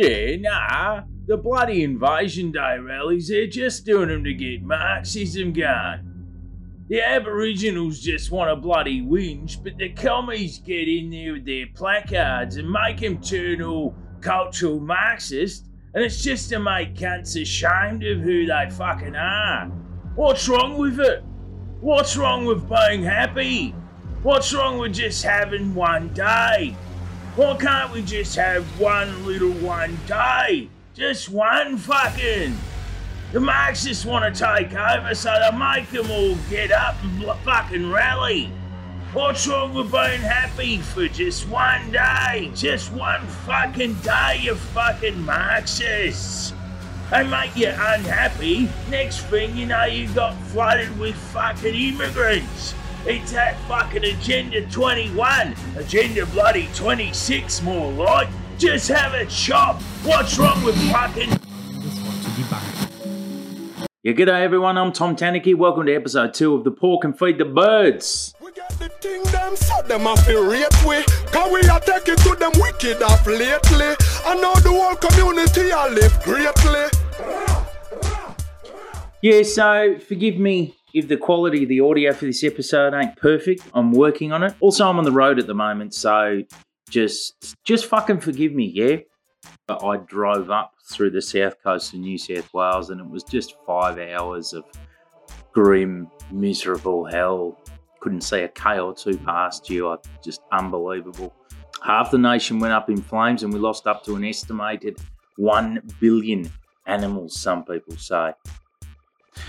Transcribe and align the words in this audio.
Yeah, 0.00 0.36
nah. 0.36 1.02
The 1.26 1.36
bloody 1.36 1.82
Invasion 1.82 2.52
Day 2.52 2.78
rallies, 2.78 3.26
they're 3.26 3.48
just 3.48 3.84
doing 3.84 4.10
them 4.10 4.22
to 4.22 4.32
get 4.32 4.62
Marxism 4.62 5.52
going. 5.52 6.84
The 6.88 7.02
Aboriginals 7.02 7.98
just 7.98 8.30
want 8.30 8.48
a 8.48 8.54
bloody 8.54 9.02
whinge, 9.02 9.60
but 9.60 9.76
the 9.76 9.88
commies 9.88 10.60
get 10.60 10.86
in 10.86 11.10
there 11.10 11.32
with 11.32 11.46
their 11.46 11.66
placards 11.74 12.58
and 12.58 12.70
make 12.70 13.00
them 13.00 13.20
turn 13.20 13.60
all 13.60 13.92
cultural 14.20 14.78
Marxist, 14.78 15.66
and 15.94 16.04
it's 16.04 16.22
just 16.22 16.48
to 16.50 16.60
make 16.60 16.94
cunts 16.94 17.34
ashamed 17.42 18.04
of 18.04 18.20
who 18.20 18.46
they 18.46 18.70
fucking 18.70 19.16
are. 19.16 19.66
What's 20.14 20.48
wrong 20.48 20.78
with 20.78 21.00
it? 21.00 21.24
What's 21.80 22.16
wrong 22.16 22.44
with 22.44 22.68
being 22.68 23.02
happy? 23.02 23.70
What's 24.22 24.54
wrong 24.54 24.78
with 24.78 24.94
just 24.94 25.24
having 25.24 25.74
one 25.74 26.14
day? 26.14 26.76
Why 27.38 27.56
can't 27.56 27.92
we 27.92 28.02
just 28.02 28.34
have 28.34 28.64
one 28.80 29.24
little 29.24 29.52
one 29.52 29.96
day? 30.08 30.68
Just 30.92 31.28
one 31.28 31.76
fucking. 31.76 32.58
The 33.30 33.38
Marxists 33.38 34.04
want 34.04 34.34
to 34.34 34.44
take 34.44 34.74
over, 34.74 35.14
so 35.14 35.32
they 35.38 35.56
make 35.56 35.88
them 35.90 36.10
all 36.10 36.34
get 36.50 36.72
up 36.72 36.96
and 37.04 37.22
fucking 37.44 37.92
rally. 37.92 38.46
What's 39.12 39.46
wrong 39.46 39.72
with 39.72 39.92
being 39.92 40.20
happy 40.20 40.78
for 40.78 41.06
just 41.06 41.48
one 41.48 41.92
day? 41.92 42.50
Just 42.56 42.92
one 42.92 43.24
fucking 43.46 43.94
day, 44.00 44.40
you 44.42 44.56
fucking 44.56 45.24
Marxists. 45.24 46.52
They 47.12 47.22
make 47.22 47.54
you 47.54 47.68
unhappy. 47.68 48.68
Next 48.90 49.20
thing 49.26 49.56
you 49.56 49.66
know, 49.66 49.84
you 49.84 50.12
got 50.12 50.34
flooded 50.48 50.98
with 50.98 51.14
fucking 51.14 51.72
immigrants. 51.72 52.74
It's 53.06 53.32
that 53.32 53.58
fucking 53.68 54.04
Agenda 54.04 54.66
21. 54.66 55.54
Agenda 55.76 56.26
bloody 56.26 56.68
26, 56.74 57.62
more 57.62 57.92
like. 57.92 58.28
Just 58.58 58.88
have 58.88 59.14
a 59.14 59.24
chop. 59.26 59.80
What's 60.04 60.38
wrong 60.38 60.62
with 60.64 60.74
fucking. 60.90 61.30
Just 61.30 62.02
want 62.04 62.22
to 62.22 62.30
debunk. 62.30 63.86
Yeah, 64.02 64.12
g'day 64.12 64.42
everyone, 64.42 64.76
I'm 64.76 64.92
Tom 64.92 65.14
Tanuki. 65.16 65.54
Welcome 65.54 65.86
to 65.86 65.94
episode 65.94 66.34
2 66.34 66.54
of 66.54 66.64
The 66.64 66.70
Pork 66.70 67.04
and 67.04 67.16
Feed 67.18 67.38
the 67.38 67.44
Birds. 67.44 68.34
We 68.40 68.50
got 68.52 68.68
the 68.70 68.88
thing 68.88 69.22
them 69.24 69.56
so 69.56 69.80
them 69.82 70.06
a 70.06 70.16
feel 70.16 70.44
rate 70.44 70.66
we 70.86 71.02
Cause 71.32 71.52
we 71.52 71.60
a 71.60 71.80
take 71.80 72.08
it 72.08 72.18
to 72.18 72.34
them 72.34 72.52
wicked 72.56 73.02
off 73.02 73.26
lately 73.26 73.94
I 74.24 74.34
know 74.34 74.54
the 74.56 74.70
whole 74.70 74.96
community 74.96 75.70
a 75.70 75.88
live 75.88 76.22
greatly 76.22 76.86
Yeah, 79.22 79.42
so 79.42 79.98
forgive 79.98 80.38
me 80.38 80.77
if 80.98 81.08
the 81.08 81.16
quality 81.16 81.62
of 81.62 81.68
the 81.68 81.80
audio 81.80 82.12
for 82.12 82.26
this 82.26 82.44
episode 82.44 82.94
ain't 82.94 83.16
perfect. 83.16 83.62
I'm 83.74 83.92
working 83.92 84.32
on 84.32 84.42
it. 84.42 84.54
Also, 84.60 84.86
I'm 84.88 84.98
on 84.98 85.04
the 85.04 85.12
road 85.12 85.38
at 85.38 85.46
the 85.46 85.54
moment, 85.54 85.94
so 85.94 86.42
just 86.90 87.56
just 87.64 87.86
fucking 87.86 88.20
forgive 88.20 88.52
me, 88.52 88.66
yeah? 88.74 88.96
But 89.66 89.84
I 89.84 89.98
drove 89.98 90.50
up 90.50 90.72
through 90.90 91.10
the 91.10 91.22
south 91.22 91.62
coast 91.62 91.92
of 91.94 92.00
New 92.00 92.18
South 92.18 92.52
Wales 92.52 92.90
and 92.90 93.00
it 93.00 93.08
was 93.08 93.22
just 93.22 93.54
five 93.66 93.98
hours 93.98 94.52
of 94.52 94.64
grim, 95.52 96.10
miserable 96.30 97.04
hell. 97.04 97.60
Couldn't 98.00 98.22
see 98.22 98.40
a 98.40 98.48
K 98.48 98.78
or 98.78 98.94
two 98.94 99.18
past 99.18 99.68
you. 99.68 99.88
I, 99.90 99.96
just 100.24 100.40
unbelievable. 100.52 101.34
Half 101.82 102.10
the 102.10 102.18
nation 102.18 102.58
went 102.58 102.72
up 102.72 102.90
in 102.90 103.02
flames 103.02 103.42
and 103.42 103.52
we 103.52 103.58
lost 103.58 103.86
up 103.86 104.04
to 104.04 104.16
an 104.16 104.24
estimated 104.24 104.98
1 105.36 105.82
billion 106.00 106.50
animals, 106.86 107.38
some 107.38 107.64
people 107.64 107.96
say. 107.96 108.32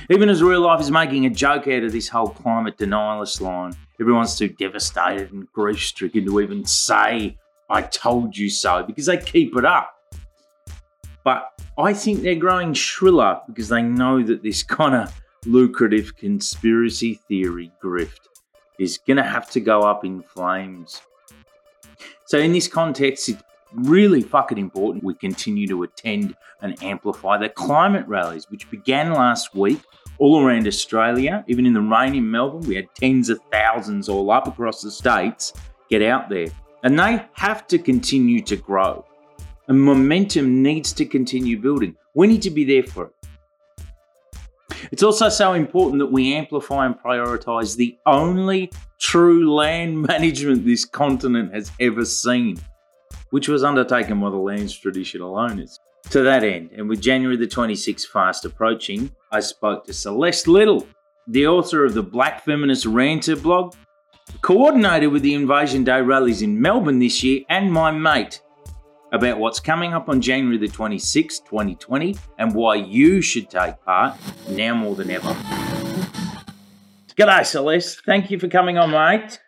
Even 0.10 0.30
as 0.30 0.42
real 0.42 0.62
life 0.62 0.82
is 0.82 0.92
making 0.92 1.26
a 1.26 1.30
joke 1.30 1.68
out 1.68 1.84
of 1.84 1.92
this 1.92 2.08
whole 2.08 2.30
climate 2.30 2.78
denialist 2.78 3.42
line, 3.42 3.74
everyone's 4.00 4.38
too 4.38 4.50
devastated 4.50 5.32
and 5.32 5.52
grief 5.54 5.82
stricken 5.82 6.26
to 6.26 6.40
even 6.40 6.66
say, 6.66 7.38
I 7.70 7.82
told 7.84 8.36
you 8.36 8.50
so, 8.50 8.84
because 8.84 9.06
they 9.06 9.18
keep 9.18 9.56
it 9.56 9.66
up. 9.66 9.96
But 11.24 11.48
I 11.78 11.94
think 11.94 12.22
they're 12.22 12.36
growing 12.36 12.74
shriller 12.74 13.40
because 13.48 13.70
they 13.70 13.82
know 13.82 14.24
that 14.24 14.42
this 14.42 14.64
kind 14.64 14.96
of 14.96 15.14
lucrative 15.46 16.16
conspiracy 16.18 17.16
theory 17.28 17.72
grift 17.84 18.28
is 18.80 18.98
going 18.98 19.18
to 19.18 19.24
have 19.24 19.50
to 19.52 19.60
go 19.60 19.82
up 19.82 20.06
in 20.06 20.24
flames. 20.24 21.02
So, 22.26 22.38
in 22.38 22.52
this 22.54 22.68
context, 22.68 23.30
it's 23.30 23.42
really 23.74 24.22
fucking 24.22 24.58
important 24.58 25.04
we 25.04 25.14
continue 25.14 25.68
to 25.68 25.84
attend 25.84 26.36
and 26.62 26.82
amplify 26.84 27.38
the 27.38 27.50
climate 27.50 28.08
rallies, 28.08 28.50
which 28.50 28.70
began 28.70 29.14
last 29.14 29.56
week 29.56 29.82
all 30.18 30.46
around 30.46 30.68
Australia. 30.68 31.44
Even 31.48 31.66
in 31.66 31.74
the 31.74 31.82
rain 31.82 32.16
in 32.16 32.30
Melbourne, 32.30 32.68
we 32.68 32.76
had 32.76 32.94
tens 32.96 33.30
of 33.30 33.40
thousands 33.52 34.10
all 34.10 34.32
up 34.32 34.48
across 34.48 34.82
the 34.82 34.92
states 34.92 35.54
get 35.90 36.02
out 36.02 36.30
there. 36.30 36.48
And 36.84 36.98
they 36.98 37.26
have 37.34 37.68
to 37.68 37.78
continue 37.78 38.42
to 38.44 38.56
grow. 38.56 39.06
And 39.68 39.82
momentum 39.82 40.64
needs 40.64 40.94
to 40.94 41.06
continue 41.06 41.60
building. 41.60 41.96
We 42.14 42.28
need 42.28 42.42
to 42.44 42.50
be 42.50 42.64
there 42.64 42.84
for 42.84 43.06
it. 43.06 43.14
It's 44.92 45.04
also 45.04 45.30
so 45.30 45.54
important 45.54 46.00
that 46.00 46.12
we 46.12 46.34
amplify 46.34 46.86
and 46.86 46.96
prioritise 46.98 47.76
the 47.76 47.98
only 48.06 48.72
true 49.00 49.54
land 49.54 50.02
management 50.08 50.66
this 50.66 50.86
continent 50.86 51.54
has 51.54 51.72
ever 51.80 52.06
seen, 52.06 52.58
which 53.32 53.48
was 53.48 53.64
undertaken 53.64 54.20
by 54.20 54.30
the 54.30 54.36
land's 54.38 54.78
traditional 54.78 55.38
owners. 55.38 55.80
To 56.12 56.22
that 56.24 56.44
end, 56.44 56.72
and 56.76 56.88
with 56.88 57.02
January 57.02 57.36
the 57.36 57.46
26th 57.48 58.06
fast 58.08 58.46
approaching, 58.46 59.12
I 59.32 59.42
spoke 59.42 59.86
to 59.86 59.94
Celeste 59.94 60.48
Liddle, 60.48 60.88
the 61.28 61.46
author 61.46 61.84
of 61.86 61.94
the 61.94 62.02
Black 62.02 62.44
Feminist 62.46 62.86
Ranter 62.86 63.36
blog, 63.36 63.76
coordinator 64.42 65.10
with 65.10 65.22
the 65.24 65.34
Invasion 65.34 65.84
Day 65.84 66.02
rallies 66.02 66.42
in 66.42 66.60
Melbourne 66.60 67.00
this 67.00 67.22
year, 67.24 67.42
and 67.50 67.72
my 67.72 67.92
mate, 67.92 68.42
about 69.12 69.40
what's 69.40 69.60
coming 69.60 69.94
up 69.94 70.08
on 70.08 70.22
January 70.22 70.58
the 70.58 70.68
26th, 70.68 71.44
2020, 71.46 72.16
and 72.38 72.56
why 72.56 72.76
you 72.76 73.22
should 73.22 73.50
take 73.50 73.80
part 73.84 74.16
now 74.50 74.74
more 74.74 74.96
than 74.96 75.12
ever. 75.12 75.36
G'day, 77.18 77.46
Celeste. 77.46 78.02
Thank 78.06 78.32
you 78.32 78.40
for 78.40 78.48
coming 78.48 78.78
on, 78.78 78.92
mate. 78.92 79.40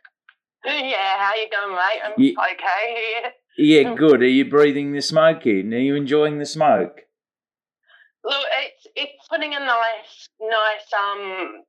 Yeah, 0.66 1.18
how 1.18 1.32
you 1.36 1.48
going, 1.50 1.76
mate? 1.76 2.02
I'm 2.04 2.14
Ye- 2.18 2.36
okay. 2.52 3.32
Yeah. 3.58 3.82
Yeah, 3.82 3.96
good. 3.96 4.22
Are 4.22 4.28
you 4.28 4.50
breathing 4.50 4.94
the 4.94 5.02
smoke 5.02 5.46
in? 5.46 5.74
Are 5.74 5.78
you 5.78 5.96
enjoying 5.96 6.40
the 6.40 6.46
smoke? 6.46 7.02
Look, 8.24 8.46
it's 8.64 8.88
it's 8.96 9.28
putting 9.30 9.54
a 9.54 9.60
nice, 9.60 10.30
nice 10.40 10.94
um 10.98 11.64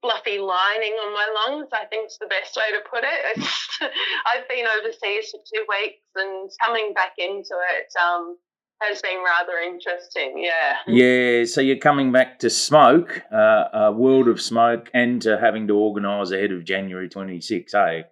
fluffy 0.00 0.38
lining 0.38 0.92
on 0.92 1.12
my 1.14 1.26
lungs. 1.46 1.68
I 1.72 1.86
think 1.86 2.08
is 2.08 2.18
the 2.20 2.26
best 2.26 2.56
way 2.56 2.76
to 2.76 2.82
put 2.90 3.04
it. 3.04 3.38
It's, 3.38 3.78
I've 3.80 4.48
been 4.48 4.66
overseas 4.66 5.30
for 5.30 5.38
two 5.38 5.64
weeks, 5.68 6.02
and 6.16 6.50
coming 6.60 6.92
back 6.94 7.12
into 7.18 7.54
it 7.76 7.92
um 8.02 8.36
has 8.82 9.00
been 9.00 9.22
rather 9.24 9.58
interesting. 9.58 10.42
Yeah. 10.44 10.76
Yeah, 10.86 11.44
so 11.44 11.60
you're 11.60 11.76
coming 11.76 12.10
back 12.10 12.40
to 12.40 12.50
smoke, 12.50 13.22
uh, 13.32 13.64
a 13.72 13.92
world 13.92 14.28
of 14.28 14.40
smoke, 14.40 14.90
and 14.92 15.22
to 15.22 15.38
having 15.38 15.68
to 15.68 15.76
organise 15.76 16.32
ahead 16.32 16.50
of 16.50 16.64
January 16.64 17.08
26, 17.08 17.72
eh? 17.74 18.02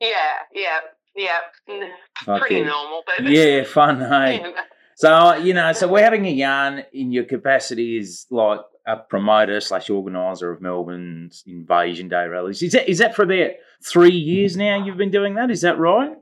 Yeah, 0.00 0.08
yeah, 0.54 0.78
yeah. 1.16 1.38
Mm, 1.68 2.38
Pretty 2.38 2.62
normal, 2.62 3.02
but 3.06 3.26
Yeah, 3.26 3.64
fun, 3.64 4.00
hey? 4.10 4.54
So 4.96 5.34
you 5.34 5.52
know, 5.54 5.72
so 5.72 5.88
we're 5.88 6.04
having 6.04 6.26
a 6.26 6.30
yarn 6.30 6.84
in 6.92 7.12
your 7.12 7.24
capacity 7.24 7.98
as 7.98 8.26
like 8.30 8.60
a 8.86 8.96
promoter 8.96 9.60
slash 9.60 9.90
organizer 9.90 10.50
of 10.50 10.60
Melbourne's 10.62 11.42
Invasion 11.46 12.08
Day 12.08 12.26
rallies. 12.26 12.62
Is 12.62 12.72
that 12.72 12.88
is 12.88 12.98
that 12.98 13.14
for 13.14 13.24
about 13.24 13.50
three 13.84 14.14
years 14.14 14.56
now? 14.56 14.82
You've 14.82 14.96
been 14.96 15.10
doing 15.10 15.34
that, 15.34 15.50
is 15.50 15.60
that 15.62 15.78
right? 15.78 16.16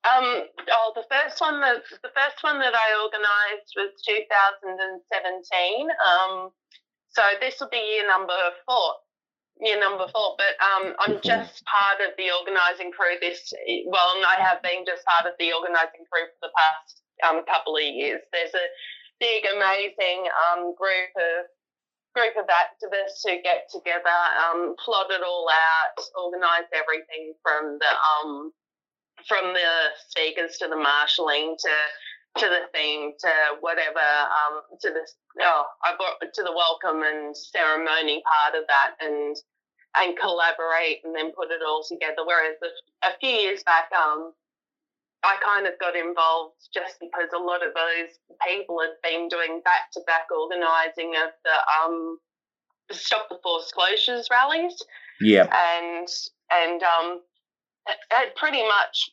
Um, 0.00 0.24
oh, 0.70 0.92
the 0.94 1.04
first 1.10 1.40
one 1.40 1.60
that 1.60 1.82
the 2.02 2.10
first 2.14 2.42
one 2.42 2.58
that 2.60 2.74
I 2.74 3.02
organised 3.04 3.74
was 3.76 3.92
2017. 4.06 5.88
Um, 5.90 6.50
so 7.08 7.22
this 7.40 7.58
will 7.60 7.68
be 7.70 7.76
year 7.76 8.06
number 8.06 8.38
four. 8.66 8.94
Year 9.60 9.78
number 9.78 10.08
four, 10.08 10.40
but 10.40 10.56
um, 10.56 10.96
I'm 11.04 11.20
just 11.20 11.60
part 11.68 12.00
of 12.00 12.16
the 12.16 12.32
organising 12.32 12.92
crew. 12.96 13.20
This 13.20 13.52
well, 13.86 14.16
and 14.16 14.24
I 14.24 14.40
have 14.40 14.64
been 14.64 14.88
just 14.88 15.04
part 15.04 15.28
of 15.28 15.36
the 15.36 15.52
organising 15.52 16.08
crew 16.08 16.24
for 16.32 16.48
the 16.48 16.54
past 16.56 17.04
um, 17.28 17.44
couple 17.44 17.76
of 17.76 17.84
years. 17.84 18.24
There's 18.32 18.56
a 18.56 18.66
big, 19.20 19.44
amazing 19.44 20.32
um, 20.32 20.72
group 20.72 21.12
of 21.12 21.44
group 22.16 22.34
of 22.40 22.48
activists 22.48 23.22
who 23.22 23.38
get 23.44 23.68
together, 23.70 24.18
um, 24.48 24.74
plot 24.82 25.12
it 25.12 25.22
all 25.22 25.46
out, 25.46 26.00
organise 26.16 26.66
everything 26.72 27.36
from 27.44 27.78
the 27.78 27.92
um, 27.92 28.52
from 29.28 29.52
the 29.52 29.70
speakers 30.08 30.56
to 30.58 30.68
the 30.68 30.76
marshalling 30.76 31.56
to 31.60 31.74
to 32.38 32.46
the 32.46 32.62
theme 32.72 33.12
to 33.18 33.30
whatever 33.60 33.98
um, 33.98 34.62
to 34.80 34.90
the 34.90 35.02
oh 35.42 35.64
I 35.84 35.96
brought 35.96 36.32
to 36.32 36.42
the 36.42 36.52
welcome 36.52 37.02
and 37.02 37.36
ceremony 37.36 38.22
part 38.26 38.54
of 38.54 38.66
that 38.68 38.94
and 39.00 39.36
and 39.96 40.16
collaborate 40.18 41.02
and 41.04 41.14
then 41.14 41.32
put 41.32 41.50
it 41.50 41.60
all 41.66 41.82
together. 41.82 42.22
Whereas 42.24 42.56
a, 42.62 43.08
a 43.08 43.18
few 43.18 43.30
years 43.30 43.64
back, 43.64 43.90
um, 43.90 44.32
I 45.24 45.34
kind 45.44 45.66
of 45.66 45.74
got 45.80 45.96
involved 45.96 46.54
just 46.72 47.00
because 47.00 47.28
a 47.34 47.42
lot 47.42 47.66
of 47.66 47.74
those 47.74 48.14
people 48.46 48.78
had 48.80 48.94
been 49.02 49.26
doing 49.28 49.60
back 49.64 49.90
to 49.94 50.00
back 50.06 50.28
organising 50.30 51.14
of 51.18 51.32
the 51.42 51.56
um, 51.82 52.18
stop 52.92 53.28
the 53.28 53.38
forced 53.42 53.74
closures 53.74 54.26
rallies 54.30 54.80
Yeah. 55.20 55.46
and 55.50 56.08
and 56.52 56.82
um, 56.82 57.20
it, 57.88 57.98
it 58.12 58.36
pretty 58.36 58.62
much 58.62 59.10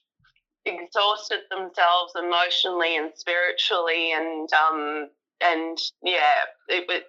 exhausted 0.68 1.42
themselves 1.50 2.14
emotionally 2.16 2.98
and 2.98 3.12
spiritually, 3.16 4.14
and 4.14 4.50
um, 4.54 5.10
and 5.42 5.78
yeah, 6.04 6.46
it 6.68 6.86
was 6.88 7.02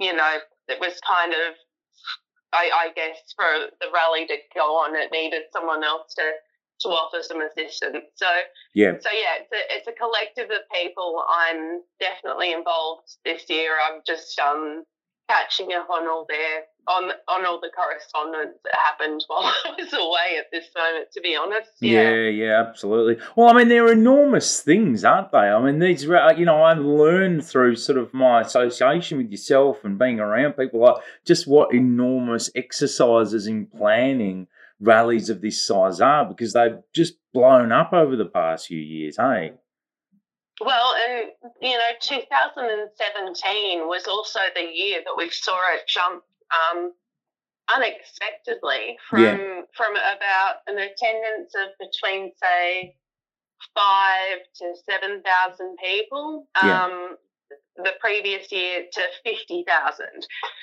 you 0.00 0.14
know 0.14 0.38
it 0.68 0.80
was 0.80 0.98
kind 1.08 1.32
of 1.32 1.54
I, 2.52 2.70
I 2.74 2.92
guess 2.94 3.18
for 3.36 3.70
the 3.80 3.88
rally 3.92 4.26
to 4.26 4.36
go 4.54 4.76
on, 4.78 4.96
it 4.96 5.10
needed 5.12 5.42
someone 5.52 5.84
else 5.84 6.14
to 6.14 6.22
to 6.80 6.88
offer 6.88 7.22
some 7.22 7.40
assistance. 7.40 8.04
So 8.16 8.26
Yeah. 8.74 8.98
so 9.00 9.08
yeah, 9.10 9.40
it's 9.40 9.52
a 9.52 9.76
it's 9.76 9.88
a 9.88 9.92
collective 9.92 10.50
of 10.50 10.62
people. 10.72 11.24
I'm 11.28 11.82
definitely 12.00 12.52
involved 12.52 13.16
this 13.24 13.48
year. 13.48 13.72
I'm 13.82 14.02
just 14.06 14.38
um 14.38 14.84
catching 15.28 15.72
up 15.72 15.88
on 15.90 16.06
all 16.06 16.26
their 16.28 16.64
on 16.88 17.10
on 17.28 17.46
all 17.46 17.60
the 17.60 17.70
correspondence 17.74 18.58
that 18.64 18.74
happened 18.74 19.24
while 19.28 19.52
I 19.64 19.74
was 19.78 19.92
away 19.92 20.38
at 20.38 20.50
this 20.52 20.66
moment. 20.76 21.10
To 21.12 21.20
be 21.20 21.36
honest, 21.36 21.70
Yeah, 21.80 22.28
yeah, 22.28 22.64
absolutely. 22.66 23.22
Well, 23.36 23.48
I 23.48 23.52
mean, 23.54 23.68
they're 23.68 23.92
enormous 23.92 24.60
things, 24.60 25.04
aren't 25.04 25.32
they? 25.32 25.38
I 25.38 25.62
mean, 25.62 25.78
these, 25.78 26.04
you 26.04 26.44
know, 26.44 26.62
I've 26.62 26.78
learned 26.78 27.44
through 27.44 27.76
sort 27.76 27.98
of 27.98 28.12
my 28.14 28.40
association 28.40 29.18
with 29.18 29.30
yourself 29.30 29.84
and 29.84 29.98
being 29.98 30.20
around 30.20 30.54
people 30.54 30.80
like 30.80 30.96
just 31.24 31.46
what 31.46 31.74
enormous 31.74 32.50
exercises 32.54 33.46
in 33.46 33.66
planning 33.66 34.46
rallies 34.80 35.30
of 35.30 35.40
this 35.40 35.66
size 35.66 36.00
are 36.00 36.24
because 36.24 36.52
they've 36.52 36.78
just 36.94 37.14
blown 37.32 37.72
up 37.72 37.92
over 37.92 38.16
the 38.16 38.26
past 38.26 38.66
few 38.66 38.78
years, 38.78 39.16
hey? 39.16 39.52
Well, 40.60 40.94
and 41.08 41.30
you 41.60 41.76
know, 41.76 41.90
2017 42.00 43.86
was 43.86 44.06
also 44.06 44.40
the 44.54 44.62
year 44.62 45.00
that 45.04 45.14
we 45.16 45.28
saw 45.28 45.58
it 45.74 45.86
jump 45.86 46.22
um, 46.54 46.92
unexpectedly 47.74 48.98
from 49.08 49.20
Yeah. 49.22 49.62
from 49.76 49.92
about 49.96 50.56
an 50.66 50.78
attendance 50.78 51.54
of 51.54 51.68
between 51.78 52.32
say 52.42 52.96
five 53.74 54.38
to 54.56 54.74
seven 54.88 55.22
thousand 55.22 55.76
people. 55.82 56.48
Yeah. 56.62 56.84
Um, 56.84 57.16
the 57.76 57.92
previous 58.00 58.50
year 58.50 58.84
to 58.92 59.02
50,000. 59.24 60.06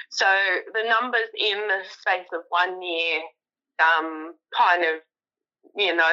So 0.10 0.26
the 0.74 0.84
numbers 0.90 1.30
in 1.38 1.60
the 1.68 1.82
space 1.88 2.28
of 2.34 2.42
one 2.50 2.82
year 2.82 3.22
um, 3.80 4.34
kind 4.58 4.84
of, 4.84 5.02
you 5.76 5.96
know, 5.96 6.12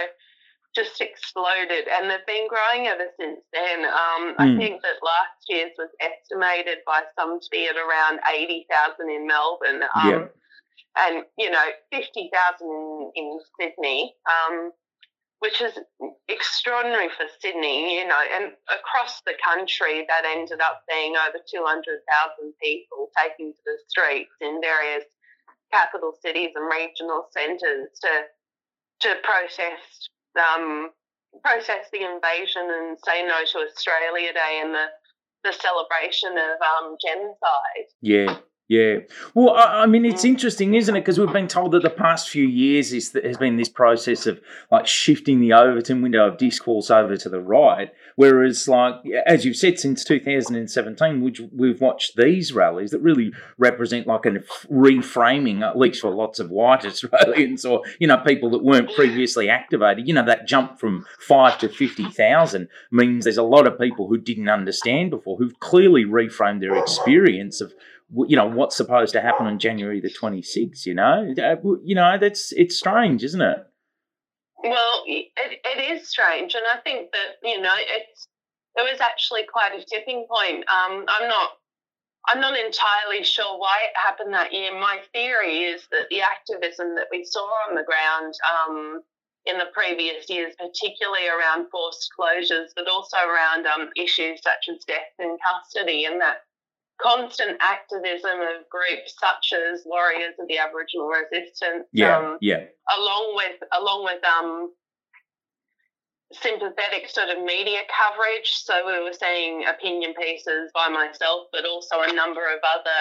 just 0.74 1.00
exploded 1.00 1.88
and 1.88 2.10
they've 2.10 2.26
been 2.26 2.46
growing 2.48 2.86
ever 2.86 3.06
since 3.18 3.40
then. 3.52 3.84
Um, 3.84 4.34
I 4.38 4.46
Mm. 4.46 4.56
think 4.58 4.82
that 4.82 5.02
last 5.02 5.48
year's 5.48 5.72
was 5.76 5.90
estimated 6.00 6.84
by 6.86 7.04
some 7.18 7.40
to 7.40 7.48
be 7.50 7.66
at 7.68 7.76
around 7.76 8.20
80,000 8.28 9.10
in 9.10 9.26
Melbourne. 9.26 9.82
Um, 9.94 10.08
Yeah. 10.08 10.28
And, 10.96 11.24
you 11.38 11.50
know, 11.50 11.72
50,000 11.92 12.66
in, 12.68 13.12
in 13.14 13.40
Sydney, 13.58 14.16
um, 14.26 14.72
which 15.38 15.60
is 15.60 15.78
extraordinary 16.28 17.08
for 17.10 17.26
Sydney, 17.40 17.98
you 17.98 18.06
know, 18.06 18.20
and 18.20 18.56
across 18.68 19.20
the 19.22 19.34
country 19.42 20.04
that 20.08 20.24
ended 20.24 20.60
up 20.60 20.84
being 20.88 21.16
over 21.16 21.38
200,000 21.48 22.54
people 22.62 23.10
taking 23.16 23.52
to 23.54 23.60
the 23.64 23.78
streets 23.88 24.34
in 24.40 24.60
various 24.60 25.04
capital 25.72 26.12
cities 26.20 26.50
and 26.54 26.66
regional 26.70 27.28
centres 27.30 27.88
to 28.00 28.26
to 29.00 29.16
protest 29.22 30.10
um, 30.36 30.90
protest 31.42 31.90
the 31.92 32.02
invasion 32.02 32.62
and 32.68 32.98
say 33.04 33.24
no 33.24 33.44
to 33.44 33.58
Australia 33.66 34.32
Day 34.32 34.60
and 34.62 34.74
the 34.74 34.86
the 35.42 35.52
celebration 35.52 36.32
of 36.32 36.60
um, 36.60 36.96
genocide. 37.00 37.88
Yeah, 38.02 38.36
yeah. 38.70 38.98
Well, 39.34 39.56
I, 39.56 39.82
I 39.82 39.86
mean, 39.86 40.04
it's 40.04 40.22
mm. 40.22 40.28
interesting, 40.28 40.74
isn't 40.74 40.94
it? 40.94 41.00
Because 41.00 41.18
we've 41.18 41.32
been 41.32 41.48
told 41.48 41.72
that 41.72 41.82
the 41.82 41.90
past 41.90 42.28
few 42.28 42.46
years 42.46 42.92
is 42.92 43.12
has 43.24 43.36
been 43.36 43.56
this 43.56 43.68
process 43.68 44.28
of 44.28 44.40
like 44.70 44.86
shifting 44.86 45.40
the 45.40 45.52
Overton 45.52 46.02
window 46.02 46.28
of 46.28 46.38
discourse 46.38 46.88
over 46.88 47.16
to 47.16 47.28
the 47.28 47.40
right, 47.40 47.92
whereas, 48.14 48.68
like 48.68 48.94
as 49.26 49.44
you've 49.44 49.56
said, 49.56 49.80
since 49.80 50.04
2017, 50.04 51.20
which 51.20 51.40
we've 51.52 51.80
watched 51.80 52.14
these 52.14 52.52
rallies 52.52 52.92
that 52.92 53.00
really 53.00 53.32
represent 53.58 54.06
like 54.06 54.24
a 54.24 54.38
reframing, 54.70 55.68
at 55.68 55.76
least 55.76 56.02
for 56.02 56.14
lots 56.14 56.38
of 56.38 56.50
white 56.50 56.84
Australians 56.86 57.64
or 57.64 57.82
you 57.98 58.06
know 58.06 58.18
people 58.18 58.50
that 58.50 58.62
weren't 58.62 58.94
previously 58.94 59.50
activated. 59.50 60.06
You 60.06 60.14
know, 60.14 60.24
that 60.26 60.46
jump 60.46 60.78
from 60.78 61.04
five 61.18 61.58
to 61.58 61.68
fifty 61.68 62.08
thousand 62.08 62.68
means 62.92 63.24
there's 63.24 63.36
a 63.36 63.42
lot 63.42 63.66
of 63.66 63.80
people 63.80 64.06
who 64.06 64.16
didn't 64.16 64.48
understand 64.48 65.10
before 65.10 65.38
who've 65.38 65.58
clearly 65.58 66.04
reframed 66.04 66.60
their 66.60 66.76
experience 66.76 67.60
of 67.60 67.74
you 68.26 68.36
know 68.36 68.46
what's 68.46 68.76
supposed 68.76 69.12
to 69.12 69.20
happen 69.20 69.46
on 69.46 69.58
January 69.58 70.00
the 70.00 70.10
26th 70.10 70.86
you 70.86 70.94
know 70.94 71.32
Uh, 71.38 71.56
you 71.84 71.94
know 71.94 72.18
that's 72.18 72.52
it's 72.52 72.76
strange 72.76 73.22
isn't 73.24 73.40
it 73.40 73.58
Well, 74.62 75.04
it, 75.06 75.28
it 75.64 75.78
is 75.92 76.08
strange, 76.08 76.54
and 76.54 76.64
I 76.72 76.78
think 76.78 77.12
that 77.12 77.40
you 77.42 77.60
know 77.60 77.74
it's 77.76 78.28
it 78.76 78.82
was 78.82 79.00
actually 79.00 79.42
quite 79.50 79.72
a 79.72 79.84
tipping 79.84 80.26
point. 80.28 80.64
Um, 80.68 81.04
I'm 81.08 81.28
not 81.28 81.50
I'm 82.28 82.40
not 82.40 82.58
entirely 82.58 83.24
sure 83.24 83.58
why 83.58 83.76
it 83.88 83.96
happened 83.96 84.34
that 84.34 84.52
year. 84.52 84.72
My 84.72 85.00
theory 85.12 85.64
is 85.64 85.88
that 85.90 86.08
the 86.10 86.20
activism 86.20 86.94
that 86.96 87.08
we 87.10 87.24
saw 87.24 87.48
on 87.68 87.74
the 87.74 87.82
ground 87.82 88.34
um, 88.44 89.02
in 89.46 89.56
the 89.56 89.72
previous 89.72 90.28
years, 90.28 90.54
particularly 90.58 91.26
around 91.26 91.66
forced 91.70 92.10
closures, 92.18 92.68
but 92.76 92.88
also 92.88 93.16
around 93.16 93.66
um, 93.66 93.88
issues 93.96 94.42
such 94.42 94.68
as 94.68 94.84
death 94.84 95.16
in 95.18 95.38
custody, 95.40 96.04
and 96.04 96.20
that 96.20 96.44
constant 97.02 97.56
activism 97.60 98.40
of 98.40 98.68
groups 98.68 99.14
such 99.18 99.52
as 99.52 99.82
Warriors 99.86 100.34
of 100.38 100.48
the 100.48 100.58
Aboriginal 100.58 101.08
Resistance, 101.08 101.86
yeah 101.92 102.16
um, 102.16 102.38
yeah 102.40 102.64
along 102.96 103.32
with 103.36 103.56
along 103.72 104.04
with 104.04 104.22
um 104.24 104.72
sympathetic 106.32 107.08
sort 107.08 107.28
of 107.28 107.42
media 107.42 107.80
coverage. 107.90 108.50
So 108.50 108.86
we 108.86 109.02
were 109.02 109.12
seeing 109.12 109.64
opinion 109.66 110.14
pieces 110.14 110.70
by 110.74 110.88
myself, 110.88 111.48
but 111.52 111.64
also 111.66 112.02
a 112.02 112.12
number 112.12 112.42
of 112.42 112.60
other 112.62 113.00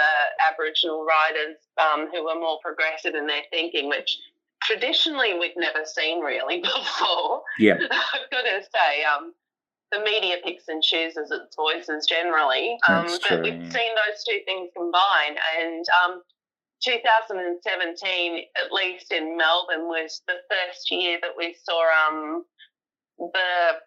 Aboriginal 0.49 1.05
writers 1.05 1.57
um, 1.77 2.09
who 2.11 2.25
were 2.25 2.39
more 2.39 2.59
progressive 2.63 3.13
in 3.13 3.27
their 3.27 3.43
thinking, 3.51 3.87
which 3.87 4.17
traditionally 4.63 5.37
we'd 5.37 5.53
never 5.57 5.85
seen 5.85 6.21
really 6.21 6.61
before. 6.61 7.43
yeah 7.59 7.77
I've 7.91 8.29
got 8.31 8.41
to 8.41 8.61
say, 8.63 9.03
um, 9.03 9.33
the 9.91 9.99
media 9.99 10.37
picks 10.43 10.67
and 10.67 10.83
chooses 10.83 11.31
its 11.31 11.55
voices 11.55 12.05
generally, 12.07 12.77
um, 12.87 13.05
but 13.05 13.21
true, 13.21 13.41
we've 13.41 13.71
seen 13.71 13.91
those 13.95 14.23
two 14.27 14.39
things 14.45 14.69
combine. 14.75 15.35
And 15.59 15.85
um, 16.05 16.21
2017, 16.83 18.43
at 18.55 18.71
least 18.71 19.11
in 19.11 19.35
Melbourne, 19.35 19.87
was 19.87 20.21
the 20.27 20.35
first 20.49 20.91
year 20.91 21.17
that 21.21 21.31
we 21.37 21.55
saw 21.63 21.81
um, 22.07 22.45
the 23.17 23.79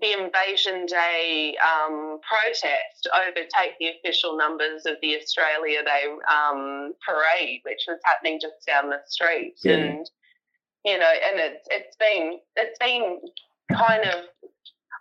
the 0.00 0.12
Invasion 0.12 0.84
Day 0.86 1.56
um, 1.62 2.18
protest 2.28 3.08
overtake 3.14 3.78
the 3.78 3.88
official 3.88 4.36
numbers 4.36 4.84
of 4.84 4.96
the 5.00 5.16
Australia 5.16 5.84
Day 5.84 6.06
um, 6.28 6.92
parade, 7.06 7.60
which 7.64 7.84
was 7.86 7.98
happening 8.04 8.40
just 8.42 8.66
down 8.66 8.90
the 8.90 8.98
street. 9.06 9.54
Yeah. 9.62 9.74
And 9.74 10.10
you 10.84 10.98
know, 10.98 11.12
and 11.30 11.38
it's 11.38 11.68
it's 11.70 11.96
been 11.96 12.40
it's 12.56 12.78
been 12.78 13.20
kind 13.72 14.04
of 14.04 14.24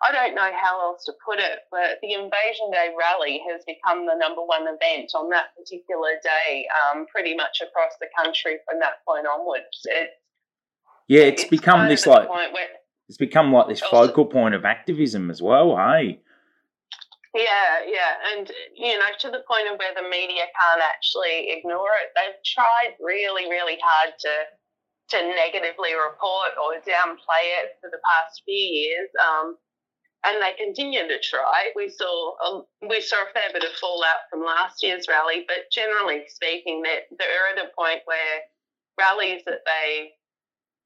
I 0.08 0.12
don't 0.12 0.36
know 0.36 0.50
how 0.62 0.80
else 0.82 1.04
to 1.06 1.14
put 1.26 1.40
it, 1.40 1.60
but 1.72 2.00
the 2.02 2.14
Invasion 2.14 2.72
Day 2.72 2.96
rally 2.98 3.42
has 3.52 3.62
become 3.68 4.06
the 4.06 4.16
number 4.16 4.42
one 4.42 4.64
event 4.64 5.12
on 5.14 5.30
that 5.32 5.56
particular 5.58 6.16
day, 6.24 6.66
um, 6.80 7.06
pretty 7.08 7.36
much 7.36 7.60
across 7.62 7.92
the 8.00 8.08
country 8.16 8.58
from 8.70 8.80
that 8.80 9.04
point 9.06 9.28
onwards. 9.28 9.84
It, 9.86 10.12
yeah 11.10 11.24
it's 11.24 11.44
become 11.44 11.90
this 11.90 12.06
like 12.06 12.30
it's 13.10 13.18
become 13.18 13.52
like 13.52 13.68
this 13.68 13.82
Also- 13.82 14.08
focal 14.08 14.26
point 14.26 14.56
of 14.56 14.64
activism 14.64 15.30
as 15.30 15.42
well 15.42 15.76
hey 15.76 16.22
Yeah, 17.34 17.86
yeah, 17.86 18.14
and 18.34 18.50
you 18.74 18.98
know, 18.98 19.12
to 19.22 19.30
the 19.30 19.44
point 19.46 19.70
of 19.70 19.78
where 19.78 19.94
the 19.94 20.08
media 20.10 20.46
can't 20.50 20.82
actually 20.82 21.54
ignore 21.54 21.94
it. 22.02 22.10
They've 22.18 22.42
tried 22.42 22.98
really, 23.00 23.46
really 23.46 23.78
hard 23.84 24.18
to 24.26 24.34
to 25.14 25.18
negatively 25.36 25.94
report 25.94 26.58
or 26.58 26.82
downplay 26.86 27.46
it 27.62 27.78
for 27.82 27.90
the 27.94 28.02
past 28.02 28.42
few 28.46 28.54
years, 28.82 29.10
um, 29.22 29.58
and 30.26 30.42
they 30.42 30.54
continue 30.58 31.08
to 31.08 31.20
try. 31.22 31.72
We 31.76 31.90
saw 31.90 32.36
a, 32.38 32.62
we 32.88 33.02
saw 33.02 33.18
a 33.24 33.34
fair 33.34 33.50
bit 33.54 33.64
of 33.64 33.78
fallout 33.80 34.28
from 34.30 34.44
last 34.44 34.84
year's 34.84 35.08
rally, 35.08 35.46
but 35.48 35.72
generally 35.72 36.24
speaking, 36.28 36.82
they're, 36.82 37.08
they're 37.18 37.58
at 37.58 37.66
a 37.66 37.72
point 37.76 38.02
where 38.06 38.44
rallies 39.00 39.42
that 39.46 39.62
they 39.66 40.12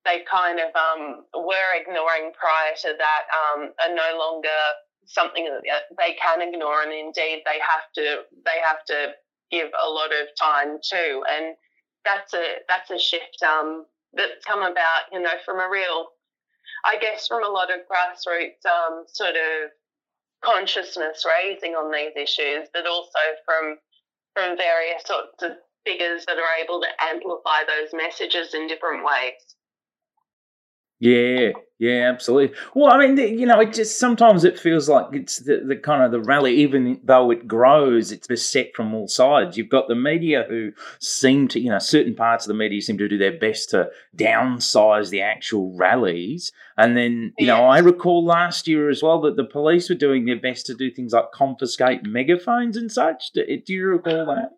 they 0.05 0.23
kind 0.29 0.59
of 0.59 0.67
um, 0.75 1.23
were 1.33 1.71
ignoring 1.79 2.31
prior 2.37 2.75
to 2.75 2.93
that 2.97 3.23
um, 3.31 3.71
are 3.81 3.95
no 3.95 4.19
longer 4.19 4.59
something 5.05 5.45
that 5.45 5.83
they 5.97 6.15
can 6.21 6.41
ignore, 6.41 6.83
and 6.83 6.91
indeed 6.91 7.41
they 7.45 7.59
have 7.59 7.87
to 7.95 8.23
they 8.45 8.59
have 8.63 8.83
to 8.85 9.13
give 9.51 9.69
a 9.73 9.89
lot 9.89 10.11
of 10.11 10.27
time 10.39 10.77
to, 10.81 11.23
and 11.31 11.55
that's 12.05 12.33
a 12.33 12.43
that's 12.67 12.91
a 12.91 12.99
shift 12.99 13.41
um, 13.43 13.85
that's 14.13 14.45
come 14.45 14.61
about, 14.61 15.09
you 15.11 15.19
know, 15.19 15.33
from 15.45 15.59
a 15.59 15.69
real, 15.69 16.07
I 16.85 16.97
guess, 16.99 17.27
from 17.27 17.43
a 17.43 17.49
lot 17.49 17.69
of 17.71 17.81
grassroots 17.89 18.65
um, 18.65 19.05
sort 19.07 19.35
of 19.35 19.71
consciousness 20.43 21.25
raising 21.25 21.73
on 21.73 21.91
these 21.91 22.11
issues, 22.15 22.67
but 22.73 22.85
also 22.85 23.19
from 23.45 23.77
from 24.35 24.57
various 24.57 25.03
sorts 25.05 25.41
of 25.43 25.51
figures 25.85 26.25
that 26.25 26.37
are 26.37 26.63
able 26.63 26.81
to 26.81 26.87
amplify 26.99 27.59
those 27.67 27.89
messages 27.93 28.53
in 28.53 28.67
different 28.67 29.03
ways. 29.05 29.55
Yeah, 30.99 31.51
Yeah, 31.83 32.09
absolutely. 32.09 32.55
Well, 32.73 32.93
I 32.93 32.97
mean, 32.97 33.17
you 33.37 33.45
know, 33.45 33.59
it 33.59 33.73
just 33.73 33.99
sometimes 33.99 34.45
it 34.45 34.57
feels 34.57 34.87
like 34.87 35.07
it's 35.11 35.39
the, 35.39 35.65
the 35.67 35.75
kind 35.75 36.01
of 36.01 36.13
the 36.13 36.21
rally, 36.21 36.55
even 36.61 36.97
though 37.03 37.29
it 37.29 37.45
grows, 37.45 38.09
it's 38.09 38.25
beset 38.25 38.73
from 38.73 38.93
all 38.93 39.09
sides. 39.09 39.57
You've 39.57 39.67
got 39.67 39.89
the 39.89 39.95
media 39.95 40.45
who 40.47 40.71
seem 40.99 41.49
to, 41.49 41.59
you 41.59 41.69
know, 41.69 41.79
certain 41.79 42.15
parts 42.15 42.45
of 42.45 42.47
the 42.47 42.53
media 42.53 42.81
seem 42.81 42.97
to 42.99 43.09
do 43.09 43.17
their 43.17 43.37
best 43.37 43.71
to 43.71 43.89
downsize 44.15 45.09
the 45.09 45.23
actual 45.23 45.75
rallies. 45.75 46.53
And 46.77 46.95
then, 46.95 47.33
you 47.37 47.47
know, 47.47 47.65
I 47.65 47.79
recall 47.79 48.23
last 48.23 48.65
year 48.65 48.89
as 48.89 49.03
well 49.03 49.19
that 49.19 49.35
the 49.35 49.43
police 49.43 49.89
were 49.89 49.95
doing 49.95 50.23
their 50.23 50.39
best 50.39 50.65
to 50.67 50.75
do 50.75 50.89
things 50.89 51.11
like 51.11 51.33
confiscate 51.33 52.05
megaphones 52.05 52.77
and 52.77 52.89
such. 52.89 53.31
Do, 53.33 53.43
do 53.45 53.73
you 53.73 53.87
recall 53.87 54.25
that? 54.27 54.51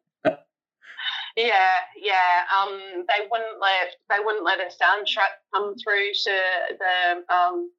Yeah, 1.36 1.84
yeah. 2.02 2.46
Um, 2.58 3.06
they 3.08 3.28
wouldn't 3.30 3.60
let 3.60 3.96
they 4.10 4.24
wouldn't 4.24 4.46
let 4.46 4.60
a 4.60 4.72
soundtrack 4.72 5.36
come 5.54 5.76
through 5.76 6.14
to 6.24 6.38
the 6.80 7.34
um, 7.36 7.72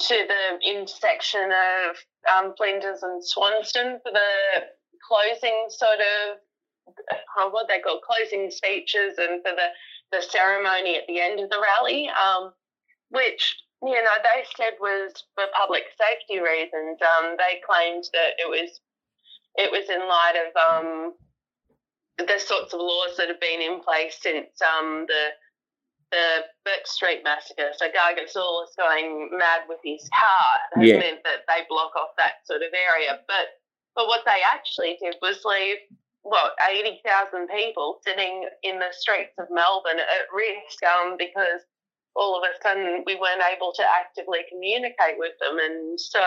to 0.00 0.14
the 0.28 0.68
intersection 0.68 1.50
of 1.50 1.96
um, 2.34 2.54
Flinders 2.56 3.02
and 3.02 3.24
Swanston 3.24 3.98
for 4.02 4.12
the 4.12 4.64
closing 5.08 5.66
sort 5.70 6.00
of 6.00 6.38
uh, 7.38 7.50
what 7.50 7.66
they 7.68 7.80
call 7.80 8.00
closing 8.00 8.50
speeches 8.50 9.16
and 9.18 9.42
for 9.42 9.52
the 9.52 9.68
the 10.12 10.22
ceremony 10.22 10.96
at 10.96 11.06
the 11.06 11.20
end 11.20 11.40
of 11.40 11.48
the 11.50 11.62
rally, 11.62 12.10
um, 12.10 12.52
which 13.10 13.56
you 13.82 14.02
know 14.02 14.16
they 14.22 14.44
said 14.56 14.74
was 14.80 15.12
for 15.34 15.44
public 15.56 15.84
safety 15.96 16.40
reasons. 16.40 16.98
Um, 17.00 17.36
they 17.38 17.60
claimed 17.66 18.04
that 18.12 18.36
it 18.38 18.50
was 18.50 18.80
it 19.56 19.70
was 19.70 19.88
in 19.88 20.00
light 20.08 20.36
of 20.36 20.52
um, 20.56 21.14
the 22.26 22.38
sorts 22.38 22.72
of 22.74 22.80
laws 22.80 23.16
that 23.16 23.28
have 23.28 23.40
been 23.40 23.60
in 23.60 23.80
place 23.80 24.16
since 24.20 24.50
um, 24.62 25.06
the 25.08 25.24
the 26.10 26.42
Bourke 26.64 26.86
Street 26.86 27.22
massacre. 27.22 27.70
So 27.78 27.86
Gargasoulas 27.86 28.74
going 28.76 29.30
mad 29.38 29.62
with 29.68 29.78
his 29.84 30.02
car 30.10 30.58
has 30.74 30.88
Yeah. 30.88 30.98
meant 30.98 31.22
that 31.22 31.46
they 31.46 31.62
block 31.68 31.94
off 31.94 32.10
that 32.18 32.42
sort 32.44 32.62
of 32.62 32.74
area. 32.74 33.20
But 33.28 33.46
but 33.94 34.06
what 34.08 34.24
they 34.24 34.40
actually 34.52 34.98
did 35.00 35.16
was 35.22 35.44
leave 35.44 35.78
what 36.22 36.52
eighty 36.70 37.00
thousand 37.06 37.48
people 37.48 38.00
sitting 38.04 38.48
in 38.62 38.78
the 38.78 38.92
streets 38.92 39.34
of 39.38 39.46
Melbourne 39.50 40.00
at 40.00 40.26
risk 40.34 40.82
um, 40.82 41.16
because 41.16 41.62
all 42.16 42.36
of 42.36 42.42
a 42.42 42.52
sudden 42.62 43.04
we 43.06 43.14
weren't 43.14 43.42
able 43.54 43.72
to 43.72 43.84
actively 43.86 44.40
communicate 44.50 45.16
with 45.16 45.32
them, 45.40 45.58
and 45.58 45.98
so 46.00 46.20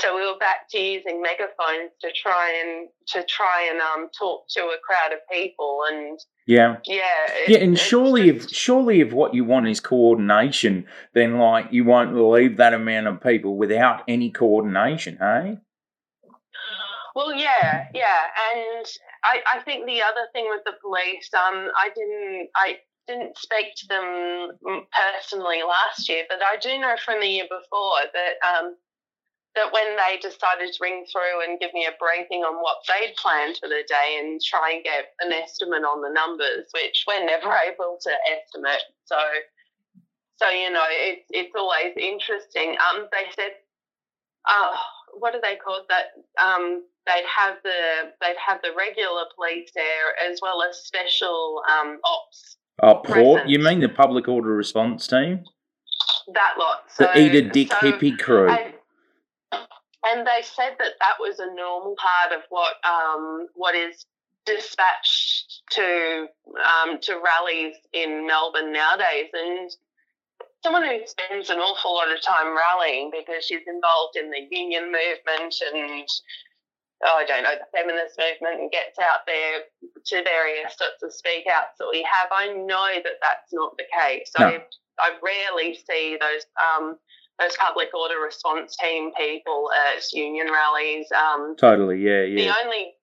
so 0.00 0.14
we 0.16 0.26
were 0.26 0.38
back 0.38 0.68
to 0.70 0.78
using 0.78 1.22
megaphones 1.22 1.90
to 2.00 2.10
try 2.12 2.52
and 2.62 2.88
to 3.08 3.24
try 3.24 3.68
and 3.70 3.80
um, 3.80 4.08
talk 4.18 4.44
to 4.50 4.60
a 4.60 4.76
crowd 4.86 5.12
of 5.12 5.18
people, 5.30 5.80
and 5.88 6.18
Yeah. 6.46 6.76
yeah, 6.84 7.26
it- 7.30 7.48
Yeah, 7.48 7.58
and 7.58 7.78
surely, 7.78 8.30
just- 8.32 8.50
if 8.50 8.56
surely, 8.56 9.00
if 9.00 9.12
what 9.12 9.34
you 9.34 9.44
want 9.44 9.68
is 9.68 9.80
coordination, 9.80 10.86
then 11.14 11.38
like 11.38 11.66
you 11.70 11.84
won't 11.84 12.14
leave 12.14 12.56
that 12.58 12.74
amount 12.74 13.06
of 13.06 13.20
people 13.20 13.56
without 13.56 14.02
any 14.08 14.30
coordination, 14.30 15.16
hey? 15.18 15.58
Well, 17.14 17.32
yeah, 17.34 17.88
yeah, 17.94 18.22
and 18.54 18.86
I, 19.24 19.40
I 19.54 19.60
think 19.62 19.86
the 19.86 20.02
other 20.02 20.28
thing 20.34 20.46
with 20.50 20.60
the 20.66 20.74
police, 20.82 21.30
um, 21.32 21.70
I 21.74 21.88
didn't, 21.94 22.50
I 22.54 22.76
didn't 23.08 23.38
speak 23.38 23.68
to 23.76 23.86
them 23.88 24.04
mm, 24.62 24.82
personally 24.92 25.62
last 25.66 26.08
year, 26.10 26.24
but 26.28 26.40
I 26.42 26.56
do 26.58 26.78
know 26.78 26.94
from 27.02 27.20
the 27.20 27.26
year 27.26 27.44
before 27.48 28.00
that 28.12 28.34
um, 28.46 28.76
that 29.56 29.72
when 29.72 29.96
they 29.96 30.16
decided 30.20 30.70
to 30.72 30.78
ring 30.80 31.04
through 31.10 31.42
and 31.48 31.58
give 31.58 31.72
me 31.74 31.86
a 31.86 31.96
briefing 31.98 32.42
on 32.44 32.62
what 32.62 32.76
they'd 32.86 33.16
planned 33.16 33.56
for 33.58 33.68
the 33.68 33.82
day 33.88 34.20
and 34.20 34.40
try 34.40 34.72
and 34.78 34.84
get 34.84 35.12
an 35.20 35.32
estimate 35.32 35.82
on 35.82 36.02
the 36.02 36.10
numbers, 36.12 36.68
which 36.72 37.04
we're 37.08 37.24
never 37.24 37.50
able 37.66 37.98
to 38.02 38.12
estimate. 38.30 38.84
So, 39.04 39.16
so 40.36 40.48
you 40.50 40.70
know, 40.70 40.84
it's 40.88 41.26
it's 41.30 41.54
always 41.56 41.96
interesting. 41.96 42.76
Um, 42.78 43.08
they 43.10 43.26
said, 43.34 43.52
uh, 44.48 44.76
what 45.18 45.34
are 45.34 45.40
they 45.40 45.56
called? 45.56 45.88
That 45.88 46.12
um, 46.40 46.84
they'd 47.06 47.24
have 47.26 47.56
the 47.64 48.12
they'd 48.20 48.36
have 48.46 48.60
the 48.62 48.70
regular 48.76 49.24
police 49.34 49.70
there 49.74 50.30
as 50.30 50.38
well 50.42 50.62
as 50.62 50.76
special 50.84 51.62
um, 51.68 51.98
ops 52.04 52.56
Oh, 52.82 52.96
port? 52.96 53.48
You 53.48 53.58
mean 53.58 53.80
the 53.80 53.88
public 53.88 54.28
order 54.28 54.50
response 54.54 55.06
team? 55.06 55.44
that 56.34 56.54
lot. 56.58 56.84
The 56.98 57.12
So, 57.14 57.18
eat 57.20 57.34
a 57.34 57.42
dick 57.48 57.70
so- 57.72 57.76
hippie 57.78 58.18
crew. 58.18 58.48
And, 58.50 58.74
and 59.52 60.26
they 60.26 60.42
said 60.42 60.76
that 60.78 60.94
that 61.00 61.16
was 61.20 61.38
a 61.38 61.54
normal 61.54 61.96
part 61.96 62.32
of 62.32 62.44
what 62.50 62.74
um, 62.84 63.48
what 63.54 63.74
is 63.74 64.06
dispatched 64.44 65.62
to 65.70 66.26
um, 66.62 66.98
to 67.00 67.20
rallies 67.24 67.76
in 67.92 68.26
Melbourne 68.26 68.72
nowadays. 68.72 69.30
And 69.32 69.70
someone 70.62 70.84
who 70.84 71.00
spends 71.06 71.50
an 71.50 71.58
awful 71.58 71.94
lot 71.94 72.12
of 72.12 72.22
time 72.22 72.56
rallying 72.56 73.10
because 73.10 73.44
she's 73.44 73.66
involved 73.66 74.16
in 74.16 74.30
the 74.30 74.46
union 74.50 74.84
movement 74.92 75.54
and 75.74 76.08
oh, 77.04 77.16
I 77.18 77.24
don't 77.26 77.42
know 77.42 77.54
the 77.58 77.76
feminist 77.76 78.18
movement 78.18 78.60
and 78.62 78.70
gets 78.70 78.98
out 78.98 79.26
there 79.26 79.66
to 79.82 80.22
various 80.22 80.76
sorts 80.78 81.02
of 81.02 81.12
speak 81.12 81.46
outs 81.50 81.78
that 81.78 81.88
we 81.90 82.02
have. 82.02 82.28
I 82.32 82.48
know 82.54 83.02
that 83.02 83.18
that's 83.22 83.52
not 83.52 83.76
the 83.76 83.84
case. 83.90 84.30
No. 84.38 84.46
I 84.46 84.62
I 84.98 85.12
rarely 85.22 85.74
see 85.76 86.16
those 86.18 86.46
um, 86.56 86.96
those 87.38 87.56
public 87.56 87.88
order 87.94 88.20
response 88.24 88.76
team 88.76 89.12
people 89.18 89.70
at 89.72 90.02
union 90.12 90.48
rallies. 90.50 91.06
Um, 91.12 91.54
Totally, 91.58 92.00
yeah, 92.00 92.22
yeah. 92.22 92.44
the 92.52 92.64
only 92.64 92.94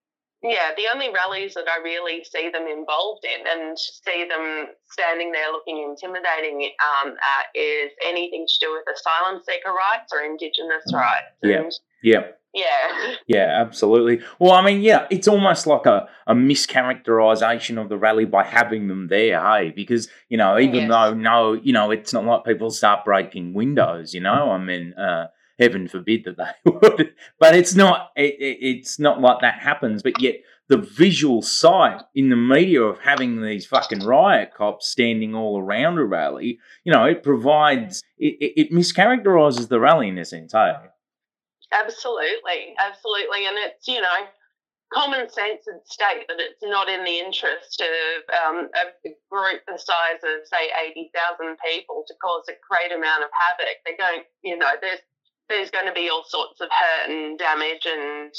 yeah, 0.44 0.76
the 0.76 0.84
only 0.92 1.08
rallies 1.08 1.54
that 1.54 1.64
I 1.68 1.82
really 1.82 2.22
see 2.22 2.50
them 2.50 2.66
involved 2.68 3.24
in 3.24 3.46
and 3.46 3.78
see 3.78 4.28
them 4.28 4.66
standing 4.92 5.32
there 5.32 5.50
looking 5.50 5.82
intimidating 5.82 6.70
um, 6.84 7.16
at 7.16 7.46
is 7.58 7.90
anything 8.06 8.46
to 8.46 8.54
do 8.60 8.72
with 8.72 8.84
asylum 8.94 9.40
seeker 9.42 9.72
rights 9.72 10.12
or 10.12 10.20
Indigenous 10.20 10.84
rights. 10.92 11.32
Yeah. 11.42 11.62
And 11.62 11.72
Yeah, 12.02 12.24
yeah, 12.54 13.14
yeah, 13.26 13.60
absolutely. 13.60 14.24
Well, 14.38 14.52
I 14.52 14.64
mean, 14.64 14.80
yeah, 14.80 15.06
it's 15.10 15.28
almost 15.28 15.66
like 15.66 15.86
a, 15.86 16.08
a 16.26 16.34
mischaracterization 16.34 17.80
of 17.80 17.88
the 17.88 17.98
rally 17.98 18.24
by 18.24 18.44
having 18.44 18.88
them 18.88 19.08
there, 19.08 19.40
hey? 19.42 19.72
Because, 19.74 20.08
you 20.28 20.38
know, 20.38 20.58
even 20.58 20.88
though, 20.88 21.12
no, 21.12 21.52
you 21.54 21.72
know, 21.72 21.90
it's 21.90 22.12
not 22.12 22.24
like 22.24 22.44
people 22.44 22.70
start 22.70 23.04
breaking 23.04 23.54
windows, 23.54 24.14
you 24.14 24.20
know? 24.20 24.52
I 24.52 24.58
mean, 24.58 24.94
uh, 24.94 25.28
heaven 25.58 25.88
forbid 25.88 26.24
that 26.24 26.36
they 26.36 26.70
would. 26.70 27.14
But 27.38 27.56
it's 27.56 27.74
not, 27.74 28.10
it, 28.16 28.34
it, 28.38 28.58
it's 28.60 28.98
not 28.98 29.20
like 29.20 29.40
that 29.40 29.58
happens. 29.58 30.02
But 30.02 30.20
yet, 30.20 30.36
the 30.68 30.78
visual 30.78 31.42
sight 31.42 32.00
in 32.14 32.30
the 32.30 32.36
media 32.36 32.82
of 32.82 32.98
having 33.00 33.42
these 33.42 33.66
fucking 33.66 34.00
riot 34.00 34.52
cops 34.56 34.88
standing 34.88 35.34
all 35.34 35.58
around 35.58 35.98
a 35.98 36.04
rally, 36.04 36.58
you 36.84 36.92
know, 36.92 37.04
it 37.04 37.22
provides, 37.22 38.02
it, 38.16 38.36
it, 38.40 38.60
it 38.60 38.72
mischaracterizes 38.72 39.68
the 39.68 39.78
rally 39.78 40.08
in 40.08 40.16
a 40.18 40.24
sense, 40.24 40.52
hey? 40.52 40.72
Absolutely, 41.72 42.74
absolutely, 42.78 43.46
and 43.46 43.56
it's 43.58 43.86
you 43.88 44.00
know 44.00 44.28
common 44.92 45.28
sense 45.28 45.66
would 45.66 45.82
state 45.84 46.24
that 46.28 46.38
it's 46.38 46.62
not 46.62 46.88
in 46.88 47.04
the 47.04 47.18
interest 47.18 47.82
of 47.82 48.18
um, 48.30 48.68
a 48.78 49.10
group 49.30 49.60
the 49.66 49.78
size 49.78 50.22
of 50.22 50.46
say 50.46 50.70
eighty 50.86 51.10
thousand 51.14 51.56
people 51.64 52.04
to 52.06 52.14
cause 52.22 52.44
a 52.48 52.56
great 52.68 52.92
amount 52.94 53.24
of 53.24 53.30
havoc. 53.32 53.76
They 53.84 53.96
don't, 53.96 54.24
you 54.42 54.56
know, 54.56 54.70
there's 54.80 55.00
there's 55.48 55.70
going 55.70 55.86
to 55.86 55.92
be 55.92 56.08
all 56.08 56.24
sorts 56.26 56.60
of 56.60 56.68
hurt 56.70 57.10
and 57.10 57.38
damage 57.38 57.84
and 57.84 58.32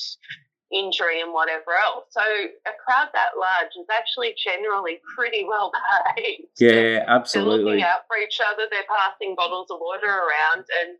injury 0.74 1.22
and 1.22 1.32
whatever 1.32 1.78
else. 1.78 2.06
So 2.10 2.22
a 2.22 2.74
crowd 2.82 3.10
that 3.14 3.38
large 3.38 3.74
is 3.78 3.86
actually 3.94 4.34
generally 4.42 5.00
pretty 5.16 5.46
well 5.46 5.72
behaved. 6.16 6.50
Yeah, 6.60 7.06
absolutely. 7.08 7.58
They're 7.58 7.66
looking 7.66 7.84
out 7.84 8.08
for 8.08 8.18
each 8.18 8.40
other. 8.42 8.66
They're 8.70 8.90
passing 8.90 9.36
bottles 9.36 9.70
of 9.70 9.78
water 9.80 10.10
around, 10.10 10.66
and 10.66 10.98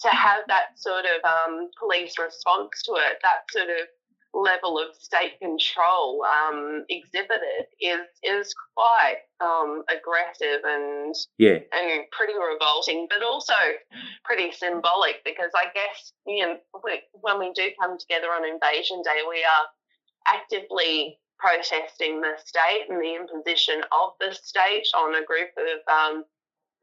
to 0.00 0.08
have 0.08 0.40
that 0.48 0.78
sort 0.78 1.04
of 1.04 1.24
um, 1.24 1.70
police 1.78 2.18
response 2.18 2.82
to 2.84 2.92
it, 2.92 3.18
that 3.22 3.50
sort 3.50 3.68
of 3.68 3.86
level 4.34 4.78
of 4.78 4.94
state 4.94 5.38
control 5.40 6.22
um, 6.24 6.84
exhibited 6.88 7.66
is 7.80 8.06
is 8.22 8.54
quite 8.76 9.24
um, 9.40 9.82
aggressive 9.88 10.62
and 10.64 11.14
Yeah, 11.38 11.58
and 11.72 12.04
pretty 12.12 12.34
revolting, 12.34 13.06
but 13.08 13.22
also 13.22 13.54
pretty 14.24 14.52
symbolic 14.52 15.24
because 15.24 15.50
I 15.54 15.66
guess 15.74 16.12
you 16.26 16.46
know 16.46 16.56
we, 16.84 17.00
when 17.12 17.38
we 17.38 17.52
do 17.54 17.70
come 17.80 17.98
together 17.98 18.28
on 18.28 18.44
Invasion 18.44 19.02
Day, 19.02 19.22
we 19.28 19.44
are 19.44 19.66
actively 20.34 21.18
protesting 21.38 22.20
the 22.20 22.34
state 22.44 22.86
and 22.88 23.00
the 23.00 23.14
imposition 23.14 23.80
of 23.92 24.10
the 24.20 24.34
state 24.34 24.86
on 24.96 25.14
a 25.14 25.24
group 25.24 25.50
of 25.56 25.78
um, 25.92 26.24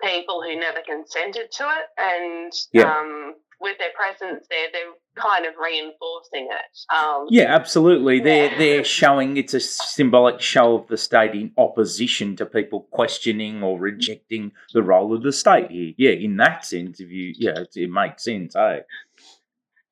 people 0.01 0.41
who 0.43 0.55
never 0.59 0.79
consented 0.87 1.51
to 1.51 1.63
it, 1.63 1.85
and 1.97 2.51
Yeah. 2.73 2.91
um, 2.99 3.35
with 3.61 3.77
their 3.77 3.91
presence 3.95 4.45
there, 4.49 4.67
they're 4.73 4.91
kind 5.15 5.45
of 5.45 5.53
reinforcing 5.57 6.49
it. 6.51 6.93
Um, 6.93 7.27
Yeah, 7.29 7.55
absolutely. 7.55 8.19
They're 8.19 8.51
Yeah. 8.51 8.57
they're 8.57 8.83
showing 9.01 9.37
it's 9.37 9.53
a 9.53 9.59
symbolic 9.61 10.41
show 10.41 10.75
of 10.75 10.87
the 10.87 10.97
state 10.97 11.33
in 11.33 11.53
opposition 11.57 12.35
to 12.35 12.45
people 12.45 12.81
questioning 12.91 13.63
or 13.63 13.79
rejecting 13.79 14.51
the 14.73 14.83
role 14.83 15.13
of 15.15 15.23
the 15.23 15.31
state 15.31 15.71
here. 15.71 15.93
Yeah, 15.97 16.11
in 16.11 16.35
that 16.37 16.65
sense, 16.65 16.99
if 16.99 17.09
you 17.09 17.33
yeah, 17.37 17.59
it, 17.61 17.75
it 17.77 17.89
makes 17.89 18.23
sense. 18.25 18.55
Eh? 18.55 18.81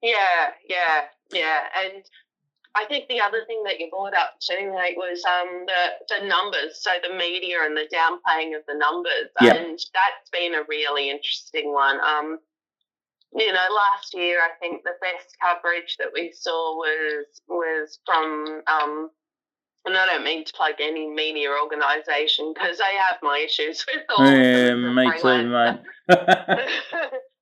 Yeah, 0.02 0.52
yeah, 0.68 1.06
yeah, 1.32 1.62
and 1.86 2.04
I 2.76 2.86
think 2.86 3.08
the 3.08 3.22
other 3.22 3.44
thing 3.46 3.64
that 3.66 3.80
you 3.80 3.90
brought 3.92 4.16
up 4.16 4.36
too, 4.40 4.72
mate, 4.74 4.98
was 4.98 5.24
um, 5.26 5.66
the 5.68 6.16
the 6.20 6.28
numbers. 6.28 6.82
So 6.82 6.90
the 7.08 7.16
media 7.16 7.58
and 7.64 7.76
the 7.78 7.88
downplaying 7.94 8.56
of 8.58 8.64
the 8.68 8.76
numbers, 8.76 9.30
Yeah. 9.42 9.56
and 9.56 9.78
that's 9.94 10.30
been 10.32 10.56
a 10.56 10.64
really 10.68 11.10
interesting 11.10 11.72
one. 11.72 12.00
Um, 12.02 12.40
you 13.36 13.52
know, 13.52 13.68
last 13.76 14.14
year 14.14 14.40
I 14.40 14.50
think 14.60 14.84
the 14.84 14.96
best 15.02 15.36
coverage 15.42 15.98
that 15.98 16.10
we 16.14 16.32
saw 16.34 16.76
was 16.78 17.26
was 17.48 18.00
from. 18.06 18.62
Um, 18.68 19.10
and 19.86 19.98
I 19.98 20.06
don't 20.06 20.24
mean 20.24 20.46
to 20.46 20.54
plug 20.54 20.76
any 20.80 21.10
media 21.10 21.50
organisation 21.52 22.54
because 22.54 22.80
I 22.80 22.92
have 22.92 23.18
my 23.22 23.40
issues 23.46 23.86
with 23.94 24.04
all. 24.18 24.24
of 24.26 24.32
them 24.32 24.84
Yeah, 24.84 24.94
me 24.94 25.20
too, 25.20 25.50
mate. 25.50 25.80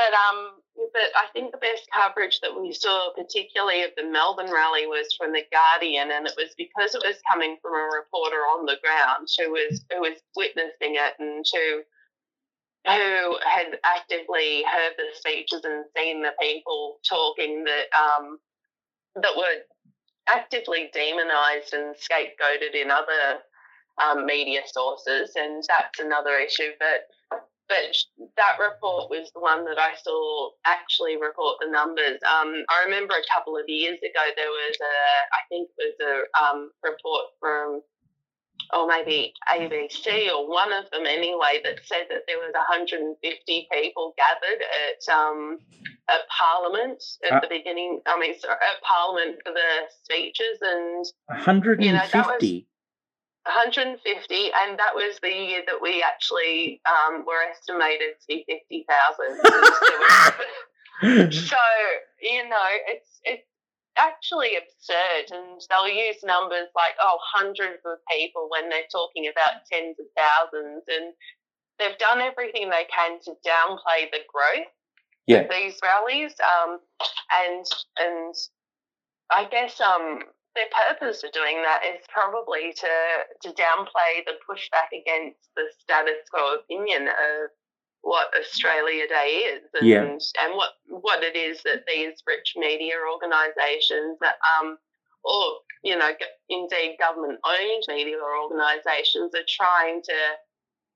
but 0.00 0.16
um, 0.16 0.56
but 0.94 1.12
I 1.14 1.28
think 1.34 1.52
the 1.52 1.58
best 1.60 1.84
coverage 1.92 2.40
that 2.40 2.58
we 2.58 2.72
saw, 2.72 3.12
particularly 3.12 3.82
of 3.82 3.90
the 3.96 4.08
Melbourne 4.08 4.50
rally, 4.50 4.86
was 4.86 5.12
from 5.12 5.32
the 5.32 5.44
Guardian, 5.52 6.10
and 6.10 6.26
it 6.26 6.32
was 6.38 6.54
because 6.56 6.94
it 6.94 7.02
was 7.04 7.20
coming 7.30 7.58
from 7.60 7.74
a 7.74 7.92
reporter 7.92 8.48
on 8.56 8.64
the 8.64 8.80
ground 8.80 9.28
who 9.36 9.50
was 9.52 9.84
who 9.92 10.00
was 10.00 10.16
witnessing 10.36 10.96
it 10.96 11.14
and 11.18 11.44
who 11.52 11.82
who 12.88 13.36
had 13.44 13.78
actively 13.84 14.64
heard 14.64 14.96
the 14.96 15.12
speeches 15.12 15.60
and 15.64 15.84
seen 15.94 16.22
the 16.22 16.32
people 16.40 16.96
talking 17.06 17.64
that 17.64 17.92
um 17.92 18.38
that 19.16 19.36
were 19.36 19.60
actively 20.28 20.88
demonised 20.94 21.74
and 21.74 21.94
scapegoated 21.96 22.74
in 22.74 22.90
other 22.90 23.42
um, 24.02 24.24
media 24.24 24.62
sources, 24.64 25.32
and 25.36 25.62
that's 25.68 26.00
another 26.00 26.38
issue. 26.38 26.70
But 26.78 27.42
but 27.70 27.94
that 28.36 28.58
report 28.58 29.08
was 29.14 29.30
the 29.32 29.38
one 29.40 29.64
that 29.64 29.78
I 29.78 29.94
saw 30.02 30.50
actually 30.66 31.16
report 31.16 31.58
the 31.62 31.70
numbers. 31.70 32.18
Um, 32.26 32.66
I 32.68 32.82
remember 32.84 33.14
a 33.14 33.32
couple 33.32 33.56
of 33.56 33.62
years 33.68 33.98
ago 34.02 34.24
there 34.34 34.50
was 34.50 34.76
a, 34.82 34.96
I 35.30 35.40
think 35.48 35.70
it 35.70 35.78
was 35.78 35.98
a 36.02 36.14
um, 36.42 36.70
report 36.82 37.30
from, 37.38 37.80
or 38.74 38.88
maybe 38.88 39.32
ABC 39.48 40.34
or 40.34 40.50
one 40.50 40.72
of 40.72 40.90
them 40.90 41.06
anyway, 41.06 41.62
that 41.62 41.78
said 41.86 42.10
that 42.10 42.26
there 42.26 42.38
was 42.38 42.52
150 42.52 43.68
people 43.72 44.14
gathered 44.18 44.62
at 44.66 45.14
um, 45.14 45.58
at 46.10 46.26
Parliament 46.28 47.02
at 47.24 47.38
Uh, 47.38 47.40
the 47.40 47.48
beginning. 47.48 48.00
I 48.06 48.18
mean, 48.18 48.34
sorry, 48.38 48.54
at 48.54 48.82
Parliament 48.82 49.38
for 49.46 49.52
the 49.52 49.70
speeches 50.02 50.58
and 50.60 51.06
150. 51.26 51.86
You 51.86 51.92
know, 51.92 52.66
150, 53.46 54.52
and 54.52 54.78
that 54.78 54.94
was 54.94 55.18
the 55.22 55.30
year 55.30 55.62
that 55.66 55.80
we 55.80 56.02
actually 56.02 56.80
um, 56.86 57.24
were 57.26 57.42
estimated 57.50 58.20
to 58.20 58.26
be 58.28 58.44
50,000. 58.48 59.40
so 61.32 61.56
you 62.20 62.48
know, 62.48 62.68
it's 62.86 63.20
it's 63.24 63.46
actually 63.98 64.56
absurd, 64.56 65.30
and 65.36 65.60
they'll 65.70 65.88
use 65.88 66.22
numbers 66.22 66.68
like 66.76 66.94
oh 67.00 67.18
hundreds 67.34 67.80
of 67.86 67.98
people 68.10 68.48
when 68.50 68.68
they're 68.68 68.82
talking 68.92 69.26
about 69.28 69.64
tens 69.72 69.96
of 69.98 70.06
thousands, 70.16 70.84
and 70.88 71.12
they've 71.78 71.98
done 71.98 72.20
everything 72.20 72.68
they 72.70 72.84
can 72.94 73.18
to 73.24 73.32
downplay 73.46 74.10
the 74.12 74.20
growth 74.28 74.66
Yeah. 75.26 75.38
of 75.40 75.50
these 75.50 75.78
rallies, 75.82 76.34
um, 76.40 76.78
and 77.32 77.66
and 77.98 78.34
I 79.30 79.44
guess 79.50 79.80
um 79.80 80.20
their 80.54 80.66
purpose 80.88 81.22
of 81.22 81.32
doing 81.32 81.62
that 81.62 81.82
is 81.84 82.04
probably 82.08 82.72
to 82.72 82.88
to 83.42 83.48
downplay 83.54 84.24
the 84.26 84.34
pushback 84.48 84.90
against 84.92 85.48
the 85.56 85.64
status 85.78 86.26
quo 86.32 86.56
opinion 86.56 87.08
of 87.08 87.50
what 88.02 88.28
Australia 88.38 89.06
Day 89.08 89.52
is 89.54 89.62
and 89.74 89.88
Yeah. 89.88 90.02
and 90.42 90.56
what 90.56 90.70
what 90.88 91.22
it 91.22 91.36
is 91.36 91.62
that 91.62 91.84
these 91.86 92.22
rich 92.26 92.54
media 92.56 92.94
organisations 93.12 94.18
that 94.20 94.36
um 94.58 94.78
or 95.24 95.58
you 95.84 95.96
know 95.96 96.10
indeed 96.48 96.96
government 96.98 97.38
owned 97.44 97.84
media 97.88 98.16
organisations 98.18 99.34
are 99.34 99.46
trying 99.48 100.02
to 100.02 100.18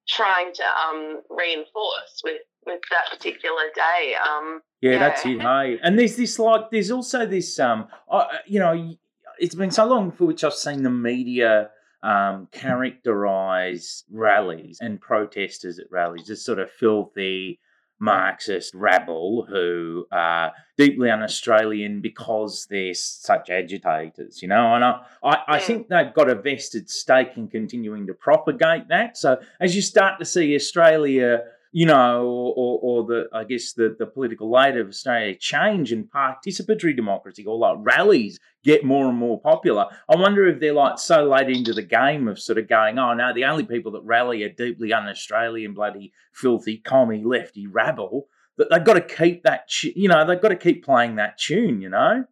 trying 0.08 0.52
to 0.54 0.64
um 0.64 1.20
reinforce 1.30 2.20
with 2.24 2.42
with 2.66 2.80
that 2.90 3.10
particular 3.10 3.64
day 3.74 4.14
um 4.16 4.62
Yeah, 4.80 4.98
that's 4.98 5.24
it. 5.24 5.40
Hey, 5.40 5.78
and 5.82 5.98
there's 5.98 6.16
this 6.16 6.38
like, 6.38 6.70
there's 6.70 6.90
also 6.90 7.24
this, 7.26 7.58
um, 7.58 7.88
uh, 8.10 8.26
you 8.46 8.58
know, 8.58 8.96
it's 9.38 9.54
been 9.54 9.70
so 9.70 9.86
long 9.86 10.12
for 10.12 10.24
which 10.24 10.44
I've 10.44 10.54
seen 10.54 10.82
the 10.82 10.90
media 10.90 11.70
um, 12.02 12.48
characterize 12.52 14.04
rallies 14.10 14.78
and 14.80 15.00
protesters 15.00 15.78
at 15.78 15.90
rallies 15.90 16.28
as 16.30 16.44
sort 16.44 16.58
of 16.58 16.70
filthy 16.70 17.60
Marxist 18.00 18.74
rabble 18.74 19.46
who 19.48 20.06
are 20.12 20.52
deeply 20.76 21.10
un-Australian 21.10 22.00
because 22.00 22.66
they're 22.68 22.92
such 22.92 23.48
agitators, 23.50 24.42
you 24.42 24.48
know. 24.48 24.74
And 24.74 24.84
I, 24.84 25.00
I, 25.22 25.36
I 25.48 25.58
think 25.58 25.88
they've 25.88 26.12
got 26.12 26.28
a 26.28 26.34
vested 26.34 26.90
stake 26.90 27.36
in 27.36 27.48
continuing 27.48 28.06
to 28.08 28.14
propagate 28.14 28.88
that. 28.88 29.16
So 29.16 29.40
as 29.60 29.74
you 29.74 29.80
start 29.80 30.18
to 30.18 30.24
see 30.24 30.54
Australia 30.54 31.44
you 31.76 31.86
know, 31.86 32.22
or, 32.56 32.78
or, 32.80 33.04
the 33.04 33.24
I 33.32 33.42
guess 33.42 33.72
the, 33.72 33.96
the 33.98 34.06
political 34.06 34.48
light 34.48 34.76
of 34.76 34.86
Australia 34.86 35.34
change 35.34 35.90
and 35.90 36.08
participatory 36.08 36.94
democracy 36.94 37.44
or 37.44 37.58
like 37.58 37.78
rallies 37.80 38.38
get 38.62 38.84
more 38.84 39.08
and 39.08 39.18
more 39.18 39.40
popular. 39.40 39.86
I 40.08 40.14
wonder 40.14 40.46
if 40.46 40.60
they're 40.60 40.72
like 40.72 41.00
so 41.00 41.24
late 41.24 41.50
into 41.50 41.72
the 41.72 41.82
game 41.82 42.28
of 42.28 42.38
sort 42.38 42.58
of 42.58 42.68
going, 42.68 42.96
oh 43.00 43.14
no, 43.14 43.34
the 43.34 43.46
only 43.46 43.64
people 43.64 43.90
that 43.92 44.04
rally 44.04 44.44
are 44.44 44.50
deeply 44.50 44.92
un-Australian, 44.92 45.74
bloody 45.74 46.12
filthy 46.32 46.76
commie 46.76 47.24
lefty 47.24 47.66
rabble. 47.66 48.28
That 48.56 48.70
they've 48.70 48.84
got 48.84 48.94
to 48.94 49.00
keep 49.00 49.42
that, 49.42 49.66
you 49.82 50.08
know, 50.08 50.24
they've 50.24 50.40
got 50.40 50.50
to 50.50 50.56
keep 50.56 50.84
playing 50.84 51.16
that 51.16 51.38
tune, 51.38 51.80
you 51.80 51.88
know. 51.88 52.22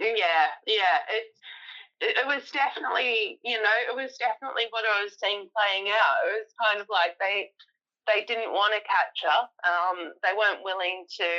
Yeah, 0.00 0.46
yeah. 0.66 1.04
It 1.10 1.24
it 2.00 2.26
was 2.26 2.48
definitely, 2.50 3.40
you 3.44 3.60
know, 3.60 3.76
it 3.90 3.94
was 3.94 4.16
definitely 4.16 4.64
what 4.70 4.84
I 4.88 5.04
was 5.04 5.12
seeing 5.20 5.50
playing 5.52 5.92
out. 5.92 6.16
It 6.24 6.46
was 6.46 6.54
kind 6.64 6.80
of 6.80 6.86
like 6.88 7.18
they 7.20 7.50
they 8.08 8.24
didn't 8.24 8.52
want 8.52 8.72
to 8.74 8.80
catch 8.88 9.20
up. 9.28 9.52
Um, 9.62 10.12
they 10.22 10.32
weren't 10.32 10.64
willing 10.64 11.04
to 11.20 11.30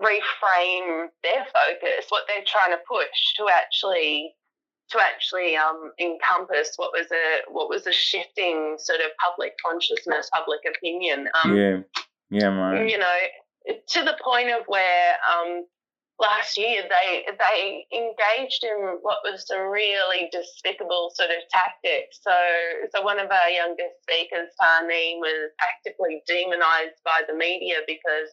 reframe 0.00 1.08
their 1.22 1.44
focus, 1.52 2.08
what 2.08 2.24
they're 2.26 2.44
trying 2.46 2.72
to 2.72 2.82
push 2.88 3.18
to 3.36 3.46
actually 3.52 4.34
to 4.90 4.98
actually 5.02 5.54
um, 5.54 5.92
encompass 6.00 6.72
what 6.76 6.92
was 6.92 7.06
a 7.12 7.52
what 7.52 7.68
was 7.68 7.86
a 7.86 7.92
shifting 7.92 8.76
sort 8.78 9.00
of 9.00 9.10
public 9.24 9.52
consciousness, 9.64 10.30
public 10.32 10.60
opinion. 10.68 11.28
Um, 11.44 11.56
yeah, 11.56 11.78
yeah, 12.30 12.50
mate. 12.50 12.90
you 12.90 12.98
know, 12.98 13.18
to 13.68 14.02
the 14.02 14.16
point 14.24 14.48
of 14.48 14.62
where 14.66 15.12
um, 15.28 15.66
last 16.18 16.58
year 16.58 16.82
they 16.82 17.24
they 17.38 17.86
engaged 17.94 18.64
in 18.64 18.98
what 19.02 19.18
was 19.24 19.46
some 19.46 19.70
really 19.70 20.28
despicable 20.32 21.10
sort 21.14 21.30
of 21.30 21.48
tactics. 21.50 22.18
So, 22.22 22.34
so 22.94 23.02
one 23.02 23.18
of 23.18 23.30
our 23.30 23.48
youngest 23.48 24.02
speakers, 24.02 24.50
Tarneen, 24.60 25.18
was 25.18 25.52
actively 25.62 26.22
demonised 26.26 26.98
by 27.04 27.22
the 27.26 27.34
media 27.34 27.76
because 27.86 28.30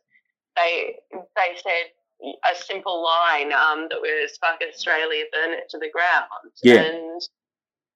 they 0.56 0.98
they 1.12 1.56
said 1.62 1.93
a 2.24 2.56
simple 2.56 3.04
line 3.04 3.52
um, 3.54 3.88
that 3.89 4.02
was 4.02 4.38
"fuck 4.41 4.60
Australia, 4.67 5.26
burn 5.32 5.54
it 5.54 5.69
to 5.69 5.78
the 5.78 5.89
ground." 5.91 6.52
Yeah. 6.63 6.82
And 6.82 7.21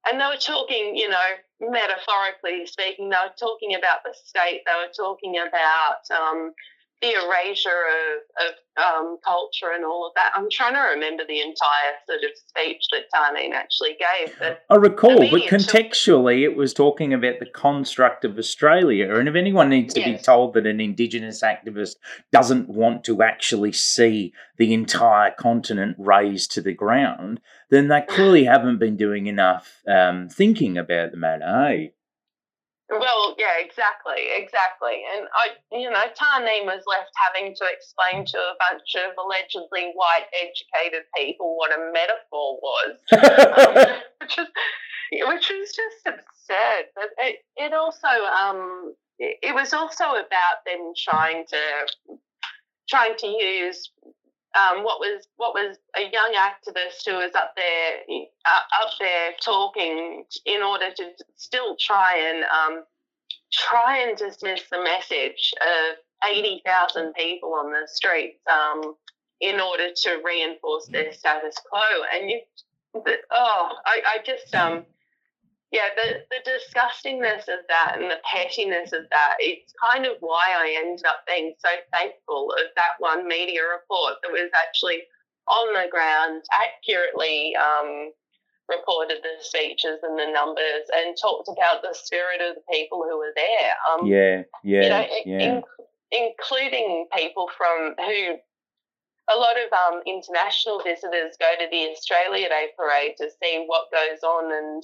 and 0.08 0.22
they 0.22 0.26
were 0.26 0.40
talking, 0.40 0.96
you 0.96 1.10
know, 1.10 1.30
metaphorically 1.60 2.66
speaking, 2.66 3.10
they 3.10 3.18
were 3.18 3.36
talking 3.38 3.76
about 3.76 4.00
the 4.06 4.14
state. 4.14 4.62
They 4.66 4.74
were 4.74 4.94
talking 4.96 5.36
about 5.38 6.06
um, 6.16 6.54
the 7.02 7.12
erasure 7.12 7.70
of, 7.70 8.48
of 8.48 8.54
um, 8.84 9.18
culture 9.24 9.72
and 9.74 9.86
all 9.86 10.06
of 10.06 10.14
that. 10.16 10.32
I'm 10.36 10.50
trying 10.52 10.74
to 10.74 10.82
remember 10.82 11.24
the 11.28 11.40
entire 11.40 11.94
sort 12.08 12.24
of 12.24 12.32
speech 12.36 12.84
that 12.92 13.04
Tarneen 13.14 13.54
actually 13.54 13.96
gave. 14.00 14.36
But 14.38 14.64
I 14.70 14.76
recall, 14.76 15.18
but 15.18 15.32
media 15.32 15.50
took- 15.50 15.60
contextually, 15.60 16.44
it 16.44 16.56
was 16.56 16.74
talking 16.74 17.14
about 17.14 17.40
the 17.40 17.46
construct 17.46 18.26
of 18.26 18.38
Australia. 18.38 19.16
And 19.16 19.30
if 19.30 19.36
anyone 19.36 19.70
needs 19.70 19.94
to 19.94 20.04
be 20.04 20.18
told 20.18 20.54
that 20.56 20.68
an 20.68 20.82
Indigenous 20.82 21.42
activist 21.42 21.96
doesn't 22.32 22.68
want 22.70 23.04
to 23.06 23.22
actually 23.22 23.72
see 23.72 24.34
the 24.58 24.74
entire 24.74 25.32
continent 25.32 25.96
razed 25.98 26.52
to 26.52 26.62
the 26.62 26.74
ground, 26.74 27.40
then 27.70 27.88
they 27.88 28.02
clearly 28.02 28.44
haven't 28.44 28.80
been 28.80 28.98
doing 28.98 29.28
enough 29.28 29.82
um, 29.88 30.28
thinking 30.28 30.78
about 30.78 31.12
the 31.12 31.18
matter. 31.18 31.46
Hey, 31.46 31.94
Well, 32.90 33.36
yeah, 33.38 33.60
exactly, 33.60 34.34
exactly. 34.36 35.04
And 35.16 35.28
I, 35.34 35.78
you 35.78 35.90
know, 35.92 36.06
Tarneen 36.18 36.66
was 36.66 36.84
left 36.88 37.12
having 37.16 37.54
to 37.56 37.66
explain 37.72 38.26
to 38.26 38.38
a 38.38 38.56
bunch 38.58 38.96
of 38.96 39.14
allegedly 39.18 39.92
white 39.94 40.26
educated 40.34 41.04
people 41.16 41.56
what 41.56 41.72
a 41.72 41.92
metaphor 41.94 42.60
was, 42.62 42.98
um, 43.14 44.02
which 44.22 44.40
is 44.40 44.48
which 45.12 45.52
is 45.52 45.76
just 45.76 46.06
absurd. 46.08 46.86
But 46.96 47.10
it, 47.20 47.40
it 47.58 47.74
also, 47.74 48.08
um, 48.08 48.96
it, 49.20 49.38
it 49.44 49.54
was 49.54 49.72
also 49.74 50.06
about 50.06 50.66
them 50.66 50.94
trying 50.98 51.46
to 51.50 52.18
trying 52.90 53.16
to 53.18 53.28
use 53.28 53.92
um, 54.58 54.84
what 54.84 55.00
was 55.00 55.28
what 55.38 55.54
was 55.54 55.78
a 55.96 56.02
young 56.02 56.34
activist 56.36 57.06
who 57.06 57.16
was 57.16 57.32
up 57.36 57.54
there 57.56 58.20
uh, 58.46 58.84
up 58.84 58.92
there 59.00 59.32
talking 59.42 60.24
in 60.46 60.64
order 60.64 60.92
to 60.96 61.12
still 61.36 61.76
try 61.80 62.18
and 62.18 62.44
um, 62.46 62.84
try 63.52 64.00
and 64.00 64.18
dismiss 64.18 64.64
the 64.72 64.82
message 64.82 65.54
of 65.62 65.98
eighty 66.32 66.62
thousand 66.66 67.14
people 67.14 67.54
on 67.54 67.72
the 67.72 67.88
streets 67.88 68.40
um, 68.52 68.96
in 69.40 69.60
order 69.60 69.90
to 69.96 70.22
reinforce 70.26 70.88
their 70.88 71.14
status 71.14 71.56
quo. 71.70 71.80
And 72.14 72.30
you, 72.32 72.42
oh, 73.32 73.70
I, 73.86 74.02
I 74.06 74.18
just 74.26 74.54
um, 74.56 74.86
yeah, 75.72 75.90
the 75.96 76.26
the 76.32 76.42
disgustingness 76.50 77.48
of 77.48 77.62
that 77.70 77.98
and 78.00 78.10
the 78.10 78.18
pettiness 78.26 78.92
of 78.92 79.04
that. 79.12 79.36
It's 79.40 79.74
kind 79.82 80.06
of 80.06 80.18
why 80.20 80.50
I 80.50 80.82
ended 80.84 81.06
up 81.06 81.22
being 81.28 81.54
so 81.60 81.70
thankful 81.94 82.52
of 82.54 82.74
that 82.76 82.98
one 83.00 83.28
media 83.28 83.62
report 83.64 84.16
that 84.24 84.32
was 84.32 84.50
actually 84.56 85.04
on 85.48 85.74
the 85.74 85.90
ground, 85.90 86.44
accurately 86.52 87.56
um, 87.56 88.12
reported 88.70 89.18
the 89.22 89.44
speeches 89.44 90.00
and 90.04 90.18
the 90.18 90.32
numbers 90.32 90.86
and 90.96 91.16
talked 91.22 91.50
about 91.50 91.82
the 91.82 91.94
spirit 91.94 92.42
of 92.42 92.56
the 92.56 92.62
people 92.72 93.04
who 93.04 93.18
were 93.18 93.34
there. 93.36 93.74
Um, 93.90 94.06
Yeah, 94.06 94.44
yeah, 94.64 94.82
you 94.84 94.90
know, 94.90 95.06
yeah. 95.26 95.58
in- 95.58 95.64
including 96.12 97.08
people 97.16 97.50
from 97.58 97.94
who 97.98 98.38
a 99.32 99.38
lot 99.38 99.56
of 99.62 99.70
um, 99.74 100.02
international 100.08 100.82
visitors 100.84 101.38
go 101.40 101.54
to 101.60 101.68
the 101.70 101.90
Australia 101.92 102.50
Day 102.50 102.70
parade 102.78 103.14
to 103.18 103.30
see 103.42 103.64
what 103.68 103.92
goes 103.92 104.24
on 104.24 104.52
and 104.52 104.84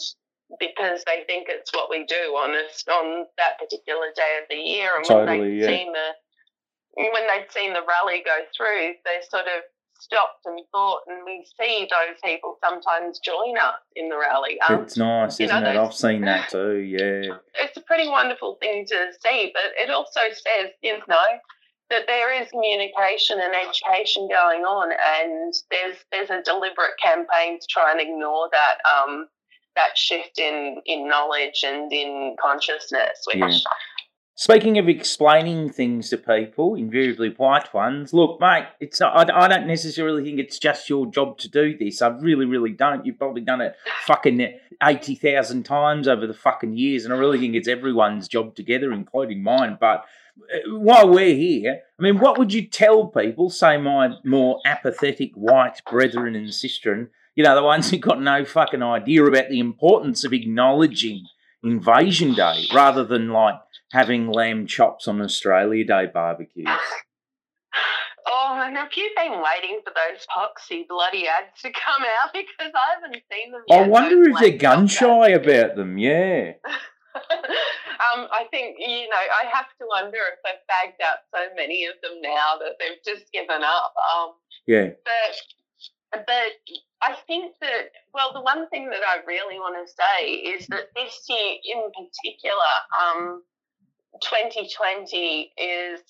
because 0.60 1.04
they 1.06 1.24
think 1.26 1.48
it's 1.50 1.74
what 1.74 1.90
we 1.90 2.06
do 2.06 2.38
on 2.38 2.52
this 2.52 2.84
on 2.92 3.26
that 3.38 3.58
particular 3.60 4.14
day 4.16 4.40
of 4.42 4.48
the 4.50 4.56
year 4.56 4.92
and 4.98 5.06
when 5.08 5.26
they'd 5.26 5.58
yeah. 5.58 5.68
seen 5.68 5.92
the 5.92 6.10
when 6.96 7.28
they'd 7.28 7.52
seen 7.52 7.74
the 7.74 7.82
rally 7.88 8.22
go 8.24 8.38
through 8.56 8.94
they 9.04 9.20
sort 9.30 9.46
of 9.46 9.64
stopped 10.00 10.46
and 10.46 10.60
thought 10.72 11.02
and 11.08 11.26
we 11.26 11.46
see 11.60 11.88
those 11.90 12.18
people 12.24 12.58
sometimes 12.64 13.20
join 13.20 13.58
us 13.58 13.82
in 13.96 14.10
the 14.10 14.18
rally 14.18 14.60
um, 14.68 14.82
it's 14.82 14.98
nice, 14.98 15.40
you 15.40 15.48
know, 15.48 15.56
isn't 15.56 15.68
it? 15.68 15.74
those- 15.74 15.88
I've 15.88 15.94
seen 15.94 16.22
that 16.22 16.50
too. 16.52 16.78
Yeah, 16.78 17.38
it's 17.56 17.78
a 17.78 17.82
pretty 17.82 18.08
wonderful 18.08 18.58
thing 18.62 18.86
to 18.88 19.12
see, 19.26 19.52
but 19.54 19.72
it 19.78 19.90
also 19.90 20.20
says, 20.32 20.72
you 20.82 20.98
know, 21.08 21.28
that 21.90 22.04
there 22.08 22.34
is 22.34 22.50
communication 22.50 23.40
and 23.40 23.54
education 23.56 24.28
going 24.28 24.64
on, 24.64 24.92
and 24.92 25.54
there's 25.72 25.98
there's 26.12 26.30
a 26.30 26.44
deliberate 26.44 26.98
campaign 27.02 27.60
to 27.60 27.68
try 27.70 27.92
and 27.92 28.02
ignore 28.02 28.50
that 28.52 28.78
um, 28.90 29.28
that 29.76 29.98
shift 29.98 30.40
in 30.40 30.78
in 30.86 31.08
knowledge 31.08 31.64
and 31.66 31.92
in 31.92 32.36
consciousness, 32.42 33.24
which. 33.26 33.38
Yeah. 33.38 33.58
Speaking 34.38 34.78
of 34.78 34.90
explaining 34.90 35.70
things 35.70 36.10
to 36.10 36.18
people, 36.18 36.76
invariably 36.76 37.30
white 37.30 37.74
ones, 37.74 38.12
look, 38.12 38.42
mate, 38.42 38.66
it's 38.82 39.00
I, 39.00 39.26
I 39.34 39.48
don't 39.48 39.66
necessarily 39.66 40.26
think 40.26 40.40
it's 40.40 40.60
just 40.60 40.90
your 40.90 41.06
job 41.06 41.38
to 41.38 41.50
do 41.50 41.78
this. 41.78 42.02
I 42.02 42.10
really, 42.10 42.46
really 42.46 42.74
don't. 42.74 43.06
You've 43.06 43.18
probably 43.18 43.44
done 43.44 43.62
it 43.62 43.78
fucking 44.06 44.46
80,000 44.84 45.64
times 45.64 46.10
over 46.10 46.28
the 46.28 46.34
fucking 46.34 46.76
years, 46.76 47.06
and 47.06 47.14
I 47.14 47.18
really 47.18 47.40
think 47.40 47.56
it's 47.56 47.70
everyone's 47.70 48.28
job 48.28 48.56
together, 48.56 48.92
including 48.92 49.42
mine. 49.42 49.78
But 49.80 50.04
uh, 50.54 50.80
while 50.80 51.08
we're 51.08 51.34
here, 51.34 51.80
I 51.98 52.04
mean, 52.04 52.20
what 52.20 52.38
would 52.38 52.52
you 52.52 52.68
tell 52.68 53.08
people, 53.08 53.50
say 53.50 53.78
my 53.78 54.16
more 54.26 54.60
apathetic 54.66 55.32
white 55.36 55.82
brethren 55.90 56.36
and 56.36 56.50
sistren, 56.50 57.08
you 57.36 57.44
know, 57.44 57.56
the 57.56 57.64
ones 57.64 57.90
who 57.92 57.98
got 57.98 58.22
no 58.22 58.46
fucking 58.46 58.82
idea 58.82 59.24
about 59.26 59.50
the 59.50 59.60
importance 59.60 60.24
of 60.24 60.34
acknowledging 60.34 61.26
Invasion 61.64 62.34
Day 62.34 62.66
rather 62.74 63.04
than 63.04 63.30
like 63.30 63.56
having 63.92 64.32
lamb 64.32 64.68
chops 64.68 65.08
on 65.08 65.22
Australia 65.22 65.86
Day 65.86 66.06
barbecues. 66.12 66.68
Oh, 68.28 68.60
and 68.64 68.76
have 68.76 68.90
you 68.96 69.12
been 69.16 69.34
waiting 69.34 69.82
for 69.84 69.94
those 69.94 70.26
poxy 70.36 70.88
bloody 70.88 71.28
ads 71.28 71.62
to 71.62 71.72
come 71.72 72.04
out? 72.24 72.34
Because 72.34 72.74
I 72.74 72.96
haven't 72.96 73.22
seen 73.32 73.52
them 73.52 73.62
yet. 73.68 73.84
I 73.84 73.88
wonder 73.88 74.16
those 74.18 74.28
if 74.28 74.40
they're 74.40 74.58
gun 74.58 74.88
shy 74.88 75.30
about 75.30 75.76
them, 75.76 75.98
yeah. 75.98 76.54
um, 77.16 78.28
I 78.32 78.46
think 78.52 78.78
you 78.80 79.08
know. 79.10 79.16
I 79.16 79.48
have 79.54 79.68
to 79.80 79.86
wonder 79.88 80.18
if 80.34 80.40
they've 80.44 80.68
bagged 80.68 81.02
out 81.02 81.20
so 81.34 81.54
many 81.56 81.86
of 81.86 81.96
them 82.02 82.22
now 82.22 82.56
that 82.60 82.76
they've 82.80 83.02
just 83.06 83.32
given 83.32 83.64
up. 83.64 83.94
Um, 84.18 84.34
Yeah. 84.68 84.90
but 85.06 86.26
but 86.26 86.52
I 87.06 87.16
think 87.28 87.54
that 87.62 87.94
well, 88.14 88.34
the 88.34 88.42
one 88.42 88.68
thing 88.70 88.90
that 88.90 89.06
I 89.06 89.22
really 89.28 89.60
want 89.60 89.78
to 89.78 89.86
say 89.86 90.26
is 90.26 90.66
that 90.68 90.90
this 90.96 91.22
year 91.30 91.62
in 91.62 91.92
particular, 91.94 92.74
um, 92.98 93.44
2020 94.22 95.54
is 95.58 96.02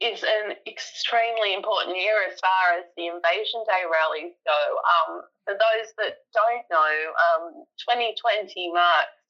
is 0.00 0.24
an 0.24 0.56
extremely 0.66 1.54
important 1.54 1.96
year 1.96 2.24
as 2.26 2.40
far 2.40 2.80
as 2.80 2.88
the 2.96 3.06
Invasion 3.06 3.62
Day 3.68 3.84
rallies 3.86 4.34
go. 4.42 4.62
Um, 4.80 5.22
for 5.44 5.54
those 5.54 5.92
that 5.98 6.24
don't 6.32 6.66
know, 6.72 6.94
um, 7.36 7.64
2020 7.86 8.72
marks 8.72 9.22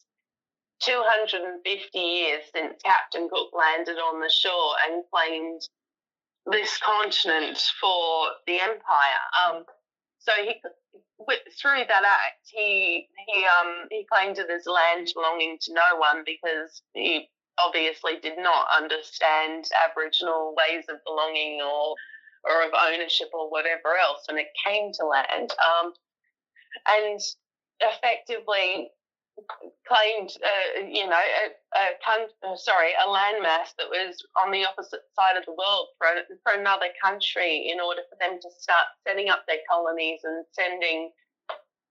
250 0.80 1.98
years 1.98 2.42
since 2.54 2.80
Captain 2.82 3.28
Cook 3.28 3.50
landed 3.52 3.98
on 3.98 4.20
the 4.20 4.30
shore 4.30 4.74
and 4.86 5.04
claimed 5.12 5.60
this 6.46 6.78
continent 6.78 7.58
for 7.80 8.28
the 8.46 8.60
empire. 8.60 9.22
Um, 9.44 9.64
so 10.22 10.32
he 10.42 10.60
with, 11.18 11.40
through 11.60 11.84
that 11.88 12.04
act, 12.04 12.42
he 12.44 13.08
he 13.26 13.44
um 13.44 13.86
he 13.90 14.06
claimed 14.12 14.38
it 14.38 14.50
as 14.50 14.66
land 14.66 15.08
belonging 15.14 15.58
to 15.62 15.74
no 15.74 15.98
one 15.98 16.22
because 16.24 16.82
he 16.94 17.28
obviously 17.58 18.18
did 18.22 18.38
not 18.38 18.66
understand 18.74 19.66
Aboriginal 19.88 20.54
ways 20.56 20.84
of 20.88 20.96
belonging 21.06 21.60
or 21.60 21.94
or 22.44 22.64
of 22.66 22.72
ownership 22.74 23.28
or 23.32 23.50
whatever 23.50 23.96
else 24.00 24.24
when 24.28 24.38
it 24.38 24.48
came 24.66 24.90
to 24.92 25.06
land. 25.06 25.52
Um, 25.62 25.92
and 26.88 27.20
effectively 27.80 28.90
claimed, 29.88 30.30
uh, 30.42 30.86
you 30.86 31.08
know, 31.08 31.16
a, 31.16 31.44
a 31.78 31.84
con- 32.04 32.32
uh, 32.44 32.56
sorry, 32.56 32.92
a 32.92 33.08
landmass 33.08 33.74
that 33.78 33.88
was 33.88 34.22
on 34.42 34.52
the 34.52 34.64
opposite 34.64 35.02
side 35.14 35.36
of 35.36 35.44
the 35.46 35.52
world 35.52 35.88
for, 35.98 36.08
for 36.42 36.58
another 36.58 36.88
country 37.02 37.68
in 37.70 37.80
order 37.80 38.02
for 38.08 38.16
them 38.20 38.38
to 38.40 38.48
start 38.58 38.86
setting 39.06 39.28
up 39.28 39.44
their 39.46 39.64
colonies 39.68 40.20
and 40.24 40.44
sending 40.52 41.10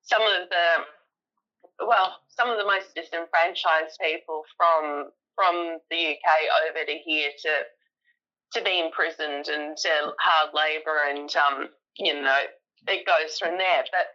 some 0.03 0.21
of 0.21 0.49
the, 0.49 1.85
well, 1.85 2.17
some 2.29 2.49
of 2.49 2.57
the 2.57 2.65
most 2.65 2.93
disenfranchised 2.95 3.97
people 4.01 4.43
from 4.57 5.11
from 5.35 5.79
the 5.89 6.11
UK 6.11 6.27
over 6.69 6.85
to 6.85 6.97
here 7.05 7.31
to 7.41 8.59
to 8.59 8.63
be 8.63 8.79
imprisoned 8.79 9.47
and 9.47 9.77
to 9.77 9.89
hard 10.19 10.51
labour 10.53 11.07
and 11.09 11.33
um, 11.35 11.69
you 11.97 12.13
know 12.13 12.39
it 12.87 13.05
goes 13.05 13.37
from 13.39 13.57
there. 13.57 13.83
But 13.91 14.07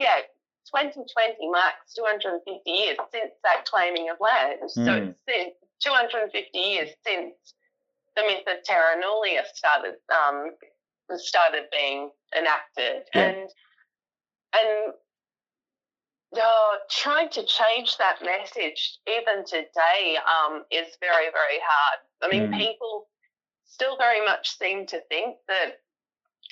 yeah, 0.00 0.20
2020 0.66 1.48
marks 1.50 1.94
250 1.94 2.70
years 2.70 2.98
since 3.12 3.32
that 3.44 3.64
claiming 3.66 4.10
of 4.10 4.16
land. 4.20 4.70
So 4.70 4.80
Mm. 4.80 5.08
it's 5.10 5.20
since 5.28 5.54
250 5.80 6.58
years 6.58 6.90
since 7.04 7.34
the 8.16 8.22
myth 8.22 8.46
of 8.48 8.62
Terra 8.64 8.96
Nullius 9.00 9.48
started 9.54 9.96
um, 10.10 10.56
started 11.16 11.68
being 11.70 12.10
enacted, 12.36 13.08
Yeah. 13.14 13.22
and 13.28 13.50
and 14.54 14.94
uh, 16.36 16.76
trying 16.90 17.28
to 17.30 17.44
change 17.44 17.96
that 17.98 18.20
message 18.22 18.98
even 19.06 19.44
today 19.44 20.18
um, 20.18 20.64
is 20.70 20.96
very 21.00 21.30
very 21.30 21.60
hard. 21.62 22.00
I 22.22 22.28
mean, 22.28 22.50
Mm. 22.50 22.58
people 22.58 23.08
still 23.64 23.96
very 23.96 24.24
much 24.24 24.56
seem 24.56 24.86
to 24.86 25.00
think 25.02 25.36
that 25.48 25.80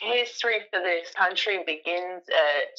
history 0.01 0.61
for 0.71 0.81
this 0.81 1.11
country 1.15 1.63
begins 1.65 2.29
at 2.29 2.79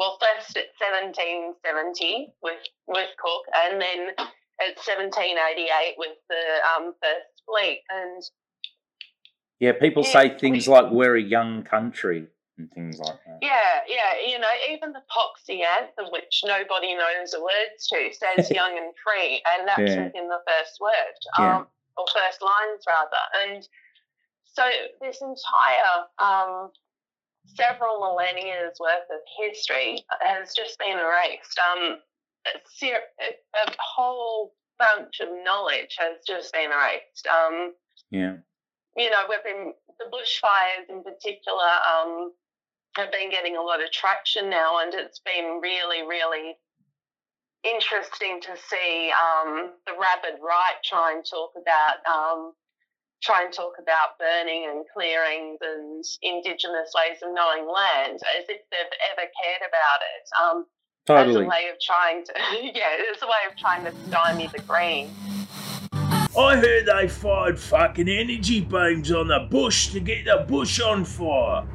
well, 0.00 0.16
first 0.18 0.56
at 0.56 0.72
1770 0.80 2.32
with 2.42 2.56
with 2.88 3.08
Cook, 3.20 3.44
and 3.68 3.80
then 3.80 4.08
at 4.16 4.76
1788 4.80 5.94
with 5.98 6.16
the 6.28 6.42
um, 6.74 6.94
first 7.02 7.42
fleet. 7.44 7.82
And 7.90 8.22
Yeah, 9.58 9.72
people 9.78 10.02
Yeah, 10.04 10.12
say 10.12 10.38
things 10.38 10.66
we- 10.66 10.72
like 10.74 10.90
we're 10.90 11.16
a 11.16 11.20
young 11.22 11.62
country 11.64 12.28
and 12.56 12.72
things 12.72 12.98
like 12.98 13.18
that. 13.26 13.38
yeah, 13.42 13.84
yeah, 13.86 14.16
you 14.26 14.38
know, 14.38 14.48
even 14.70 14.92
the 14.92 15.02
Poxy 15.14 15.60
anthem, 15.64 16.06
which 16.12 16.42
nobody 16.44 16.94
knows 16.94 17.32
the 17.32 17.42
words 17.42 17.86
to, 17.88 18.10
says 18.12 18.50
"young 18.60 18.78
and 18.78 18.94
free," 19.04 19.42
and 19.52 19.68
that's 19.68 19.80
Yeah. 19.80 20.04
within 20.06 20.28
the 20.28 20.40
first 20.48 20.80
word, 20.80 21.14
Yeah. 21.38 21.56
um, 21.58 21.68
or 21.98 22.06
first 22.14 22.40
lines 22.40 22.84
rather. 22.86 23.24
And 23.44 23.68
so 24.44 24.64
this 25.00 25.20
entire 25.20 26.06
um, 26.18 26.72
several 27.54 28.00
millennia's 28.00 28.78
worth 28.80 29.08
of 29.10 29.20
history 29.38 30.04
has 30.20 30.54
just 30.54 30.78
been 30.78 30.98
erased. 30.98 31.58
Um, 31.58 31.98
a, 32.46 32.58
ser- 32.76 33.08
a 33.20 33.68
a 33.68 33.74
whole 33.78 34.54
bunch 34.78 35.20
of 35.20 35.28
knowledge 35.44 35.96
has 35.98 36.18
just 36.26 36.52
been 36.52 36.70
erased. 36.72 37.26
Um, 37.28 37.74
Yeah. 38.10 38.36
you 38.96 39.10
know, 39.10 39.24
we've 39.28 39.44
been 39.44 39.72
the 39.98 40.06
bushfires 40.06 40.88
in 40.88 41.02
particular 41.04 41.68
um, 41.84 42.32
have 42.96 43.12
been 43.12 43.30
getting 43.30 43.56
a 43.56 43.62
lot 43.62 43.82
of 43.82 43.90
traction 43.92 44.48
now, 44.50 44.80
and 44.80 44.94
it's 44.94 45.20
been 45.20 45.60
really, 45.62 46.02
really 46.06 46.56
interesting 47.62 48.40
to 48.40 48.56
see 48.68 49.12
um, 49.12 49.72
the 49.86 49.92
rabid 49.92 50.40
right 50.40 50.80
try 50.82 51.12
and 51.12 51.24
talk 51.28 51.52
about 51.60 52.00
um, 52.10 52.52
try 53.22 53.44
and 53.44 53.52
talk 53.52 53.74
about 53.78 54.18
burning 54.18 54.66
and 54.70 54.84
clearings 54.92 55.58
and 55.60 56.04
indigenous 56.22 56.92
ways 56.96 57.20
of 57.22 57.34
knowing 57.34 57.68
land 57.68 58.20
as 58.38 58.44
if 58.48 58.60
they've 58.70 58.96
ever 59.12 59.28
cared 59.42 59.62
about 59.62 60.00
it. 60.00 60.24
Um, 60.40 60.66
Totally. 61.06 61.30
As 61.30 61.46
a 61.46 61.48
way 61.48 61.70
of 61.72 61.80
trying 61.80 62.24
to, 62.24 62.32
yeah, 62.62 62.96
as 63.14 63.22
a 63.22 63.26
way 63.26 63.32
of 63.50 63.56
trying 63.56 63.84
to 63.84 63.92
stymie 64.06 64.48
the 64.48 64.60
green. 64.62 65.10
I 66.38 66.56
heard 66.56 66.86
they 66.86 67.08
fired 67.08 67.58
fucking 67.58 68.08
energy 68.08 68.60
beams 68.60 69.10
on 69.10 69.28
the 69.28 69.48
bush 69.50 69.88
to 69.88 70.00
get 70.00 70.26
the 70.26 70.44
bush 70.46 70.80
on 70.80 71.04
fire. 71.04 71.66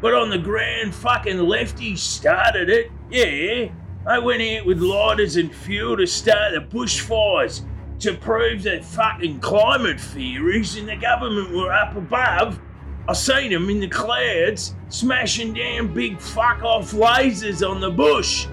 But 0.00 0.14
on 0.14 0.28
the 0.28 0.38
ground, 0.38 0.94
fucking 0.94 1.38
lefties 1.38 1.98
started 1.98 2.68
it. 2.68 2.92
Yeah, 3.10 3.72
they 4.06 4.18
went 4.22 4.42
out 4.42 4.66
with 4.66 4.80
lighters 4.80 5.36
and 5.36 5.52
fuel 5.52 5.96
to 5.96 6.06
start 6.06 6.52
the 6.52 6.60
bushfires 6.60 7.62
to 8.04 8.12
prove 8.14 8.62
their 8.62 8.82
fucking 8.82 9.40
climate 9.40 9.98
theories, 9.98 10.76
and 10.76 10.86
the 10.86 10.96
government 10.96 11.50
were 11.52 11.72
up 11.72 11.96
above. 11.96 12.60
I 13.08 13.14
seen 13.14 13.50
them 13.50 13.70
in 13.70 13.80
the 13.80 13.88
clouds 13.88 14.74
smashing 14.90 15.54
down 15.54 15.94
big 15.94 16.20
fuck 16.20 16.62
off 16.62 16.92
lasers 16.92 17.66
on 17.66 17.80
the 17.80 17.90
bush. 17.90 18.46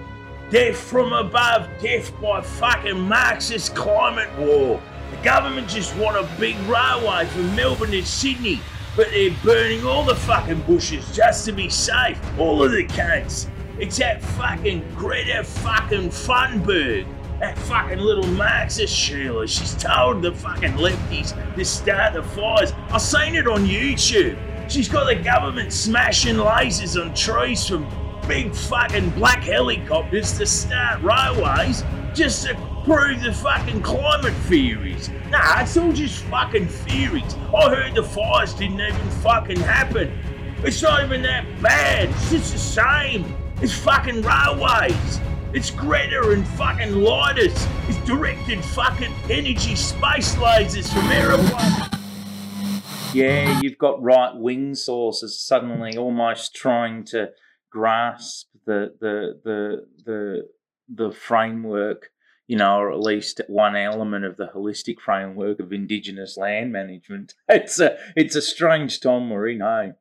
Death 0.48 0.78
from 0.78 1.12
above, 1.12 1.68
death 1.82 2.18
by 2.22 2.40
fucking 2.40 2.98
Marxist 2.98 3.74
climate 3.74 4.30
war. 4.38 4.80
The 5.10 5.22
government 5.22 5.68
just 5.68 5.94
want 5.96 6.16
a 6.16 6.40
big 6.40 6.56
railway 6.60 7.26
from 7.26 7.54
Melbourne 7.54 7.90
to 7.90 8.06
Sydney, 8.06 8.58
but 8.96 9.10
they're 9.10 9.36
burning 9.44 9.84
all 9.84 10.02
the 10.02 10.16
fucking 10.16 10.62
bushes 10.62 11.14
just 11.14 11.44
to 11.44 11.52
be 11.52 11.68
safe. 11.68 12.18
All 12.38 12.62
of 12.64 12.72
the 12.72 12.86
cunts. 12.86 13.50
It's 13.78 13.98
that 13.98 14.22
fucking 14.22 14.94
Greta 14.94 15.44
fucking 15.44 16.08
Thunberg. 16.08 17.06
That 17.42 17.58
fucking 17.58 17.98
little 17.98 18.28
Marxist 18.28 18.94
Sheila. 18.94 19.48
She's 19.48 19.74
told 19.74 20.22
the 20.22 20.30
fucking 20.30 20.74
lefties 20.74 21.34
to 21.56 21.64
start 21.64 22.14
the 22.14 22.22
fires. 22.22 22.72
I 22.88 22.98
seen 22.98 23.34
it 23.34 23.48
on 23.48 23.66
YouTube. 23.66 24.38
She's 24.70 24.88
got 24.88 25.06
the 25.06 25.16
government 25.16 25.72
smashing 25.72 26.36
lasers 26.36 27.04
on 27.04 27.12
trees 27.14 27.66
from 27.66 27.84
big 28.28 28.54
fucking 28.54 29.10
black 29.10 29.42
helicopters 29.42 30.38
to 30.38 30.46
start 30.46 31.02
railways 31.02 31.82
just 32.14 32.46
to 32.46 32.54
prove 32.84 33.20
the 33.22 33.32
fucking 33.32 33.82
climate 33.82 34.34
theories. 34.44 35.10
Nah, 35.28 35.62
it's 35.62 35.76
all 35.76 35.92
just 35.92 36.22
fucking 36.26 36.68
theories. 36.68 37.34
I 37.52 37.74
heard 37.74 37.96
the 37.96 38.04
fires 38.04 38.54
didn't 38.54 38.80
even 38.80 39.10
fucking 39.20 39.58
happen. 39.58 40.16
It's 40.62 40.80
not 40.80 41.02
even 41.02 41.22
that 41.22 41.44
bad. 41.60 42.08
It's 42.08 42.30
just 42.30 42.52
the 42.52 42.58
same. 42.60 43.34
It's 43.60 43.76
fucking 43.76 44.22
railways. 44.22 45.20
It's 45.54 45.70
Greta 45.70 46.30
and 46.30 46.48
fucking 46.48 46.94
lighters. 46.94 47.52
It's 47.86 47.98
directed 48.06 48.64
fucking 48.64 49.12
energy 49.28 49.76
space 49.76 50.34
lasers 50.36 50.90
from 50.90 51.12
aeroplanes. 51.12 51.92
Yeah, 53.12 53.60
you've 53.60 53.76
got 53.76 54.02
right 54.02 54.34
wing 54.34 54.74
sources 54.74 55.38
suddenly 55.38 55.98
almost 55.98 56.54
trying 56.54 57.04
to 57.08 57.32
grasp 57.70 58.48
the 58.64 58.94
the 58.98 59.40
the 59.44 59.86
the 60.06 60.48
the 60.88 61.12
framework, 61.12 62.08
you 62.46 62.56
know, 62.56 62.78
or 62.78 62.90
at 62.90 63.00
least 63.00 63.42
one 63.46 63.76
element 63.76 64.24
of 64.24 64.38
the 64.38 64.46
holistic 64.54 65.00
framework 65.04 65.60
of 65.60 65.70
Indigenous 65.70 66.38
land 66.38 66.72
management. 66.72 67.34
It's 67.50 67.78
a 67.78 67.98
it's 68.16 68.36
a 68.36 68.40
strange 68.40 69.00
time 69.00 69.28
we're 69.28 69.48
in, 69.48 69.60
eh? 69.60 69.92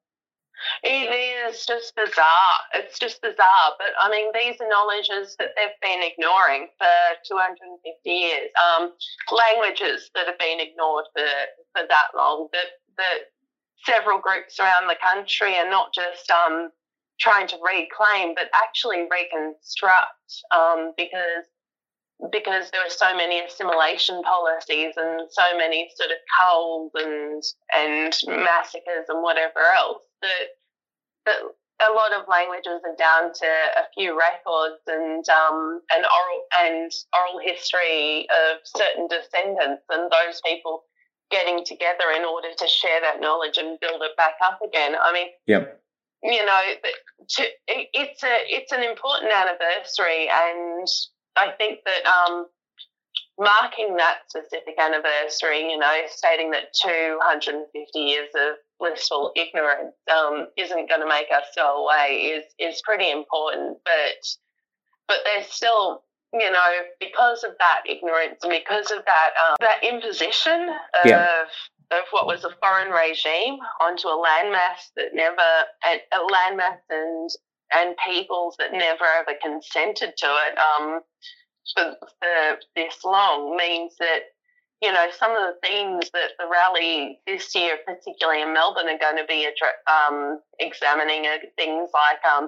It 0.84 1.10
is 1.50 1.66
just 1.66 1.96
bizarre. 1.96 2.58
It's 2.74 3.00
just 3.00 3.22
bizarre. 3.22 3.76
But 3.78 3.94
I 4.02 4.10
mean, 4.10 4.32
these 4.34 4.60
are 4.62 4.70
knowledges 4.70 5.36
that 5.40 5.50
they've 5.56 5.80
been 5.82 6.02
ignoring 6.04 6.68
for 6.78 6.96
250 7.28 8.10
years. 8.10 8.50
Um, 8.60 8.94
languages 9.32 10.10
that 10.16 10.28
have 10.28 10.40
been 10.40 10.60
ignored 10.60 11.06
for, 11.16 11.30
for 11.76 11.88
that 11.88 12.08
long. 12.16 12.48
That 12.54 12.82
that 12.98 13.20
several 13.86 14.20
groups 14.20 14.60
around 14.60 14.88
the 14.88 14.98
country 15.02 15.58
are 15.58 15.70
not 15.70 15.94
just 15.94 16.30
um, 16.30 16.70
trying 17.20 17.48
to 17.48 17.58
reclaim, 17.64 18.36
but 18.36 18.50
actually 18.54 19.08
reconstruct 19.10 20.46
um, 20.54 20.94
because 20.98 21.46
because 22.32 22.70
there 22.72 22.82
were 22.84 22.90
so 22.90 23.16
many 23.16 23.40
assimilation 23.40 24.22
policies 24.22 24.94
and 24.98 25.22
so 25.32 25.58
many 25.58 25.90
sort 25.96 26.12
of 26.12 26.18
culls 26.42 26.92
and 26.96 27.44
and 27.74 28.44
massacres 28.44 29.06
and 29.10 29.24
whatever 29.24 29.60
else 29.76 30.04
that 30.22 30.54
that 31.26 31.38
a 31.82 31.92
lot 31.94 32.14
of 32.14 32.28
languages 32.30 32.80
are 32.86 32.96
down 32.96 33.34
to 33.34 33.46
a 33.46 33.86
few 33.96 34.18
records 34.18 34.82
and 34.88 35.26
um, 35.30 35.82
an 35.92 36.04
oral 36.06 36.46
and 36.62 36.92
oral 37.18 37.40
history 37.44 38.28
of 38.30 38.60
certain 38.64 39.08
descendants 39.08 39.84
and 39.90 40.12
those 40.12 40.42
people 40.46 40.84
getting 41.32 41.64
together 41.66 42.12
in 42.16 42.24
order 42.24 42.50
to 42.56 42.68
share 42.68 43.02
that 43.02 43.20
knowledge 43.20 43.58
and 43.58 43.80
build 43.80 44.02
it 44.04 44.16
back 44.18 44.36
up 44.44 44.60
again. 44.62 44.94
I 45.02 45.14
mean, 45.14 45.28
Yep. 45.48 45.82
you 46.24 46.46
know, 46.46 46.62
to, 47.30 47.44
it's 47.68 48.24
a 48.24 48.38
it's 48.48 48.72
an 48.72 48.84
important 48.84 49.32
anniversary, 49.32 50.30
and 50.30 50.88
I 51.38 51.52
think 51.58 51.80
that 51.86 52.06
um, 52.06 52.48
marking 53.40 53.96
that 53.98 54.20
specific 54.28 54.76
anniversary, 54.80 55.62
you 55.72 55.78
know, 55.78 56.02
stating 56.08 56.52
that 56.52 56.74
250 56.82 58.00
years 58.00 58.30
of 58.36 58.56
blissful 58.80 59.32
ignorance 59.36 59.96
um, 60.12 60.48
isn't 60.58 60.90
going 60.90 61.02
to 61.02 61.08
make 61.08 61.28
us 61.34 61.46
go 61.56 61.86
away 61.86 62.34
is 62.36 62.44
is 62.60 62.82
pretty 62.84 63.12
important. 63.12 63.78
But 63.86 64.28
but 65.08 65.18
there's 65.26 65.48
still, 65.48 66.04
you 66.34 66.52
know, 66.52 66.70
because 67.00 67.44
of 67.44 67.52
that 67.60 67.82
ignorance 67.88 68.40
and 68.44 68.52
because 68.52 68.92
of 68.92 69.04
that 69.06 69.32
um, 69.50 69.56
that 69.62 69.84
imposition 69.84 70.70
of 71.04 71.10
Yeah. 71.10 71.46
of 71.92 72.04
what 72.12 72.26
was 72.26 72.44
a 72.46 72.56
foreign 72.62 72.90
regime 72.92 73.58
onto 73.82 74.08
a 74.08 74.16
landmass 74.18 74.92
that 74.96 75.14
never 75.14 75.42
a 75.86 76.02
a 76.14 76.20
landmass 76.28 76.80
and 76.90 77.30
and 77.74 77.96
peoples 78.06 78.56
that 78.60 78.74
never 78.74 79.06
ever 79.20 79.38
consented 79.42 80.14
to 80.18 80.28
it 80.28 80.58
um, 80.58 81.02
for, 81.74 81.96
for 82.00 82.60
this 82.76 83.04
long 83.06 83.56
means 83.56 83.96
that 84.00 84.32
you 84.82 84.92
know 84.92 85.08
some 85.18 85.32
of 85.32 85.38
the 85.38 85.68
themes 85.68 86.10
that 86.14 86.32
the 86.40 86.46
rally 86.52 87.20
this 87.28 87.54
year, 87.56 87.78
particularly 87.86 88.42
in 88.42 88.54
Melbourne, 88.54 88.88
are 88.88 88.98
going 88.98 89.18
to 89.18 89.26
be 89.28 89.48
um, 89.88 90.40
examining 90.60 91.26
are 91.28 91.38
things 91.56 91.90
like 91.94 92.20
um, 92.26 92.48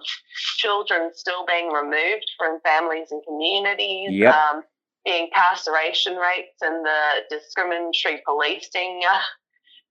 children 0.58 1.12
still 1.14 1.46
being 1.46 1.70
removed 1.70 2.26
from 2.38 2.60
families 2.62 3.08
and 3.12 3.22
communities. 3.28 4.10
Yep. 4.12 4.34
Um, 4.34 4.64
the 5.06 5.24
incarceration 5.24 6.16
rates 6.16 6.56
and 6.62 6.86
the 6.86 7.02
discriminatory 7.30 8.22
policing. 8.26 9.02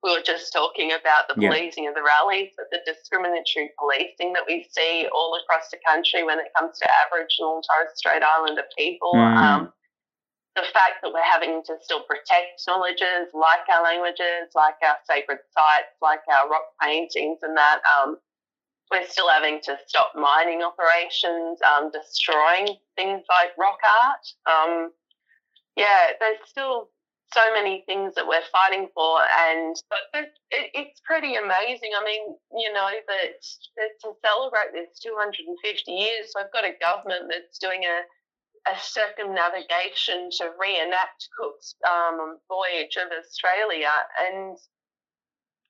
We 0.02 0.10
were 0.12 0.22
just 0.22 0.52
talking 0.52 0.92
about 0.92 1.28
the 1.28 1.34
Yeah. 1.38 1.50
policing 1.50 1.86
of 1.86 1.94
the 1.94 2.02
rallies, 2.02 2.52
but 2.56 2.70
the 2.70 2.80
discriminatory 2.84 3.72
policing 3.78 4.32
that 4.32 4.46
we 4.46 4.64
see 4.64 5.06
all 5.08 5.36
across 5.36 5.70
the 5.70 5.78
country 5.86 6.22
when 6.24 6.40
it 6.40 6.52
comes 6.58 6.78
to 6.80 6.90
Aboriginal 7.06 7.56
and 7.56 7.64
Torres 7.64 7.96
Strait 7.96 8.22
Islander 8.22 8.66
people. 8.76 9.14
Mm. 9.14 9.36
Um, 9.36 9.72
the 10.54 10.62
fact 10.74 11.00
that 11.02 11.12
we're 11.12 11.22
having 11.22 11.62
to 11.64 11.78
still 11.80 12.02
protect 12.02 12.62
knowledges 12.66 13.32
like 13.32 13.66
our 13.70 13.82
languages, 13.82 14.52
like 14.54 14.74
our 14.82 14.98
sacred 15.08 15.38
sites, 15.50 15.96
like 16.02 16.20
our 16.28 16.48
rock 16.48 16.66
paintings, 16.80 17.38
and 17.42 17.56
that 17.56 17.80
um, 17.86 18.18
we're 18.90 19.06
still 19.06 19.28
having 19.30 19.60
to 19.62 19.78
stop 19.86 20.12
mining 20.14 20.62
operations, 20.62 21.58
um, 21.62 21.90
destroying 21.90 22.76
things 22.96 23.22
like 23.30 23.56
rock 23.56 23.78
art. 24.04 24.26
Um, 24.46 24.92
yeah, 25.76 26.12
there's 26.20 26.38
still 26.44 26.90
so 27.32 27.52
many 27.52 27.82
things 27.86 28.14
that 28.14 28.26
we're 28.26 28.44
fighting 28.52 28.88
for, 28.94 29.20
and 29.48 29.76
it's 30.50 31.00
pretty 31.00 31.34
amazing. 31.36 31.90
I 31.98 32.04
mean, 32.04 32.36
you 32.56 32.72
know, 32.72 32.88
that, 33.08 33.40
that 33.76 33.92
to 34.02 34.12
celebrate 34.24 34.72
this 34.72 34.98
250 35.00 35.90
years, 35.90 36.32
we've 36.36 36.52
got 36.52 36.64
a 36.64 36.76
government 36.80 37.30
that's 37.30 37.58
doing 37.58 37.84
a 37.84 38.02
a 38.70 38.78
circumnavigation 38.78 40.30
to 40.30 40.52
reenact 40.60 41.28
Cook's 41.36 41.74
um, 41.82 42.38
voyage 42.46 42.96
of 42.96 43.10
Australia, 43.10 43.90
and 44.20 44.56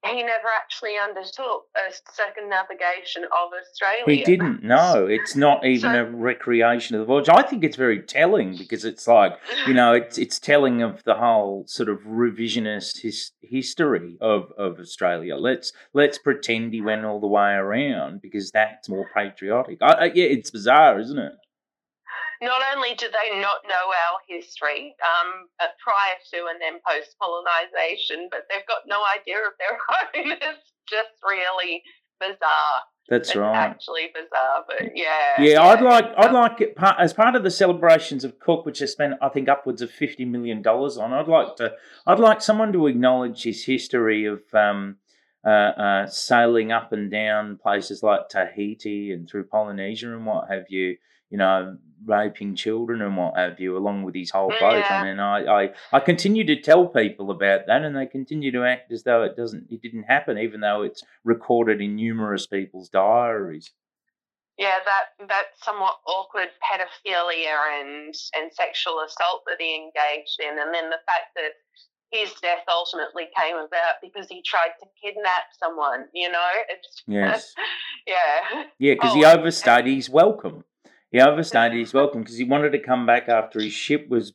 he 0.04 0.22
never 0.22 0.48
actually 0.56 0.96
undertook 0.98 1.66
a 1.76 1.92
circumnavigation 2.12 3.24
of 3.24 3.50
Australia. 3.60 4.04
He 4.06 4.24
didn't. 4.24 4.62
No, 4.62 5.06
it's 5.06 5.36
not 5.36 5.64
even 5.64 5.92
So- 5.92 6.02
a 6.02 6.04
recreation 6.04 6.96
of 6.96 7.00
the 7.00 7.06
voyage. 7.06 7.28
I 7.28 7.42
think 7.42 7.64
it's 7.64 7.76
very 7.76 8.00
telling 8.02 8.56
because 8.56 8.84
it's 8.84 9.06
like 9.06 9.38
you 9.66 9.74
know, 9.74 9.92
it's 9.92 10.18
it's 10.18 10.38
telling 10.38 10.82
of 10.82 11.04
the 11.04 11.14
whole 11.14 11.64
sort 11.66 11.88
of 11.88 12.00
revisionist 12.00 13.02
his, 13.02 13.32
history 13.42 14.16
of, 14.20 14.52
of 14.58 14.78
Australia. 14.80 15.36
Let's 15.36 15.72
let's 15.92 16.18
pretend 16.18 16.72
he 16.72 16.80
went 16.80 17.04
all 17.04 17.20
the 17.20 17.26
way 17.26 17.52
around 17.52 18.22
because 18.22 18.50
that's 18.50 18.88
more 18.88 19.08
patriotic. 19.14 19.78
I, 19.80 19.92
I, 19.92 20.04
yeah, 20.06 20.26
it's 20.26 20.50
bizarre, 20.50 20.98
isn't 20.98 21.18
it? 21.18 21.32
Not 22.42 22.60
only 22.74 22.94
do 22.94 23.06
they 23.06 23.40
not 23.40 23.62
know 23.68 23.86
our 23.88 24.18
history 24.26 24.94
um, 25.00 25.46
uh, 25.60 25.66
prior 25.82 26.18
to 26.34 26.50
and 26.50 26.60
then 26.60 26.80
post 26.86 27.14
colonization, 27.22 28.28
but 28.30 28.40
they've 28.50 28.66
got 28.66 28.82
no 28.86 28.98
idea 29.14 29.38
of 29.38 29.54
their 29.58 29.78
own. 30.26 30.32
it's 30.42 30.72
just 30.90 31.10
really 31.22 31.82
bizarre. 32.20 32.82
That's 33.08 33.30
it's 33.30 33.36
right. 33.36 33.56
actually 33.56 34.10
bizarre, 34.14 34.64
but 34.66 34.92
yeah. 34.94 35.40
Yeah, 35.40 35.62
I'd 35.62 35.82
like 35.82 36.06
I'd 36.16 36.26
Um, 36.26 36.34
like 36.34 36.60
it 36.60 36.74
as 36.98 37.12
part 37.12 37.34
of 37.34 37.42
the 37.42 37.50
celebrations 37.50 38.22
of 38.24 38.38
Cook, 38.38 38.64
which 38.64 38.78
has 38.78 38.92
spent 38.92 39.14
I 39.20 39.28
think 39.28 39.48
upwards 39.48 39.82
of 39.82 39.90
fifty 39.90 40.24
million 40.24 40.62
dollars 40.62 40.96
on. 40.98 41.12
I'd 41.12 41.26
like 41.28 41.56
to 41.56 41.74
I'd 42.06 42.20
like 42.20 42.40
someone 42.40 42.72
to 42.74 42.86
acknowledge 42.86 43.42
his 43.42 43.64
history 43.64 44.24
of 44.26 44.42
um 44.54 44.98
uh, 45.44 45.48
uh, 45.50 46.06
sailing 46.06 46.70
up 46.70 46.92
and 46.92 47.10
down 47.10 47.58
places 47.58 48.04
like 48.04 48.28
Tahiti 48.28 49.10
and 49.12 49.28
through 49.28 49.44
Polynesia 49.46 50.14
and 50.14 50.24
what 50.24 50.48
have 50.48 50.66
you, 50.68 50.96
you 51.32 51.38
know, 51.38 51.76
raping 52.04 52.54
children 52.54 53.00
and 53.00 53.16
what 53.16 53.36
have 53.36 53.58
you, 53.58 53.76
along 53.76 54.02
with 54.02 54.14
his 54.14 54.30
whole 54.30 54.50
boat. 54.50 54.84
Yeah. 54.84 55.00
I 55.00 55.04
mean, 55.04 55.18
I, 55.18 55.44
I, 55.64 55.70
I 55.92 56.00
continue 56.00 56.44
to 56.44 56.60
tell 56.60 56.86
people 56.86 57.30
about 57.30 57.66
that, 57.68 57.82
and 57.82 57.96
they 57.96 58.06
continue 58.06 58.52
to 58.52 58.64
act 58.64 58.92
as 58.92 59.04
though 59.04 59.22
it 59.22 59.36
doesn't, 59.36 59.68
it 59.70 59.80
didn't 59.82 60.02
happen, 60.04 60.36
even 60.36 60.60
though 60.60 60.82
it's 60.82 61.02
recorded 61.24 61.80
in 61.80 61.96
numerous 61.96 62.46
people's 62.46 62.88
diaries. 62.90 63.70
yeah, 64.58 64.76
that 64.84 65.26
that 65.28 65.44
somewhat 65.62 65.96
awkward 66.06 66.48
pedophilia 66.62 67.56
and 67.80 68.14
and 68.36 68.52
sexual 68.52 69.00
assault 69.06 69.42
that 69.46 69.56
he 69.58 69.74
engaged 69.74 70.38
in, 70.40 70.58
and 70.60 70.74
then 70.74 70.90
the 70.90 71.00
fact 71.06 71.32
that 71.36 71.52
his 72.10 72.30
death 72.42 72.64
ultimately 72.70 73.24
came 73.40 73.56
about 73.56 73.94
because 74.02 74.26
he 74.28 74.42
tried 74.42 74.72
to 74.80 74.86
kidnap 75.02 75.44
someone. 75.58 76.04
You 76.12 76.30
know, 76.30 76.50
it's 76.68 77.02
Yes. 77.06 77.54
yeah, 78.06 78.64
Yeah, 78.78 78.94
because 78.94 79.14
he 79.14 79.24
Oh, 79.24 79.30
and- 79.30 79.40
overstayed 79.40 79.86
his 79.86 80.10
welcome. 80.10 80.64
He 81.12 81.20
overstayed 81.20 81.72
his 81.74 81.92
welcome 81.92 82.22
because 82.22 82.38
he 82.38 82.44
wanted 82.44 82.72
to 82.72 82.78
come 82.78 83.06
back 83.06 83.28
after 83.28 83.60
his 83.60 83.72
ship 83.72 84.08
was. 84.08 84.32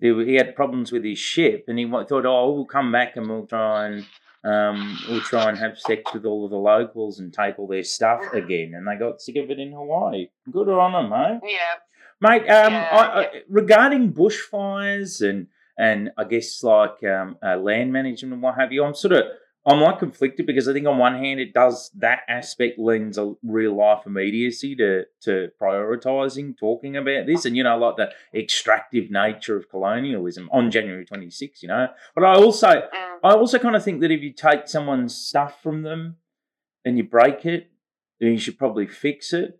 He 0.00 0.34
had 0.34 0.56
problems 0.56 0.90
with 0.90 1.04
his 1.04 1.18
ship, 1.18 1.66
and 1.68 1.78
he 1.78 1.88
thought, 1.88 2.26
"Oh, 2.26 2.52
we'll 2.52 2.64
come 2.64 2.90
back 2.90 3.16
and 3.16 3.28
we'll 3.28 3.46
try 3.46 3.86
and 3.86 4.06
um, 4.42 4.98
we'll 5.08 5.20
try 5.20 5.48
and 5.48 5.58
have 5.58 5.78
sex 5.78 6.12
with 6.12 6.24
all 6.24 6.44
of 6.44 6.50
the 6.50 6.56
locals 6.56 7.20
and 7.20 7.32
take 7.32 7.58
all 7.58 7.68
their 7.68 7.84
stuff 7.84 8.32
again." 8.32 8.72
And 8.74 8.88
they 8.88 8.96
got 8.96 9.20
sick 9.20 9.36
of 9.36 9.50
it 9.50 9.60
in 9.60 9.72
Hawaii. 9.72 10.28
Good 10.50 10.68
on 10.68 10.92
them, 10.92 11.10
mate. 11.10 11.52
yeah. 11.52 11.76
Mate, 12.20 12.48
um, 12.48 12.72
Yeah, 12.72 12.88
I, 12.90 13.20
I, 13.20 13.28
regarding 13.48 14.12
bushfires 14.12 15.26
and 15.26 15.48
and 15.76 16.10
I 16.16 16.24
guess 16.24 16.62
like 16.62 17.02
um, 17.04 17.36
uh, 17.44 17.56
land 17.56 17.92
management 17.92 18.32
and 18.32 18.42
what 18.42 18.54
have 18.56 18.72
you, 18.72 18.82
I'm 18.84 18.94
sort 18.94 19.12
of 19.12 19.24
I'm 19.66 19.80
like 19.80 19.98
conflicted 19.98 20.46
because 20.46 20.68
I 20.68 20.72
think 20.74 20.86
on 20.86 20.98
one 20.98 21.14
hand 21.14 21.40
it 21.40 21.54
does 21.54 21.90
that 21.96 22.20
aspect 22.28 22.78
lends 22.78 23.16
a 23.16 23.34
real 23.42 23.74
life 23.76 24.02
immediacy 24.06 24.76
to 24.76 25.04
to 25.22 25.50
prioritizing 25.60 26.56
talking 26.58 26.96
about 26.96 27.26
this 27.26 27.44
and 27.44 27.56
you 27.56 27.62
know 27.64 27.78
like 27.78 27.96
the 27.96 28.10
extractive 28.38 29.10
nature 29.10 29.56
of 29.56 29.68
colonialism 29.70 30.48
on 30.52 30.70
January 30.70 31.04
26, 31.06 31.62
you 31.62 31.68
know. 31.68 31.88
But 32.14 32.24
I 32.24 32.34
also 32.34 32.68
Mm. 32.68 33.18
I 33.22 33.32
also 33.32 33.58
kind 33.58 33.74
of 33.74 33.82
think 33.82 34.00
that 34.02 34.10
if 34.10 34.20
you 34.22 34.32
take 34.32 34.68
someone's 34.68 35.16
stuff 35.16 35.62
from 35.62 35.82
them 35.82 36.16
and 36.84 36.98
you 36.98 37.04
break 37.04 37.46
it, 37.46 37.70
then 38.20 38.32
you 38.32 38.38
should 38.38 38.58
probably 38.58 38.86
fix 38.86 39.32
it 39.32 39.58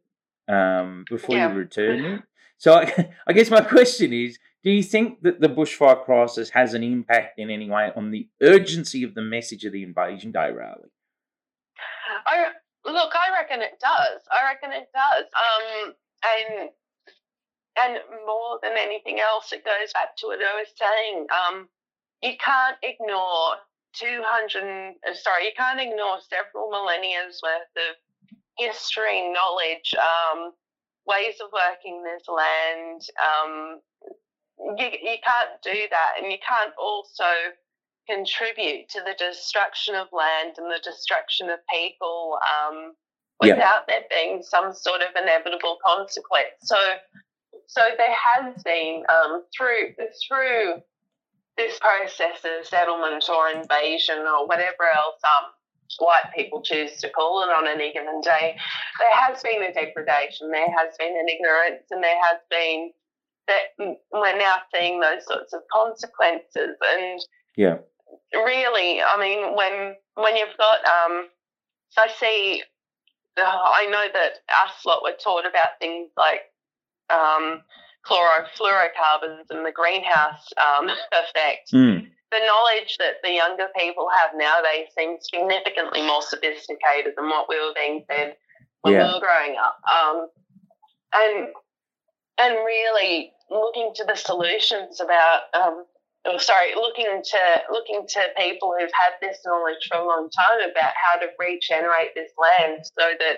um, 0.49 1.05
before 1.09 1.37
Yeah. 1.37 1.49
you 1.51 1.59
return 1.59 2.05
it. 2.05 2.23
So 2.59 2.75
I, 2.75 3.11
I 3.27 3.33
guess 3.33 3.51
my 3.51 3.63
question 3.63 4.13
is, 4.13 4.39
do 4.65 4.71
you 4.71 4.83
think 4.83 5.23
that 5.23 5.41
the 5.41 5.49
bushfire 5.49 6.03
crisis 6.05 6.49
has 6.51 6.73
an 6.73 6.83
impact 6.83 7.39
in 7.39 7.51
any 7.51 7.69
way 7.69 7.93
on 7.95 8.11
the 8.11 8.29
urgency 8.41 9.05
of 9.05 9.15
the 9.15 9.23
message 9.23 9.65
of 9.65 9.73
the 9.73 9.83
Invasion 9.83 10.33
Day 10.33 10.51
rally? 10.51 10.89
I 12.27 12.47
look, 12.87 13.13
I 13.15 13.31
reckon 13.39 13.61
it 13.61 13.79
does. 13.79 14.23
I 14.33 14.49
reckon 14.49 14.73
it 14.73 14.89
does. 14.95 15.27
Um, 15.37 15.95
and 16.25 16.71
and 17.77 17.99
more 18.25 18.59
than 18.63 18.73
anything 18.79 19.21
else, 19.21 19.53
it 19.53 19.65
goes 19.65 19.93
back 19.93 20.17
to 20.19 20.27
what 20.29 20.39
I 20.39 20.55
was 20.57 20.73
saying. 20.79 21.27
Um, 21.29 21.69
you 22.23 22.33
can't 22.43 22.77
ignore 22.83 23.57
two 23.93 24.23
hundred. 24.25 24.95
Sorry, 25.13 25.45
you 25.45 25.53
can't 25.57 25.81
ignore 25.81 26.19
several 26.25 26.71
millennia's 26.71 27.41
worth 27.43 27.75
of 27.77 27.97
history, 28.57 29.31
knowledge, 29.33 29.93
um, 29.99 30.53
ways 31.07 31.35
of 31.45 31.51
working 31.53 32.03
this 32.03 32.25
land. 32.29 33.03
Um, 33.21 33.81
you, 34.59 34.87
you 35.03 35.17
can't 35.25 35.51
do 35.63 35.89
that, 35.91 36.23
and 36.23 36.31
you 36.31 36.39
can't 36.47 36.73
also 36.79 37.25
contribute 38.09 38.89
to 38.91 39.01
the 39.01 39.15
destruction 39.19 39.95
of 39.95 40.09
land 40.13 40.55
and 40.59 40.71
the 40.71 40.81
destruction 40.85 41.49
of 41.51 41.59
people 41.73 42.39
um, 42.45 42.95
Yeah. 43.43 43.55
without 43.55 43.87
there 43.87 44.05
being 44.11 44.43
some 44.43 44.73
sort 44.75 45.01
of 45.01 45.09
inevitable 45.21 45.79
consequence. 45.85 46.55
So, 46.63 46.77
so 47.67 47.81
there 47.97 48.15
has 48.15 48.63
been 48.63 49.05
um, 49.09 49.45
through 49.57 49.95
through 50.29 50.83
this 51.57 51.79
process 51.79 52.45
of 52.45 52.67
settlement 52.67 53.25
or 53.29 53.49
invasion 53.49 54.19
or 54.19 54.47
whatever 54.47 54.91
else 54.95 55.21
um, 55.25 55.51
white 55.99 56.31
people 56.35 56.63
choose 56.63 56.97
to 57.01 57.11
call 57.11 57.43
it 57.43 57.51
on 57.51 57.67
any 57.67 57.93
given 57.93 58.21
day, 58.21 58.57
there 58.99 59.15
has 59.15 59.43
been 59.43 59.63
a 59.63 59.73
degradation, 59.73 60.51
there 60.51 60.71
has 60.71 60.97
been 60.99 61.17
an 61.17 61.29
ignorance, 61.29 61.87
and 61.91 62.03
there 62.03 62.21
has 62.23 62.39
been 62.51 62.91
that 63.49 63.97
we're 64.13 64.39
now 64.39 64.57
seeing 64.75 65.01
those 65.01 65.25
sorts 65.27 65.53
of 65.53 65.63
consequences. 65.73 66.77
And 66.93 67.21
Yeah. 67.57 67.79
really, 68.33 69.03
I 69.03 69.17
mean, 69.19 69.55
when 69.57 69.97
when 70.17 70.37
you've 70.37 70.57
got, 70.57 70.79
um, 70.87 71.29
I 71.99 72.09
see, 72.09 72.63
uh, 73.37 73.43
I 73.43 73.87
know 73.87 74.07
that 74.13 74.39
us 74.49 74.85
lot 74.87 75.03
were 75.03 75.17
taught 75.19 75.45
about 75.47 75.79
things 75.81 76.11
like 76.17 76.43
um, 77.11 77.63
chlorofluorocarbons 78.07 79.51
and 79.51 79.67
the 79.67 79.73
greenhouse 79.73 80.49
um, 80.57 80.89
effect. 81.13 81.73
Mm. 81.73 82.07
The 82.31 82.41
knowledge 82.47 82.97
that 82.99 83.15
the 83.23 83.33
younger 83.33 83.69
people 83.77 84.09
have 84.21 84.31
nowadays 84.37 84.89
seems 84.97 85.27
significantly 85.33 86.03
more 86.03 86.23
sophisticated 86.23 87.15
than 87.17 87.29
what 87.29 87.49
we 87.49 87.57
were 87.59 87.75
being 87.75 88.05
fed 88.09 88.37
when 88.83 88.95
Yeah. 88.95 89.07
we 89.07 89.15
were 89.15 89.21
growing 89.21 89.57
up. 89.59 89.79
Um, 89.91 90.29
and 91.15 91.49
and 92.39 92.55
really 92.65 93.33
looking 93.51 93.93
to 93.97 94.05
the 94.05 94.17
solutions 94.17 95.01
about 95.01 95.43
um, 95.55 95.85
oh, 96.27 96.39
sorry, 96.39 96.75
looking 96.75 97.23
to 97.23 97.39
looking 97.71 98.07
to 98.09 98.21
people 98.37 98.75
who've 98.79 98.91
had 98.93 99.15
this 99.21 99.39
knowledge 99.45 99.89
for 99.89 99.99
a 99.99 100.07
long 100.07 100.29
time 100.31 100.71
about 100.71 100.93
how 100.97 101.19
to 101.21 101.27
regenerate 101.39 102.15
this 102.15 102.33
land 102.39 102.85
so 102.85 103.13
that 103.19 103.37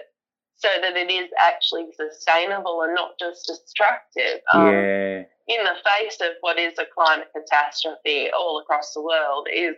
so 0.58 0.68
that 0.80 0.96
it 0.96 1.10
is 1.10 1.28
actually 1.38 1.86
sustainable 1.94 2.82
and 2.82 2.94
not 2.94 3.18
just 3.18 3.46
destructive. 3.46 4.40
Um, 4.54 4.66
yeah. 4.66 5.22
in 5.48 5.64
the 5.64 5.76
face 5.84 6.18
of 6.22 6.32
what 6.40 6.58
is 6.58 6.72
a 6.78 6.86
climate 6.94 7.28
catastrophe 7.36 8.30
all 8.30 8.60
across 8.60 8.94
the 8.94 9.02
world 9.02 9.48
is 9.52 9.76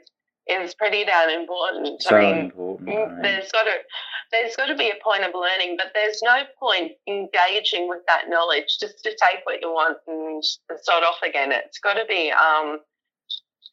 is 0.50 0.74
pretty 0.74 1.04
damn 1.04 1.30
important. 1.30 2.02
So 2.02 2.16
I 2.16 2.20
mean, 2.20 2.44
important. 2.46 2.88
Mm, 2.88 3.22
there's 3.22 3.50
got 3.52 3.64
to 3.64 3.72
there's 4.30 4.56
got 4.56 4.66
to 4.66 4.76
be 4.76 4.90
a 4.90 5.02
point 5.02 5.24
of 5.24 5.32
learning, 5.34 5.76
but 5.78 5.92
there's 5.94 6.20
no 6.22 6.42
point 6.58 6.92
engaging 7.06 7.88
with 7.88 8.00
that 8.06 8.24
knowledge 8.28 8.78
just 8.78 9.02
to 9.04 9.10
take 9.10 9.40
what 9.44 9.60
you 9.62 9.68
want 9.68 9.98
and 10.06 10.44
start 10.80 11.02
off 11.02 11.22
again. 11.26 11.50
It's 11.52 11.78
got 11.78 11.94
to 11.94 12.04
be 12.06 12.30
um, 12.32 12.80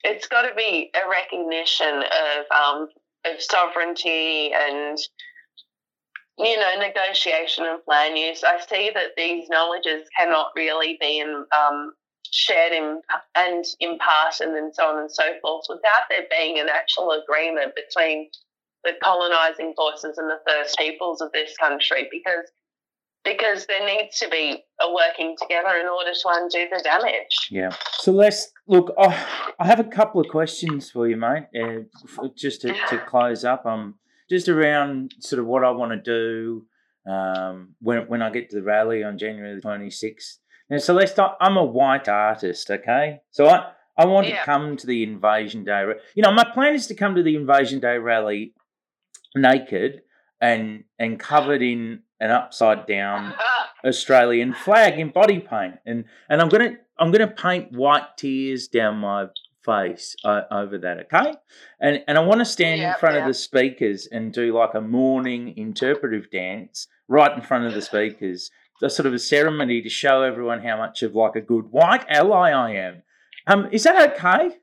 it's 0.04 0.28
got 0.28 0.44
to 0.44 0.56
be 0.56 0.92
a 0.96 1.10
recognition 1.10 2.04
of 2.04 2.46
um, 2.56 2.88
of 3.26 3.42
sovereignty 3.42 4.54
and 4.54 4.98
you 6.38 6.60
know 6.60 6.72
negotiation 6.80 7.66
and 7.66 7.80
land 7.88 8.18
use. 8.18 8.44
I 8.44 8.60
see 8.60 8.92
that 8.94 9.12
these 9.18 9.50
knowledges 9.50 10.08
cannot 10.18 10.52
really 10.56 10.98
be 11.02 11.20
in, 11.20 11.46
um, 11.58 11.94
shared 12.36 12.74
in, 12.74 13.02
and 13.36 13.66
imparted 13.80 14.48
and 14.48 14.56
then 14.56 14.74
so 14.74 14.84
on 14.84 15.00
and 15.00 15.12
so 15.12 15.24
forth 15.42 15.66
without 15.70 16.04
there 16.10 16.28
being 16.30 16.60
an 16.60 16.68
actual 16.68 17.12
agreement 17.12 17.74
between 17.76 18.30
the 18.84 18.92
colonising 19.02 19.74
forces 19.76 20.18
and 20.18 20.30
the 20.30 20.40
first 20.46 20.78
peoples 20.78 21.22
of 21.22 21.32
this 21.32 21.56
country 21.58 22.08
because 22.12 22.52
because 23.24 23.66
there 23.66 23.84
needs 23.84 24.20
to 24.20 24.30
be 24.30 24.64
a 24.82 24.94
working 24.94 25.36
together 25.42 25.80
in 25.82 25.88
order 25.88 26.12
to 26.14 26.28
undo 26.28 26.68
the 26.72 26.80
damage. 26.84 27.48
Yeah. 27.50 27.76
So 27.94 28.12
let's 28.12 28.52
look. 28.68 28.94
Oh, 29.00 29.54
I 29.58 29.66
have 29.66 29.80
a 29.80 29.84
couple 29.86 30.22
of 30.22 30.28
questions 30.28 30.92
for 30.92 31.08
you, 31.08 31.18
mate. 31.18 31.46
Uh, 31.60 32.28
just 32.36 32.62
to, 32.62 32.76
to 32.90 33.00
close 33.08 33.44
up, 33.44 33.66
um, 33.66 33.96
just 34.30 34.48
around 34.48 35.16
sort 35.20 35.40
of 35.40 35.48
what 35.48 35.64
I 35.64 35.72
want 35.72 35.92
to 35.94 35.98
do 35.98 36.68
um, 37.12 37.76
when 37.82 38.08
when 38.08 38.22
I 38.22 38.30
get 38.30 38.52
to 38.52 38.58
the 38.58 38.62
rally 38.62 39.04
on 39.04 39.18
January 39.18 39.56
the 39.56 39.62
twenty 39.62 39.90
sixth. 39.90 40.38
Now, 40.70 40.78
Celeste, 40.78 41.20
I'm 41.40 41.58
a 41.58 41.64
white 41.64 42.08
artist, 42.08 42.70
okay? 42.72 43.22
So 43.32 43.48
I 43.48 43.72
I 43.98 44.06
want 44.06 44.28
Yeah. 44.28 44.40
to 44.40 44.46
come 44.46 44.76
to 44.78 44.88
the 44.88 45.04
Invasion 45.04 45.64
Day. 45.64 45.86
You 46.16 46.24
know, 46.24 46.32
my 46.32 46.44
plan 46.44 46.76
is 46.76 46.88
to 46.88 46.96
come 46.96 47.16
to 47.16 47.24
the 47.24 47.36
Invasion 47.36 47.80
Day 47.80 47.98
rally 47.98 48.54
naked 49.36 50.02
and 50.42 50.84
and 51.00 51.20
covered 51.20 51.62
in 51.62 52.02
an 52.20 52.32
upside 52.32 52.86
down 52.88 53.34
Australian 53.86 54.54
flag 54.54 55.00
in 55.00 55.10
body 55.10 55.40
paint, 55.40 55.76
and 55.86 56.06
and 56.30 56.42
I'm 56.42 56.50
gonna 56.50 56.78
I'm 57.00 57.12
gonna 57.12 57.28
paint 57.28 57.72
white 57.72 58.18
tears 58.18 58.68
down 58.68 58.98
my 58.98 59.28
face 59.64 60.16
uh, 60.24 60.42
over 60.52 60.78
that, 60.80 61.08
okay? 61.14 61.34
And 61.80 62.04
and 62.08 62.18
I 62.18 62.22
want 62.22 62.40
to 62.40 62.46
stand 62.46 62.82
in 62.82 62.88
Yep, 62.88 63.00
front 63.00 63.18
of 63.18 63.26
the 63.26 63.34
speakers 63.34 64.08
and 64.12 64.34
do 64.34 64.54
like 64.54 64.74
a 64.74 64.82
mourning 64.82 65.58
interpretive 65.58 66.30
dance 66.32 66.88
right 67.08 67.32
in 67.32 67.42
front 67.42 67.66
of 67.66 67.74
the 67.74 67.82
speakers, 67.82 68.50
a 68.84 68.90
sort 68.90 69.06
of 69.06 69.14
a 69.14 69.20
ceremony 69.20 69.82
to 69.82 69.90
show 69.90 70.22
everyone 70.22 70.64
how 70.64 70.78
much 70.78 71.02
of 71.04 71.16
like 71.16 71.36
a 71.36 71.42
good 71.42 71.72
white 71.72 72.06
ally 72.10 72.52
I 72.52 72.72
am. 72.72 73.04
Um, 73.48 73.70
is 73.72 73.84
that 73.84 74.14
okay? 74.14 74.56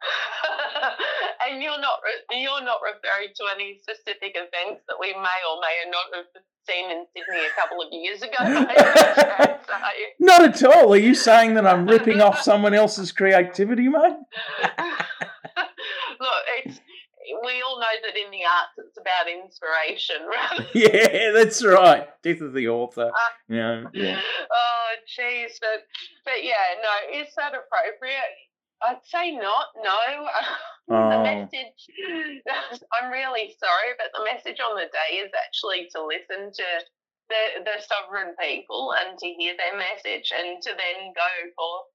and 1.48 1.62
you're 1.62 1.80
not 1.80 2.00
re- 2.04 2.40
you're 2.40 2.64
not 2.64 2.78
referring 2.82 3.32
to 3.34 3.44
any 3.54 3.80
specific 3.82 4.34
events 4.34 4.82
that 4.88 4.96
we 5.00 5.12
may 5.12 5.38
or 5.50 5.60
may 5.60 5.90
not 5.90 6.06
have 6.14 6.26
seen 6.66 6.90
in 6.90 7.06
Sydney 7.14 7.46
a 7.46 7.54
couple 7.60 7.80
of 7.80 7.88
years 7.92 8.22
ago. 8.22 8.36
by 8.38 8.46
any 8.46 8.66
chance, 8.74 9.68
are 9.68 9.94
you? 9.98 10.08
Not 10.20 10.42
at 10.44 10.62
all. 10.64 10.92
Are 10.92 10.98
you 10.98 11.14
saying 11.14 11.54
that 11.54 11.66
I'm 11.66 11.86
ripping 11.86 12.20
off 12.20 12.40
someone 12.40 12.74
else's 12.74 13.12
creativity, 13.12 13.88
mate? 13.88 14.16
Look, 16.20 16.44
it's 16.64 16.80
we 17.44 17.62
all 17.62 17.78
know 17.78 17.94
that 18.04 18.16
in 18.16 18.30
the 18.30 18.44
arts 18.44 18.72
it's 18.78 18.87
about 19.08 19.30
inspiration, 19.32 20.16
rather. 20.28 20.66
yeah, 20.74 21.32
that's 21.32 21.64
right. 21.64 22.08
Death 22.22 22.40
of 22.42 22.52
the 22.52 22.68
author. 22.68 23.08
Uh, 23.08 23.32
yeah, 23.48 23.84
yeah. 23.92 24.20
Oh, 24.50 24.94
jeez, 25.18 25.52
but 25.60 25.84
but 26.24 26.42
yeah, 26.44 26.76
no, 26.82 27.20
is 27.20 27.28
that 27.36 27.52
appropriate? 27.54 28.32
I'd 28.82 29.00
say 29.04 29.32
not. 29.32 29.66
No. 29.82 30.28
the 30.88 30.94
Oh. 30.94 31.22
message. 31.22 31.82
I'm 32.94 33.10
really 33.10 33.54
sorry, 33.58 33.90
but 33.98 34.08
the 34.16 34.24
message 34.32 34.58
on 34.60 34.76
the 34.76 34.86
day 34.88 35.16
is 35.16 35.30
actually 35.46 35.88
to 35.94 36.04
listen 36.04 36.52
to 36.52 36.66
the 37.28 37.64
the 37.64 37.82
sovereign 37.84 38.34
people 38.40 38.94
and 38.94 39.18
to 39.18 39.26
hear 39.26 39.54
their 39.58 39.76
message 39.76 40.32
and 40.32 40.62
to 40.62 40.70
then 40.70 41.12
go 41.14 41.28
forth 41.56 41.86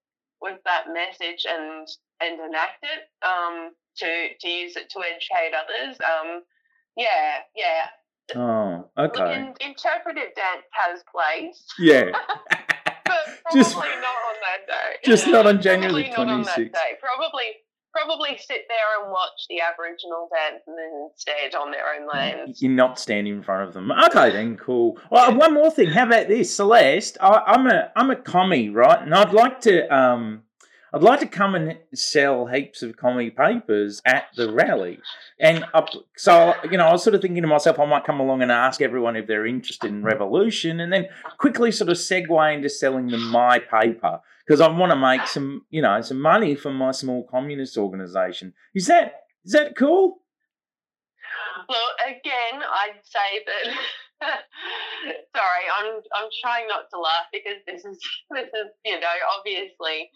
with 0.42 0.58
that 0.64 0.92
message 0.92 1.46
and 1.48 1.88
and 2.20 2.38
enact 2.40 2.84
it. 2.84 3.08
Um, 3.26 3.70
to 3.96 4.28
to 4.40 4.48
use 4.48 4.76
it 4.76 4.90
to 4.90 5.00
educate 5.02 5.54
others. 5.54 5.96
Um, 6.02 6.42
yeah, 6.96 7.38
yeah. 7.56 8.36
Oh, 8.36 8.88
okay. 8.98 9.34
in, 9.36 9.54
interpretive 9.60 10.34
dance 10.34 10.64
has 10.72 11.02
place, 11.12 11.64
Yeah. 11.78 12.10
but 13.04 13.04
probably 13.44 13.60
Just- 13.62 13.76
not 13.76 13.84
on 13.84 14.36
that 14.42 14.66
day. 14.66 14.96
just 15.04 15.26
not 15.28 15.46
on 15.46 15.60
January 15.60 16.10
Probably 16.14 16.24
not 16.26 16.32
on 16.34 16.42
that 16.44 16.58
26th. 16.58 16.72
day. 16.72 16.90
Probably, 17.00 17.44
probably 17.92 18.38
sit 18.38 18.62
there 18.68 19.02
and 19.02 19.12
watch 19.12 19.44
the 19.50 19.60
Aboriginal 19.60 20.28
dance 20.34 20.62
and 20.66 20.76
then 20.78 21.08
instead 21.10 21.54
on 21.54 21.70
their 21.70 21.94
own 21.94 22.08
land. 22.08 22.56
You're 22.60 22.72
not 22.72 22.98
standing 22.98 23.34
in 23.34 23.42
front 23.42 23.68
of 23.68 23.74
them. 23.74 23.92
Okay, 23.92 24.30
then 24.30 24.56
cool. 24.56 24.98
Well, 25.10 25.36
one 25.36 25.52
more 25.54 25.70
thing. 25.70 25.88
How 25.90 26.06
about 26.06 26.28
this, 26.28 26.56
Celeste? 26.56 27.18
I, 27.20 27.42
I'm 27.46 27.66
a 27.66 27.92
I'm 27.94 28.10
a 28.10 28.16
commie, 28.16 28.70
right? 28.70 29.00
And 29.02 29.14
I'd 29.14 29.32
like 29.34 29.60
to 29.62 29.94
um 29.94 30.42
I'd 30.94 31.02
like 31.02 31.18
to 31.20 31.26
come 31.26 31.56
and 31.56 31.76
sell 31.92 32.46
heaps 32.46 32.80
of 32.82 32.96
commie 32.96 33.30
papers 33.30 34.00
at 34.06 34.26
the 34.36 34.52
rally. 34.52 35.00
And 35.40 35.64
so 36.16 36.54
you 36.70 36.78
know, 36.78 36.86
I 36.86 36.92
was 36.92 37.02
sort 37.02 37.16
of 37.16 37.20
thinking 37.20 37.42
to 37.42 37.48
myself, 37.48 37.80
I 37.80 37.84
might 37.84 38.04
come 38.04 38.20
along 38.20 38.42
and 38.42 38.52
ask 38.52 38.80
everyone 38.80 39.16
if 39.16 39.26
they're 39.26 39.44
interested 39.44 39.88
in 39.88 40.04
revolution, 40.04 40.78
and 40.78 40.92
then 40.92 41.08
quickly 41.38 41.72
sort 41.72 41.90
of 41.90 41.96
segue 41.96 42.54
into 42.54 42.68
selling 42.68 43.08
them 43.08 43.28
my 43.28 43.58
paper 43.58 44.20
because 44.46 44.60
I 44.60 44.68
want 44.68 44.92
to 44.92 44.96
make 44.96 45.26
some 45.26 45.66
you 45.70 45.82
know 45.82 46.00
some 46.00 46.20
money 46.20 46.54
for 46.54 46.72
my 46.72 46.92
small 46.92 47.26
communist 47.28 47.76
organisation. 47.76 48.54
Is 48.72 48.86
that 48.86 49.24
is 49.44 49.52
that 49.52 49.76
cool? 49.76 50.20
Well, 51.68 51.90
again, 52.06 52.62
I'd 52.62 53.00
say 53.02 53.44
that. 53.46 53.74
sorry, 55.34 55.64
I'm 55.76 55.96
I'm 56.14 56.28
trying 56.40 56.68
not 56.68 56.88
to 56.90 57.00
laugh 57.00 57.26
because 57.32 57.58
this 57.66 57.84
is 57.84 57.98
this 58.30 58.46
is 58.46 58.70
you 58.84 59.00
know 59.00 59.14
obviously 59.36 60.10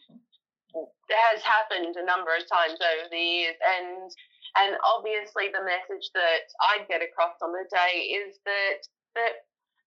has 0.74 1.42
happened 1.42 1.96
a 1.96 2.04
number 2.04 2.34
of 2.36 2.48
times 2.48 2.78
over 2.80 3.08
the 3.10 3.18
years, 3.18 3.56
and 3.62 4.10
and 4.56 4.76
obviously 4.84 5.48
the 5.52 5.64
message 5.64 6.10
that 6.14 6.46
I'd 6.72 6.88
get 6.88 7.02
across 7.02 7.36
on 7.42 7.52
the 7.52 7.68
day 7.70 8.08
is 8.08 8.38
that 8.44 8.80
that 9.14 9.34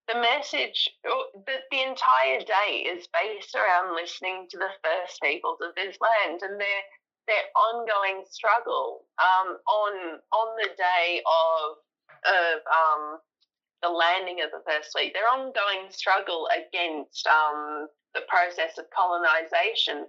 the 0.08 0.20
message 0.20 0.90
that 1.04 1.64
the 1.72 1.82
entire 1.82 2.42
day 2.42 2.84
is 2.84 3.08
based 3.14 3.56
around 3.56 3.96
listening 3.96 4.48
to 4.50 4.58
the 4.58 4.74
first 4.84 5.22
peoples 5.22 5.60
of 5.62 5.76
this 5.76 5.98
land 6.02 6.42
and 6.42 6.60
their 6.60 6.82
their 7.28 7.46
ongoing 7.56 8.26
struggle 8.30 9.06
um, 9.22 9.58
on 9.68 10.20
on 10.34 10.48
the 10.58 10.70
day 10.76 11.22
of 11.22 11.78
of 12.26 12.62
um, 12.70 13.20
the 13.82 13.90
landing 13.90 14.42
of 14.42 14.52
the 14.52 14.62
first 14.70 14.92
fleet, 14.92 15.14
their 15.14 15.30
ongoing 15.30 15.90
struggle 15.90 16.48
against 16.54 17.26
um, 17.28 17.88
the 18.14 18.22
process 18.28 18.78
of 18.78 18.86
colonization, 18.96 20.06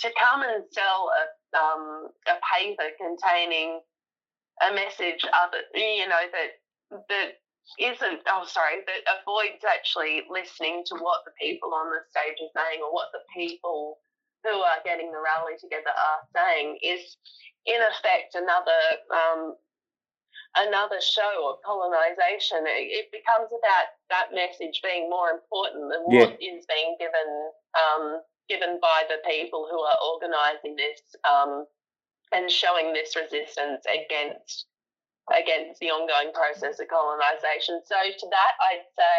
to 0.00 0.10
come 0.18 0.42
and 0.42 0.64
sell 0.72 1.10
a 1.10 1.24
um, 1.56 2.08
a 2.28 2.36
paper 2.52 2.88
containing 3.00 3.80
a 4.68 4.74
message 4.74 5.24
other 5.32 5.62
you 5.74 6.08
know 6.08 6.24
that 6.32 7.02
that 7.08 7.30
isn't 7.80 8.20
oh 8.28 8.44
sorry 8.46 8.84
that 8.86 9.02
avoids 9.20 9.64
actually 9.64 10.22
listening 10.30 10.84
to 10.86 10.94
what 10.96 11.24
the 11.24 11.32
people 11.40 11.74
on 11.74 11.90
the 11.90 12.00
stage 12.10 12.36
are 12.40 12.54
saying 12.54 12.80
or 12.82 12.92
what 12.92 13.08
the 13.12 13.24
people 13.34 13.98
who 14.44 14.54
are 14.60 14.84
getting 14.84 15.10
the 15.10 15.18
rally 15.18 15.58
together 15.60 15.90
are 15.90 16.22
saying 16.36 16.78
is 16.82 17.16
in 17.66 17.80
effect 17.90 18.34
another 18.34 18.80
um, 19.10 19.56
another 20.56 21.00
show 21.00 21.52
of 21.52 21.60
colonization. 21.64 22.64
It, 22.64 22.88
it 22.88 23.06
becomes 23.12 23.48
about 23.52 23.86
that 24.10 24.32
message 24.32 24.80
being 24.82 25.10
more 25.10 25.30
important 25.30 25.92
than 25.92 26.02
Yeah. 26.08 26.32
what 26.32 26.38
is 26.40 26.64
being 26.64 26.96
given 26.98 27.28
um, 27.76 28.22
given 28.48 28.78
by 28.80 29.04
the 29.08 29.22
people 29.28 29.68
who 29.70 29.80
are 29.80 29.98
organising 30.02 30.76
this 30.76 31.00
um, 31.28 31.66
and 32.32 32.50
showing 32.50 32.92
this 32.92 33.14
resistance 33.16 33.84
against 33.86 34.66
against 35.34 35.80
the 35.82 35.90
ongoing 35.90 36.30
process 36.30 36.78
of 36.78 36.86
colonisation. 36.86 37.82
So 37.82 37.98
to 37.98 38.26
that, 38.30 38.52
I'd 38.62 38.86
say 38.94 39.18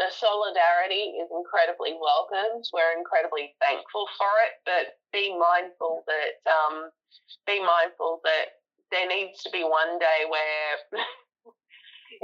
the 0.00 0.08
solidarity 0.08 1.20
is 1.20 1.28
incredibly 1.28 1.94
welcomed. 2.00 2.64
We're 2.72 2.96
incredibly 2.96 3.52
thankful 3.60 4.08
for 4.16 4.32
it, 4.48 4.58
but 4.64 4.96
be 5.12 5.36
mindful 5.36 6.02
that 6.08 6.40
um, 6.48 6.88
be 7.46 7.60
mindful 7.60 8.24
that 8.24 8.64
there 8.90 9.06
needs 9.06 9.42
to 9.44 9.50
be 9.50 9.62
one 9.62 9.98
day 10.00 10.24
where 10.26 10.80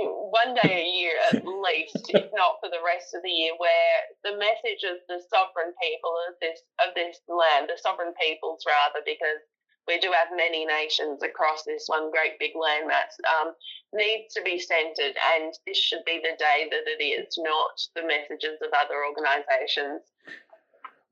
one 0.04 0.54
day 0.54 0.82
a 0.82 0.88
year 0.88 1.16
at 1.32 1.44
least, 1.44 2.08
if 2.10 2.30
not 2.32 2.60
for 2.60 2.68
the 2.70 2.82
rest 2.84 3.14
of 3.14 3.22
the 3.22 3.30
year, 3.30 3.52
where 3.58 3.96
the 4.24 4.38
message 4.38 4.84
of 4.88 5.02
the 5.08 5.20
sovereign 5.28 5.74
people 5.82 6.14
of 6.28 6.34
this 6.40 6.60
of 6.86 6.94
this 6.94 7.20
land, 7.28 7.68
the 7.68 7.80
sovereign 7.80 8.14
peoples 8.20 8.64
rather, 8.66 9.04
because 9.04 9.42
we 9.88 9.98
do 9.98 10.12
have 10.12 10.28
many 10.36 10.64
nations 10.64 11.22
across 11.22 11.64
this 11.64 11.84
one 11.86 12.10
great 12.10 12.38
big 12.38 12.52
landmass, 12.54 13.16
um, 13.26 13.52
needs 13.92 14.32
to 14.34 14.42
be 14.42 14.58
centred, 14.58 15.16
and 15.34 15.52
this 15.66 15.78
should 15.78 16.04
be 16.06 16.20
the 16.22 16.36
day 16.38 16.68
that 16.70 16.86
it 16.86 17.02
is, 17.02 17.34
not 17.38 17.74
the 17.96 18.06
messages 18.06 18.60
of 18.62 18.70
other 18.70 19.02
organisations. 19.02 20.02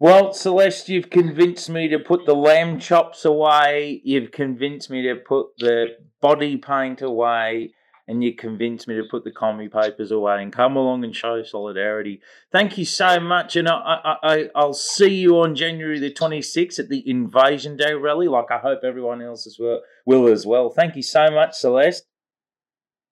Well, 0.00 0.32
Celeste, 0.32 0.90
you've 0.90 1.10
convinced 1.10 1.68
me 1.68 1.88
to 1.88 1.98
put 1.98 2.24
the 2.24 2.36
lamb 2.36 2.78
chops 2.78 3.24
away. 3.24 4.00
You've 4.04 4.30
convinced 4.30 4.90
me 4.90 5.02
to 5.02 5.16
put 5.16 5.48
the 5.58 5.96
body 6.20 6.56
paint 6.56 7.02
away. 7.02 7.72
And 8.08 8.24
you 8.24 8.34
convinced 8.34 8.88
me 8.88 8.94
to 8.96 9.04
put 9.04 9.24
the 9.24 9.30
commie 9.30 9.68
papers 9.68 10.10
away 10.10 10.42
and 10.42 10.50
come 10.50 10.76
along 10.76 11.04
and 11.04 11.14
show 11.14 11.42
solidarity. 11.42 12.22
Thank 12.50 12.78
you 12.78 12.86
so 12.86 13.20
much. 13.20 13.54
And 13.54 13.68
I, 13.68 13.74
I, 14.02 14.16
I, 14.22 14.50
I'll 14.54 14.72
see 14.72 15.14
you 15.14 15.38
on 15.40 15.54
January 15.54 16.00
the 16.00 16.10
26th 16.10 16.78
at 16.78 16.88
the 16.88 17.08
Invasion 17.08 17.76
Day 17.76 17.92
rally, 17.92 18.26
like 18.26 18.50
I 18.50 18.58
hope 18.58 18.80
everyone 18.82 19.20
else 19.20 19.46
as 19.46 19.58
well, 19.60 19.82
will 20.06 20.26
as 20.26 20.46
well. 20.46 20.70
Thank 20.70 20.96
you 20.96 21.02
so 21.02 21.30
much, 21.30 21.54
Celeste. 21.54 22.06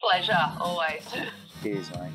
Pleasure, 0.00 0.52
always. 0.58 1.02
Cheers, 1.62 1.90
mate. 1.90 2.12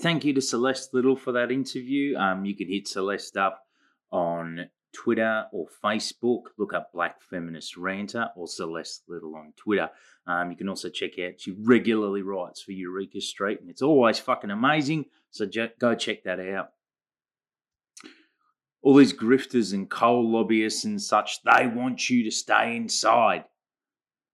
Thank 0.00 0.26
you 0.26 0.34
to 0.34 0.42
Celeste 0.42 0.92
Liddle 0.92 1.16
for 1.16 1.32
that 1.32 1.50
interview. 1.50 2.16
Um, 2.16 2.44
you 2.44 2.54
can 2.54 2.68
hit 2.68 2.86
Celeste 2.86 3.38
up 3.38 3.60
on 4.12 4.68
Twitter 4.96 5.44
or 5.52 5.66
Facebook. 5.84 6.44
Look 6.56 6.72
up 6.72 6.90
Black 6.92 7.20
Feminist 7.22 7.76
Ranter 7.76 8.30
or 8.34 8.48
Celeste 8.48 9.02
Liddle 9.08 9.36
on 9.36 9.52
Twitter. 9.56 9.90
Um, 10.26 10.50
you 10.50 10.56
can 10.56 10.70
also 10.70 10.88
check 10.88 11.18
out 11.18 11.38
she 11.38 11.54
regularly 11.62 12.22
writes 12.22 12.62
for 12.62 12.72
Eureka 12.72 13.20
Street, 13.20 13.60
and 13.60 13.68
it's 13.68 13.82
always 13.82 14.18
fucking 14.18 14.50
amazing. 14.50 15.04
So 15.30 15.46
go 15.78 15.94
check 15.94 16.24
that 16.24 16.40
out. 16.40 16.70
All 18.80 18.94
these 18.94 19.12
grifters 19.12 19.74
and 19.74 19.90
coal 19.90 20.32
lobbyists 20.32 20.84
and 20.84 21.00
such, 21.00 21.42
they 21.42 21.66
want 21.66 22.08
you 22.08 22.24
to 22.24 22.30
stay 22.30 22.74
inside. 22.76 23.44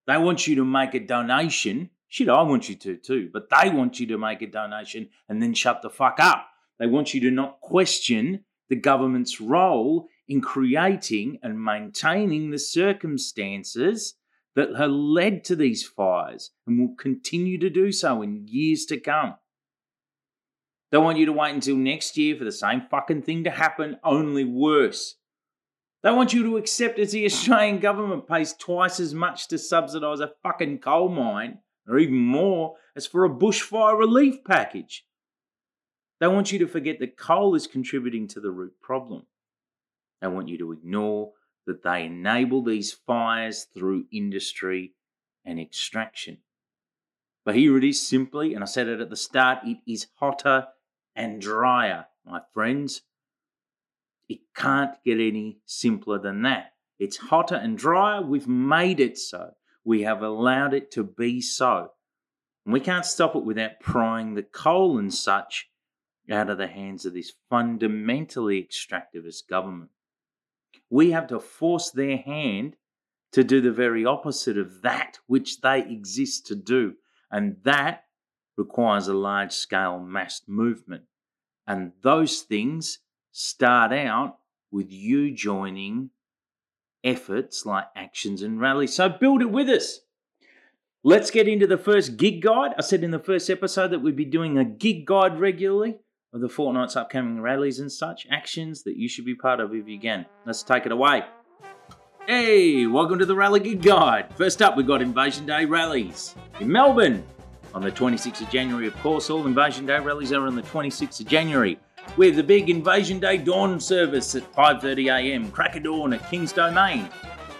They 0.07 0.19
want 0.19 0.47
you 0.47 0.57
to 0.57 0.65
make 0.65 0.95
a 0.95 1.01
donation. 1.01 1.91
Shit, 2.09 2.29
I 2.29 2.43
want 2.43 2.69
you 2.69 2.77
to 2.77 2.97
too, 2.97 3.31
but 3.33 3.49
they 3.51 3.71
want 3.71 3.99
you 3.99 4.07
to 4.09 4.19
make 4.19 4.43
a 4.43 4.47
donation 4.47 5.09
and 5.29 5.43
then 5.43 5.55
shut 5.55 5.83
the 5.83 5.91
fuck 5.91 6.19
up. 6.21 6.47
They 6.79 6.87
want 6.87 7.15
you 7.15 7.21
to 7.23 7.31
not 7.31 7.61
question 7.61 8.45
the 8.69 8.77
government's 8.77 9.41
role 9.41 10.09
in 10.33 10.41
creating 10.41 11.39
and 11.43 11.63
maintaining 11.63 12.51
the 12.51 12.59
circumstances 12.59 14.15
that 14.57 14.75
have 14.77 14.91
led 14.91 15.45
to 15.45 15.55
these 15.55 15.87
fires 15.87 16.53
and 16.67 16.81
will 16.81 16.95
continue 16.97 17.59
to 17.59 17.69
do 17.69 17.93
so 17.93 18.23
in 18.23 18.47
years 18.49 18.87
to 18.87 18.99
come. 18.99 19.35
They 20.91 20.99
want 20.99 21.19
you 21.19 21.27
to 21.27 21.33
wait 21.33 21.55
until 21.55 21.77
next 21.77 22.17
year 22.17 22.35
for 22.37 22.45
the 22.45 22.53
same 22.53 22.83
fucking 22.91 23.23
thing 23.23 23.45
to 23.45 23.51
happen, 23.51 23.99
only 24.03 24.45
worse. 24.45 25.17
They 26.03 26.11
want 26.11 26.33
you 26.33 26.43
to 26.45 26.57
accept 26.57 26.99
as 26.99 27.13
the 27.13 27.27
Australian 27.27 27.79
government 27.79 28.27
pays 28.27 28.55
twice 28.55 29.01
as 29.01 29.15
much 29.15 29.49
to 29.49 29.59
subsidise 29.59 30.21
a 30.21 30.33
fucking 30.43 30.79
coal 30.79 31.11
mine, 31.11 31.59
or 31.87 31.99
even 31.99 32.17
more, 32.17 32.77
as 32.97 33.07
for 33.07 33.25
a 33.25 33.31
bushfire 33.31 33.99
relief 33.99 34.45
package. 34.45 35.05
They 36.21 36.29
want 36.29 36.53
you 36.53 36.59
to 36.61 36.67
forget 36.67 37.01
that 37.01 37.19
coal 37.19 37.55
is 37.55 37.67
contributing 37.67 38.29
to 38.29 38.41
the 38.41 38.51
root 38.51 38.75
problem. 38.81 39.27
They 40.23 40.29
want 40.29 40.49
you 40.49 40.57
to 40.59 40.73
ignore 40.73 41.33
that 41.67 41.83
they 41.83 42.07
enable 42.07 42.63
these 42.63 42.93
fires 42.93 43.67
through 43.75 44.07
industry 44.13 44.95
and 45.45 45.59
extraction. 45.59 46.39
But 47.45 47.57
here 47.57 47.77
it 47.77 47.83
is 47.83 48.07
simply, 48.07 48.55
and 48.55 48.63
I 48.63 48.67
said 48.67 48.87
it 48.87 49.01
at 49.01 49.11
the 49.11 49.17
start, 49.17 49.59
it 49.65 49.79
is 49.85 50.07
hotter 50.15 50.69
and 51.17 51.41
drier, 51.41 52.07
my 52.25 52.41
friends. 52.55 53.03
It 54.29 54.41
can't 54.55 54.95
get 55.05 55.19
any 55.19 55.59
simpler 55.67 56.21
than 56.21 56.43
that. 56.43 56.75
It's 57.01 57.17
hotter 57.17 57.57
and 57.57 57.77
drier. 57.77 58.23
We've 58.23 58.47
made 58.47 59.01
it 59.01 59.19
so. 59.19 59.55
We 59.85 60.03
have 60.03 60.23
allowed 60.23 60.73
it 60.73 60.93
to 60.93 61.03
be 61.03 61.41
so. 61.41 61.91
And 62.65 62.73
we 62.73 62.79
can't 62.79 63.05
stop 63.05 63.35
it 63.35 63.45
without 63.45 63.81
prying 63.81 64.35
the 64.35 64.45
coal 64.45 64.99
and 64.99 65.13
such 65.13 65.69
out 66.31 66.49
of 66.49 66.59
the 66.59 66.69
hands 66.69 67.05
of 67.05 67.13
this 67.13 67.33
fundamentally 67.51 68.63
extractivist 68.63 69.49
government. 69.51 69.91
We 70.93 71.13
have 71.13 71.29
to 71.29 71.41
force 71.41 71.91
their 71.91 72.19
hand 72.19 72.77
to 73.33 73.43
do 73.43 73.63
the 73.63 73.73
very 73.73 74.05
opposite 74.05 74.59
of 74.59 74.83
that 74.83 75.21
which 75.27 75.63
they 75.63 75.81
exist 75.81 76.47
to 76.49 76.55
do. 76.55 76.97
And 77.31 77.57
that 77.63 78.05
requires 78.59 79.09
a 79.09 79.15
large 79.15 79.53
scale 79.53 79.99
mass 79.99 80.43
movement. 80.47 81.05
And 81.67 81.93
those 82.03 82.43
things 82.43 82.99
start 83.31 83.91
out 83.95 84.37
with 84.71 84.93
you 84.93 85.33
joining 85.33 86.11
efforts 87.03 87.65
like 87.65 87.87
actions 87.97 88.43
and 88.43 88.61
rallies. 88.61 88.95
So 88.95 89.09
build 89.09 89.41
it 89.41 89.51
with 89.51 89.71
us. 89.71 90.01
Let's 91.03 91.31
get 91.31 91.49
into 91.49 91.67
the 91.67 91.79
first 91.79 92.19
gig 92.19 92.43
guide. 92.43 92.75
I 92.77 92.83
said 92.83 93.03
in 93.03 93.13
the 93.13 93.19
first 93.19 93.49
episode 93.49 93.93
that 93.93 94.01
we'd 94.01 94.15
be 94.15 94.27
doing 94.27 94.59
a 94.59 94.65
gig 94.67 95.07
guide 95.07 95.41
regularly 95.41 96.01
of 96.33 96.41
the 96.41 96.49
fortnight's 96.49 96.97
upcoming 96.97 97.43
rallies 97.43 97.79
and 97.79 97.93
such 97.93 98.27
actions 98.31 98.83
that 98.85 98.97
you 98.97 99.07
should 99.07 99.27
be 99.27 99.35
part 99.35 99.61
of 99.61 99.75
if 99.75 99.87
you 99.87 100.01
can. 100.01 100.25
Let's 100.47 100.63
take 100.63 100.87
it 100.87 100.93
away. 100.93 101.25
Hey, 102.27 102.87
welcome 102.87 103.19
to 103.19 103.27
the 103.27 103.35
Rally 103.35 103.61
Gig 103.61 103.83
Guide. 103.83 104.35
First 104.37 104.63
up, 104.63 104.77
we've 104.77 104.87
got 104.87 105.03
Invasion 105.03 105.45
Day 105.45 105.67
rallies 105.67 106.35
in 106.61 106.73
Melbourne 106.73 107.23
on 107.75 107.83
the 107.83 107.93
26th 107.93 108.41
of 108.41 108.49
January. 108.49 108.87
Of 108.87 108.97
course, 109.01 109.29
all 109.29 109.47
Invasion 109.47 109.85
Day 109.85 109.99
rallies 109.99 110.33
are 110.33 110.47
on 110.47 110.57
the 110.57 110.63
26th 110.63 111.21
of 111.21 111.27
January. 111.27 111.79
With 112.17 112.37
the 112.37 112.43
big 112.43 112.71
Invasion 112.71 113.21
Day 113.21 113.37
dawn 113.37 113.79
service 113.79 114.35
at 114.35 114.51
5.30am, 114.55 115.53
crack 115.53 115.77
of 115.77 115.83
dawn 115.83 116.15
at 116.15 116.31
King's 116.31 116.53
Domain. 116.53 117.11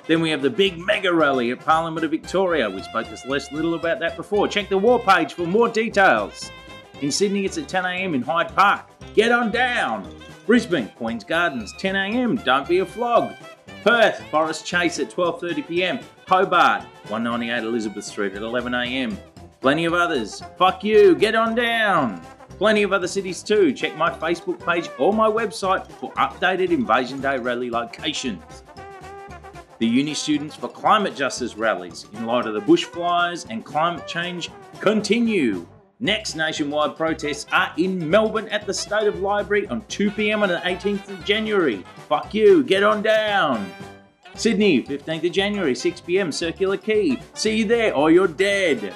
Then 0.07 0.21
we 0.21 0.31
have 0.31 0.43
the 0.43 0.51
big 0.51 0.79
mega 0.79 1.13
rally 1.13 1.51
at 1.51 1.61
Parliament 1.61 2.05
of 2.05 2.11
Victoria. 2.11 2.71
We 2.71 2.83
spoke 2.83 3.09
to 3.09 3.17
Celeste 3.17 3.53
Liddle 3.53 3.75
about 3.75 4.01
that 4.01 4.17
before. 4.17 4.49
Check 4.49 4.69
the 4.69 4.79
war 4.79 4.99
page 4.99 5.35
for 5.35 5.47
more 5.47 5.69
details. 5.69 6.51
In 7.03 7.11
Sydney, 7.11 7.45
it's 7.45 7.59
at 7.59 7.67
10am 7.67 8.15
in 8.15 8.23
Hyde 8.23 8.55
Park. 8.55 8.87
Get 9.15 9.33
on 9.33 9.51
down. 9.51 10.09
Brisbane, 10.47 10.87
Queen's 10.91 11.25
Gardens, 11.25 11.73
10am. 11.75 12.45
Don't 12.45 12.69
be 12.69 12.79
a 12.79 12.87
flog. 12.87 13.35
Perth, 13.83 14.23
Forest 14.31 14.65
Chase 14.65 15.01
at 15.01 15.11
12.30pm. 15.11 16.01
Hobart, 16.29 16.85
198 17.09 17.65
Elizabeth 17.65 18.05
Street 18.05 18.35
at 18.35 18.43
11am. 18.43 19.17
Plenty 19.61 19.85
of 19.85 19.95
others. 19.95 20.45
Fuck 20.57 20.85
you, 20.85 21.17
get 21.17 21.35
on 21.35 21.57
down. 21.57 22.23
Plenty 22.51 22.85
of 22.85 22.93
other 22.93 23.09
cities 23.09 23.43
too. 23.43 23.73
Check 23.73 23.97
my 23.97 24.11
Facebook 24.11 24.65
page 24.65 24.89
or 24.97 25.13
my 25.13 25.29
website 25.29 25.91
for 25.91 26.13
updated 26.13 26.71
Invasion 26.71 27.21
Day 27.21 27.37
rally 27.37 27.69
locations. 27.69 28.63
The 29.81 29.89
Uni 29.89 30.15
Students 30.15 30.55
for 30.55 30.69
Climate 30.69 31.17
Justice 31.17 31.57
rallies 31.57 32.07
in 32.13 32.27
light 32.27 32.47
of 32.47 32.55
the 32.55 32.61
bushfires 32.61 33.45
and 33.51 33.65
climate 33.65 34.07
change 34.07 34.51
continue. 34.79 35.67
Next 36.03 36.35
nationwide 36.35 36.97
protests 36.97 37.47
are 37.53 37.73
in 37.77 38.11
Melbourne 38.11 38.49
at 38.49 38.67
the 38.67 38.75
State 38.75 39.07
of 39.07 39.21
Library 39.21 39.69
on 39.69 39.83
2pm 39.83 40.43
on 40.43 40.49
the 40.49 40.57
18th 40.57 41.09
of 41.09 41.25
January. 41.25 41.85
Fuck 42.09 42.35
you, 42.35 42.65
get 42.65 42.83
on 42.83 43.03
down. 43.03 43.73
Sydney, 44.35 44.83
15th 44.83 45.27
of 45.27 45.31
January, 45.31 45.75
6pm, 45.75 46.35
Circular 46.35 46.77
Quay. 46.77 47.23
See 47.35 47.59
you 47.59 47.67
there 47.67 47.95
or 47.95 48.11
you're 48.11 48.27
dead. 48.27 48.93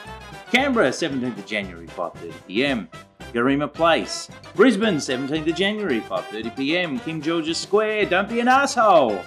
Canberra, 0.51 0.89
17th 0.89 1.39
of 1.39 1.47
January, 1.47 1.87
5.30pm. 1.87 2.89
Garema 3.33 3.73
Place. 3.73 4.29
Brisbane, 4.57 4.97
17th 4.97 5.49
of 5.49 5.55
January, 5.55 6.01
5.30pm. 6.01 7.01
King 7.05 7.23
George's 7.23 7.57
Square, 7.57 8.07
don't 8.07 8.29
be 8.29 8.41
an 8.41 8.49
asshole. 8.49 9.23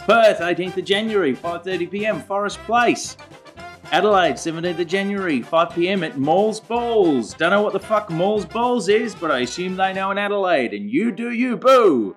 Perth, 0.00 0.40
18th 0.40 0.78
of 0.78 0.84
January, 0.84 1.36
5.30pm, 1.36 2.26
Forest 2.26 2.58
Place. 2.64 3.16
Adelaide, 3.92 4.34
17th 4.34 4.78
of 4.78 4.86
January, 4.86 5.40
5pm 5.40 6.06
at 6.06 6.16
Malls 6.16 6.60
Balls. 6.60 7.34
Don't 7.34 7.50
know 7.50 7.60
what 7.60 7.72
the 7.72 7.80
fuck 7.80 8.08
Malls 8.08 8.46
Balls 8.46 8.88
is, 8.88 9.16
but 9.16 9.32
I 9.32 9.40
assume 9.40 9.74
they 9.74 9.92
know 9.92 10.12
in 10.12 10.18
Adelaide, 10.18 10.72
and 10.72 10.88
you 10.88 11.10
do 11.10 11.32
you, 11.32 11.56
boo! 11.56 12.14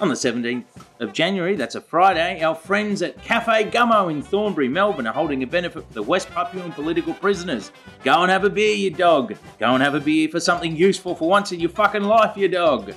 On 0.00 0.08
the 0.08 0.14
17th 0.14 0.64
of 1.00 1.12
January, 1.12 1.56
that's 1.56 1.74
a 1.74 1.80
Friday, 1.80 2.40
our 2.42 2.54
friends 2.54 3.02
at 3.02 3.20
Cafe 3.24 3.72
Gummo 3.72 4.08
in 4.08 4.22
Thornbury, 4.22 4.68
Melbourne 4.68 5.08
are 5.08 5.12
holding 5.12 5.42
a 5.42 5.48
benefit 5.48 5.84
for 5.84 5.94
the 5.94 6.02
West 6.02 6.28
Papuan 6.30 6.72
political 6.72 7.12
prisoners. 7.12 7.72
Go 8.04 8.22
and 8.22 8.30
have 8.30 8.44
a 8.44 8.50
beer, 8.50 8.76
you 8.76 8.90
dog. 8.90 9.34
Go 9.58 9.74
and 9.74 9.82
have 9.82 9.96
a 9.96 10.00
beer 10.00 10.28
for 10.28 10.38
something 10.38 10.76
useful 10.76 11.16
for 11.16 11.28
once 11.28 11.50
in 11.50 11.58
your 11.58 11.70
fucking 11.70 12.04
life, 12.04 12.36
you 12.36 12.46
dog. 12.46 12.94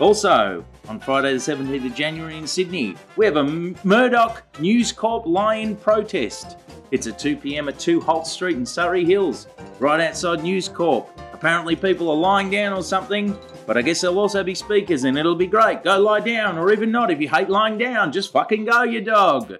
Also, 0.00 0.64
on 0.88 0.98
Friday 0.98 1.34
the 1.34 1.38
17th 1.38 1.84
of 1.84 1.94
January 1.94 2.38
in 2.38 2.46
Sydney, 2.46 2.96
we 3.16 3.26
have 3.26 3.36
a 3.36 3.44
Murdoch 3.84 4.42
News 4.58 4.92
Corp 4.92 5.26
lie-in 5.26 5.76
protest. 5.76 6.56
It's 6.90 7.06
at 7.06 7.18
2pm 7.18 7.68
at 7.68 7.78
2 7.78 8.00
Holt 8.00 8.26
Street 8.26 8.56
in 8.56 8.64
Surry 8.64 9.04
Hills, 9.04 9.46
right 9.78 10.00
outside 10.00 10.42
News 10.42 10.70
Corp. 10.70 11.10
Apparently, 11.34 11.76
people 11.76 12.10
are 12.10 12.16
lying 12.16 12.48
down 12.48 12.72
or 12.72 12.82
something, 12.82 13.38
but 13.66 13.76
I 13.76 13.82
guess 13.82 14.00
there'll 14.00 14.18
also 14.18 14.42
be 14.42 14.54
speakers 14.54 15.04
and 15.04 15.18
it'll 15.18 15.36
be 15.36 15.46
great. 15.46 15.84
Go 15.84 16.00
lie 16.00 16.20
down, 16.20 16.56
or 16.56 16.72
even 16.72 16.90
not 16.90 17.10
if 17.10 17.20
you 17.20 17.28
hate 17.28 17.50
lying 17.50 17.76
down, 17.76 18.10
just 18.10 18.32
fucking 18.32 18.64
go, 18.64 18.84
you 18.84 19.02
dog. 19.02 19.58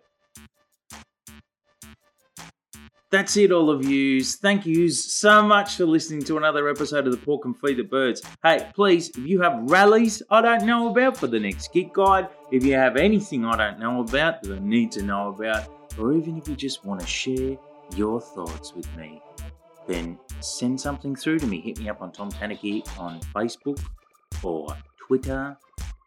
That's 3.10 3.36
it, 3.36 3.50
all 3.50 3.70
of 3.70 3.84
yous. 3.84 4.36
Thank 4.36 4.66
yous 4.66 5.04
so 5.04 5.42
much 5.42 5.76
for 5.76 5.84
listening 5.84 6.22
to 6.24 6.36
another 6.36 6.68
episode 6.68 7.06
of 7.06 7.12
the 7.12 7.18
Pork 7.18 7.44
and 7.44 7.58
Feed 7.58 7.78
the 7.78 7.82
Birds. 7.82 8.22
Hey, 8.44 8.70
please, 8.72 9.08
if 9.08 9.18
you 9.18 9.40
have 9.40 9.68
rallies 9.68 10.22
I 10.30 10.40
don't 10.40 10.64
know 10.64 10.90
about 10.90 11.16
for 11.16 11.26
the 11.26 11.40
next 11.40 11.72
Gig 11.72 11.92
Guide, 11.92 12.28
if 12.52 12.64
you 12.64 12.74
have 12.74 12.96
anything 12.96 13.44
I 13.44 13.56
don't 13.56 13.80
know 13.80 14.02
about 14.02 14.44
that 14.44 14.56
I 14.56 14.60
need 14.60 14.92
to 14.92 15.02
know 15.02 15.30
about, 15.30 15.66
or 15.98 16.12
even 16.12 16.38
if 16.38 16.46
you 16.46 16.54
just 16.54 16.84
want 16.84 17.00
to 17.00 17.06
share 17.06 17.56
your 17.96 18.20
thoughts 18.20 18.74
with 18.74 18.86
me, 18.96 19.20
then 19.88 20.16
send 20.38 20.80
something 20.80 21.16
through 21.16 21.40
to 21.40 21.48
me. 21.48 21.60
Hit 21.60 21.80
me 21.80 21.88
up 21.88 22.02
on 22.02 22.12
Tom 22.12 22.28
Tanuki 22.30 22.84
on 22.96 23.18
Facebook 23.34 23.82
or 24.44 24.68
Twitter 25.04 25.56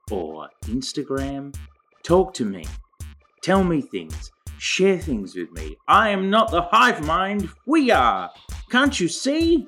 or 0.09 0.47
Instagram. 0.67 1.53
Talk 2.01 2.33
to 2.35 2.45
me. 2.45 2.63
Tell 3.41 3.61
me 3.61 3.81
things. 3.81 4.31
Share 4.63 4.97
things 4.97 5.35
with 5.35 5.51
me. 5.51 5.75
I 5.89 6.07
am 6.11 6.29
not 6.29 6.49
the 6.49 6.61
hive 6.61 7.05
mind. 7.05 7.49
We 7.65 7.91
are. 7.91 8.31
Can't 8.71 8.97
you 8.97 9.09
see? 9.09 9.67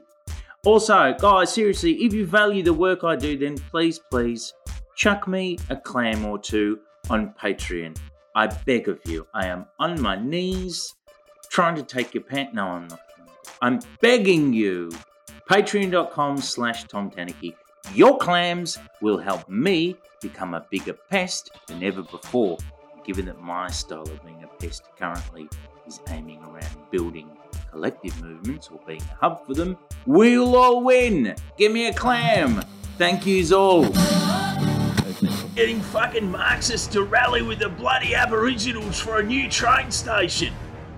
Also, 0.63 1.13
guys, 1.19 1.53
seriously, 1.53 1.95
if 2.05 2.13
you 2.13 2.25
value 2.25 2.63
the 2.63 2.71
work 2.71 3.03
I 3.03 3.17
do, 3.17 3.37
then 3.37 3.57
please, 3.57 3.99
please 4.09 4.53
chuck 4.95 5.27
me 5.27 5.57
a 5.69 5.75
clam 5.75 6.23
or 6.23 6.39
two 6.39 6.79
on 7.09 7.33
Patreon. 7.37 7.97
I 8.35 8.47
beg 8.47 8.87
of 8.87 9.01
you. 9.03 9.27
I 9.33 9.47
am 9.47 9.65
on 9.79 9.99
my 9.99 10.15
knees 10.15 10.95
trying 11.49 11.75
to 11.75 11.83
take 11.83 12.13
your 12.13 12.23
pant. 12.23 12.53
No, 12.53 12.65
I'm 12.65 12.87
not. 12.87 13.01
I'm 13.61 13.79
begging 13.99 14.53
you. 14.53 14.91
Patreon.com 15.49 16.37
slash 16.37 16.85
Tom. 16.85 17.11
Your 17.93 18.17
clams 18.17 18.79
will 19.01 19.17
help 19.17 19.49
me 19.49 19.97
become 20.21 20.53
a 20.53 20.65
bigger 20.71 20.93
pest 20.93 21.51
than 21.67 21.83
ever 21.83 22.01
before, 22.01 22.57
given 23.05 23.25
that 23.25 23.41
my 23.41 23.69
style 23.69 24.01
of 24.01 24.23
being 24.25 24.43
a 24.43 24.47
pest 24.61 24.83
currently 24.97 25.47
is 25.87 25.99
aiming 26.09 26.41
around 26.43 26.77
building 26.91 27.29
collective 27.71 28.21
movements 28.21 28.69
or 28.69 28.79
being 28.87 29.01
a 29.01 29.15
hub 29.15 29.45
for 29.45 29.53
them. 29.53 29.77
We'll 30.05 30.55
all 30.55 30.83
win! 30.83 31.35
Give 31.57 31.71
me 31.71 31.87
a 31.87 31.93
clam! 31.93 32.63
Thank 32.97 33.25
yous 33.25 33.51
all! 33.51 33.91
getting 35.55 35.79
fucking 35.79 36.29
Marxists 36.29 36.87
to 36.87 37.03
rally 37.03 37.41
with 37.41 37.59
the 37.59 37.69
bloody 37.69 38.13
Aboriginals 38.13 38.99
for 38.99 39.19
a 39.19 39.23
new 39.23 39.49
train 39.49 39.89
station. 39.89 40.53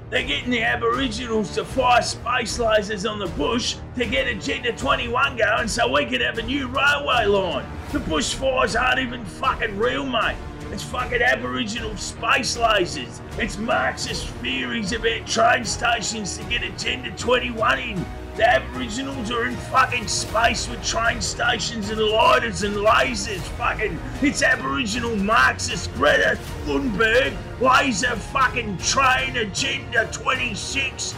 They're 0.09 0.25
getting 0.25 0.49
the 0.49 0.63
Aboriginals 0.63 1.53
to 1.55 1.65
fire 1.65 2.01
space 2.01 2.57
lasers 2.57 3.09
on 3.09 3.19
the 3.19 3.27
bush 3.27 3.75
to 3.97 4.05
get 4.05 4.27
Agenda 4.27 4.71
21 4.71 5.37
going 5.37 5.67
so 5.67 5.91
we 5.91 6.05
can 6.05 6.21
have 6.21 6.39
a 6.39 6.43
new 6.43 6.67
railway 6.67 7.25
line. 7.25 7.65
The 7.91 7.99
bushfires 7.99 8.79
aren't 8.79 8.99
even 8.99 9.23
fucking 9.25 9.77
real, 9.77 10.05
mate. 10.05 10.37
It's 10.71 10.83
fucking 10.83 11.21
Aboriginal 11.21 11.95
space 11.95 12.57
lasers. 12.57 13.21
It's 13.39 13.57
Marxist 13.57 14.27
theories 14.41 14.91
about 14.91 15.25
train 15.25 15.63
stations 15.63 16.37
to 16.37 16.43
get 16.45 16.61
Agenda 16.61 17.11
21 17.11 17.79
in. 17.79 18.05
The 18.35 18.47
Aboriginals 18.47 19.31
are 19.31 19.47
in 19.47 19.55
fucking 19.55 20.07
space 20.07 20.67
with 20.69 20.85
train 20.85 21.21
stations 21.21 21.89
and 21.89 21.99
lighters 21.99 22.63
and 22.63 22.75
lasers. 22.75 23.39
Fucking, 23.57 23.97
it's 24.21 24.43
Aboriginal 24.43 25.15
Marxist 25.15 25.91
Greta 25.95 26.37
Thunberg 26.65 27.33
laser 27.59 28.15
fucking 28.15 28.77
train 28.77 29.37
agenda 29.37 30.07
26 30.11 31.15